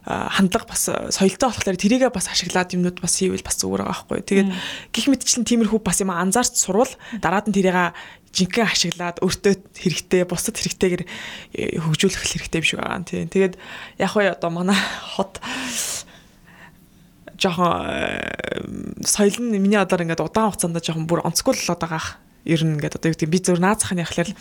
хандлага 0.03 0.67
бас 0.67 0.91
соёлтой 1.15 1.47
болохоор 1.47 1.79
тэрийгээ 1.79 2.11
бас 2.11 2.27
ашиглаад 2.27 2.75
юмнууд 2.75 2.99
бас 2.99 3.15
хийвэл 3.15 3.43
бас 3.43 3.55
зүгээр 3.55 3.87
байгаа 3.87 4.03
байхгүй. 4.03 4.19
Тэгээд 4.27 4.49
гих 4.91 5.07
мэтчлэн 5.07 5.47
тиймэрхүү 5.47 5.79
бас 5.79 6.03
юм 6.03 6.11
анзаарч 6.11 6.59
сурвал 6.59 6.91
дараад 7.23 7.47
нь 7.47 7.55
тэрийгээ 7.55 7.95
жинхэнэ 8.33 8.67
ашиглаад 8.67 9.17
өөртөө 9.21 9.53
хэрэгтэй 9.77 10.21
бусдад 10.25 10.57
хэрэгтэйгээр 10.57 11.03
э, 11.55 11.77
хөгжүүлэх 11.79 12.23
хэрэгтэй 12.25 12.59
юм 12.59 12.67
шиг 12.67 12.79
байгаа. 12.81 13.05
Тийм. 13.05 13.29
Тэгээд 13.29 13.55
яг 14.01 14.11
уу 14.17 14.25
одоо 14.25 14.49
манай 14.49 14.79
хот 15.15 15.37
жоохон 17.37 17.71
э, 17.93 19.05
соёл 19.05 19.37
нь 19.37 19.61
миний 19.61 19.77
одоор 19.77 20.01
ингээд 20.01 20.25
удаан 20.25 20.49
хугацаанд 20.49 20.81
жоохон 20.81 21.05
бүр 21.05 21.21
онцгүй 21.23 21.53
л 21.53 21.61
болоод 21.61 21.81
байгаа 21.85 22.03
ер 22.43 22.60
нь 22.60 22.75
ингээд 22.75 22.99
одоо 22.99 23.10
юу 23.12 23.15
гэдэг 23.15 23.32
би 23.32 23.39
зөв 23.39 23.60
наацхан 23.60 24.03
яхахлаар 24.03 24.32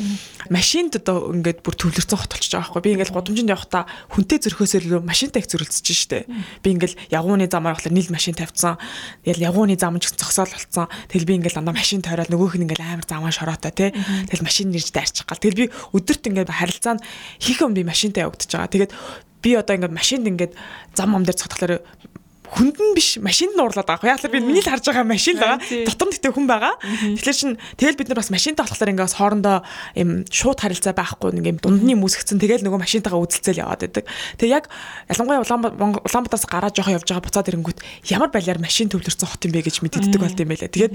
машинд 0.51 0.99
одоо 0.99 1.31
ингээд 1.31 1.63
бүр 1.63 1.75
төвлөрсөн 1.79 2.19
хот 2.19 2.35
болчихж 2.35 2.59
байгаа 2.59 2.75
байхгүй. 2.75 2.83
Би 2.83 2.91
ингээд 2.99 3.15
гудамжинд 3.15 3.55
явахдаа 3.55 3.87
хүнтэй 4.11 4.39
зөрөхөөс 4.43 4.75
илүү 4.83 5.01
машинтай 5.07 5.41
их 5.43 5.51
зөрөлдөж 5.51 5.87
штэ. 5.87 6.27
Би 6.67 6.69
ингээд 6.75 6.99
явгууны 7.15 7.47
замаар 7.47 7.79
явахлаар 7.79 7.95
нийл 7.95 8.11
машин 8.11 8.35
тавьсан. 8.35 8.79
Тэгэл 9.23 9.47
явгууны 9.47 9.79
зам 9.79 10.03
ч 10.03 10.11
зогсоол 10.19 10.51
болцсон. 10.51 10.91
Тэгэл 11.07 11.29
би 11.31 11.35
ингээд 11.39 11.57
дандаа 11.63 11.79
машин 11.79 12.03
тойроод 12.03 12.31
нөгөөх 12.35 12.59
нь 12.59 12.67
ингээд 12.67 12.83
амар 12.83 13.07
замаа 13.07 13.31
шороотой 13.31 13.71
те 13.71 13.95
тэгэл 13.95 14.43
машин 14.43 14.75
нэрж 14.75 14.91
дайрчих 14.91 15.27
гал. 15.31 15.39
Тэгэл 15.39 15.61
би 15.63 15.67
өдөрт 15.95 16.27
ингээд 16.27 16.51
харилцаанд 16.51 17.01
хийх 17.39 17.63
юм 17.63 17.75
би 17.75 17.87
машинтай 17.87 18.27
явагдаж 18.27 18.51
байгаа. 18.51 18.73
Тэгээд 18.75 18.93
би 19.43 19.51
одоо 19.55 19.75
ингээд 19.79 19.95
машинд 19.95 20.27
ингээд 20.27 20.53
зам 20.95 21.15
ам 21.15 21.23
дээр 21.23 21.39
цогтохлоор 21.39 21.83
хүнд 22.53 22.77
нь 22.77 22.93
биш 22.93 23.17
машинд 23.17 23.57
нь 23.57 23.63
уурлаад 23.65 23.89
байгаа. 23.89 24.13
Яг 24.13 24.21
л 24.21 24.29
би 24.29 24.45
миний 24.45 24.61
л 24.61 24.69
харж 24.69 24.85
байгаа 24.85 25.09
машин 25.09 25.41
л 25.41 25.45
байгаа. 25.45 25.61
Дотор 25.89 26.09
нь 26.13 26.15
гэтээ 26.21 26.33
хүн 26.37 26.47
байгаа. 26.49 26.75
Тэгэхээр 27.17 27.39
чин 27.41 27.57
тэгэл 27.81 27.97
бид 27.97 28.09
нар 28.13 28.21
бас 28.21 28.29
машинтай 28.29 28.61
болохоор 28.61 28.93
ингээс 28.93 29.17
хоорондоо 29.17 29.65
юм 29.97 30.29
шууд 30.29 30.61
харилцаа 30.61 30.93
байхгүй 30.93 31.33
нэг 31.33 31.45
юм 31.49 31.59
дундны 31.65 31.97
мүсгцэн 31.97 32.37
тэгэл 32.37 32.61
нөгөө 32.69 32.85
машинтайгаа 32.85 33.25
үзэлцэл 33.25 33.65
яваад 33.65 33.89
байдаг. 33.89 34.05
Тэгээ 34.37 34.53
яг 34.53 34.69
ялангуяа 35.09 35.41
Улаанбаатараас 35.43 36.45
гараад 36.45 36.77
жоохон 36.77 37.01
явж 37.01 37.09
байгаа 37.09 37.25
буцаад 37.25 37.49
ирэнгүүт 37.49 37.81
ямар 38.13 38.29
балиар 38.29 38.61
машин 38.61 38.93
төвлөрсөн 38.93 39.29
хот 39.33 39.49
юм 39.49 39.57
бэ 39.57 39.65
гэж 39.65 39.81
мэддэг 39.81 40.21
болт 40.21 40.37
юм 40.37 40.53
байлаа. 40.53 40.69
Тэгээд 40.69 40.93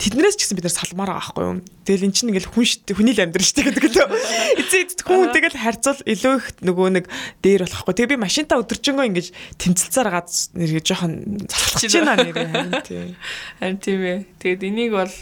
тэднээс 0.00 0.36
ч 0.38 0.46
гэсэн 0.46 0.56
бид 0.56 0.64
нар 0.64 0.74
салмаар 0.78 1.10
байгаа 1.12 1.20
байхгүй 1.20 1.44
юу. 1.44 1.60
Тэгэл 1.84 2.06
эн 2.08 2.14
чинь 2.16 2.30
ингээл 2.32 2.48
хүн 2.56 2.64
шүү 2.64 2.96
хүний 2.96 3.12
л 3.12 3.20
амьдрал 3.20 3.44
шүү 3.44 3.64
гэдэг 3.68 3.84
лөө. 3.84 4.08
Эцэд 4.64 5.00
хүн 5.04 5.28
тэгэл 5.28 5.60
харьцуул 5.60 6.00
илүү 6.08 6.34
их 6.40 6.46
нөгөө 6.64 6.88
нэг 6.96 7.04
дээр 7.44 7.68
болохгүй. 7.68 7.94
Тэгээ 8.00 8.12
би 8.16 8.24
машинтаа 8.24 8.64
өдөржингөө 8.64 9.06
ингэж 9.12 9.26
тэмцэлцээр 9.60 10.08
гад 10.08 10.28
нэр 10.56 10.70
жоохон 11.00 11.48
залхаж 11.48 11.92
байна 11.96 12.14
нэр 12.20 12.36
харин 12.36 12.82
тийм. 12.84 13.16
Харин 13.58 13.78
тийм 13.78 14.00
ээ. 14.04 14.18
Тэгээд 14.38 14.62
энийг 14.68 14.92
бол 14.92 15.14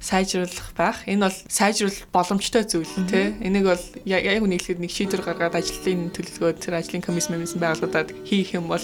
сайжруулах 0.00 0.72
байх. 0.76 1.04
Энэ 1.06 1.28
бол 1.28 1.38
сайжруулах 1.48 2.08
боломжтой 2.12 2.64
зүйл 2.64 2.88
тий. 3.08 3.36
Энийг 3.44 3.68
бол 3.68 3.84
яг 4.04 4.24
үнэхээр 4.24 4.80
нэг 4.80 4.90
шийдвэр 4.90 5.22
гаргаад 5.24 5.60
ажлын 5.60 6.08
төлөвлөгөө 6.16 6.56
тэр 6.56 6.80
ажлын 6.80 7.04
комисс 7.04 7.28
мэмсэн 7.28 7.60
байгууллагуудад 7.60 8.16
хийх 8.24 8.56
юм 8.56 8.72
бол 8.72 8.82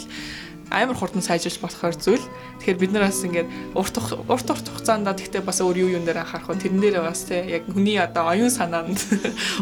амар 0.68 0.98
хурдан 0.98 1.22
сайжруулж 1.22 1.62
болохоор 1.62 1.96
зүйл. 1.96 2.26
Тэгэхээр 2.60 2.80
бид 2.82 2.92
нар 2.92 3.08
бас 3.08 3.22
ингээд 3.24 3.48
урт 3.72 3.96
урт 3.96 4.48
хугацаанд 4.50 5.08
тэгтээ 5.08 5.40
бас 5.40 5.62
өөр 5.62 5.88
юу 5.88 5.94
юм 5.94 6.04
дээр 6.04 6.26
анхаарах 6.26 6.50
уу 6.50 6.58
тэрэн 6.58 6.82
дээр 6.82 7.06
бас 7.06 7.22
тий 7.22 7.38
яг 7.54 7.70
хүний 7.70 7.96
одоо 8.02 8.34
оюун 8.34 8.50
санаанд 8.50 8.98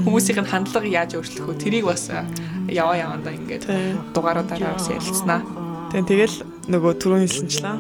хүмүүсийн 0.01 0.49
хандлага 0.49 0.89
яаж 0.89 1.21
өөрчлөх 1.21 1.45
вэ 1.45 1.61
тэрийг 1.61 1.85
бас 1.85 2.09
яваа 2.73 2.97
явандаа 2.97 3.37
ингээд 3.37 3.69
дугааруудаараа 4.17 4.81
бас 4.81 4.89
ярилцсанаа. 4.89 5.45
Тэгээ 5.95 6.11
тэгэл 6.11 6.37
нөгөө 6.75 6.93
түрүүний 6.99 7.31
хэлсэнчлээ 7.31 7.77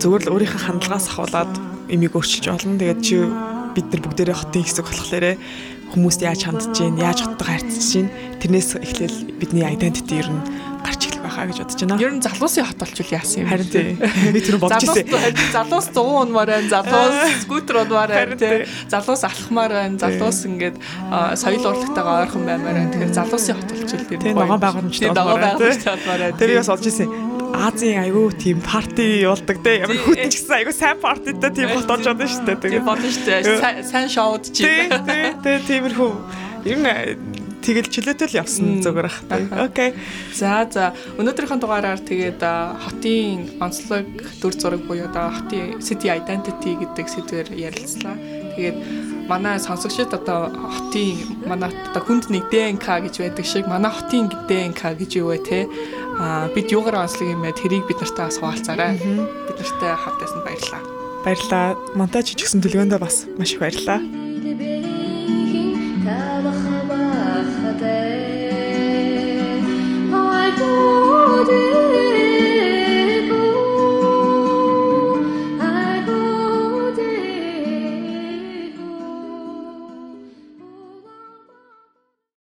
зүгээр 0.00 0.22
л 0.24 0.32
өөрийнхөө 0.32 0.62
хандлагаас 0.64 1.12
ахуулаад 1.12 1.52
имийг 1.92 2.16
өөрчилж 2.16 2.48
болно. 2.48 2.80
Тэгээд 2.80 3.00
чи 3.04 3.20
бид 3.76 3.86
нар 3.92 4.00
бүгдээрээ 4.00 4.40
хотын 4.40 4.64
хэсэг 4.64 4.88
болохоор 4.88 5.26
хүмүүст 5.92 6.20
яаж 6.24 6.40
хандж 6.48 6.72
гин, 6.72 6.96
яаж 6.96 7.20
хоттойгоо 7.20 7.52
харьцаж 7.52 7.84
гин 7.92 8.08
тэрнээс 8.40 8.80
эхлээл 8.80 9.18
бидний 9.36 9.60
identity 9.68 10.24
ер 10.24 10.28
нь 10.32 10.40
гарч 10.84 11.14
байхаа 11.24 11.48
гэж 11.48 11.58
бодож 11.64 11.80
байна. 11.80 12.02
Ер 12.02 12.12
нь 12.12 12.20
залуусын 12.20 12.64
хот 12.68 12.78
болчвол 12.82 13.12
яасан 13.16 13.40
юм. 13.40 13.48
Харин 13.48 13.68
тийм. 13.72 13.96
Би 14.34 14.40
тэр 14.44 14.56
бодож 14.60 14.84
ирсэн. 14.84 15.08
Залуус 15.54 15.86
100 15.96 16.04
унмаар 16.04 16.50
байна, 16.52 16.68
залуус 16.68 17.16
скутер 17.44 17.76
унмаар 17.84 18.10
байна 18.12 18.36
тий. 18.36 18.68
Залуус 18.92 19.22
алхмаар 19.24 19.72
байна, 19.72 19.96
залуус 19.96 20.38
ингээд 20.44 20.76
соёл 21.40 21.64
урлагтайгаа 21.64 22.28
ойрхон 22.28 22.44
баймаар 22.44 22.76
байна. 22.76 22.90
Тэгэхээр 22.92 23.16
залуусын 23.16 23.56
хот 23.56 23.70
болчвол 23.72 24.04
тэр 24.04 24.20
тийм 24.20 24.36
ногоон 24.36 24.60
байгууламжтай 24.60 25.08
ногоон 25.08 25.40
байгууламжтай 25.40 25.96
байна. 26.04 26.36
Тэр 26.36 26.50
бас 26.60 26.68
олж 26.68 26.84
ирсэн. 26.84 27.33
Азийн 27.54 28.02
айгүй 28.02 28.34
тийм 28.34 28.58
парти 28.64 29.22
явуулдаг 29.22 29.62
те 29.62 29.78
ямар 29.84 29.98
хүтэн 30.02 30.30
ч 30.30 30.42
гэсэн 30.42 30.56
айгүй 30.58 30.74
сайн 30.74 30.98
партитай 30.98 31.50
тийм 31.54 31.70
болтож 31.70 32.02
байна 32.02 32.26
шүү 32.26 32.44
дээ. 32.50 32.58
Тийм 32.74 32.84
болно 32.84 33.08
шүү 33.14 33.24
дээ. 33.30 33.86
Сайн 33.86 34.08
шоуд 34.10 34.50
чи. 34.50 34.66
Тийм 34.66 34.90
тийм 35.44 35.60
тиймэрхүү. 35.68 36.10
Ер 36.66 36.78
нь 36.82 36.90
тэгэл 37.64 37.88
чөлөөтэй 37.88 38.28
л 38.28 38.38
явсан 38.44 38.84
зүгээр 38.84 39.08
ах. 39.08 39.18
Окей. 39.64 39.96
За 40.36 40.68
за 40.68 40.92
өнөөдрийнхөө 41.16 41.58
дугаараар 41.62 42.00
тэгээд 42.04 42.42
хотын 42.84 43.56
онцлог 43.64 44.04
дүр 44.42 44.52
зураг 44.52 44.84
буюу 44.84 45.08
одоо 45.08 45.32
хотын 45.32 45.80
city 45.80 46.12
identity 46.12 46.76
гэдэг 46.76 47.06
сэдвээр 47.08 47.48
ярилцлаа. 47.56 48.16
Тэгээд 48.54 48.76
манай 49.28 49.56
сонсогчид 49.56 50.12
одоо 50.12 50.52
хотын 50.52 51.16
манай 51.48 51.72
одоо 51.88 52.02
хүнд 52.04 52.28
нэг 52.28 52.52
ДНК 52.52 53.00
гэж 53.00 53.24
байдаг 53.24 53.46
шиг 53.48 53.64
манай 53.64 53.88
хотын 53.88 54.28
ДНК 54.28 54.92
гэж 55.00 55.10
юу 55.16 55.32
вэ 55.32 55.40
те? 55.40 55.64
Аа 56.18 56.46
бид 56.54 56.70
юугаар 56.70 57.02
онцлог 57.02 57.26
юм 57.26 57.42
бэ? 57.42 57.52
Тэрийг 57.58 57.86
бид 57.90 57.98
нартай 57.98 58.26
бас 58.30 58.38
хуваалцаарай. 58.38 58.98
Бид 58.98 59.56
нартай 59.58 59.92
хамтаасан 59.98 60.42
баярлалаа. 60.46 60.82
Баярлалаа. 61.26 61.66
Монтаж 61.98 62.30
хийчихсэн 62.30 62.62
төлөвөндөө 62.62 63.00
бас 63.02 63.26
маш 63.38 63.54
их 63.54 63.60
баярлалаа. 63.60 64.00
I 71.46 72.23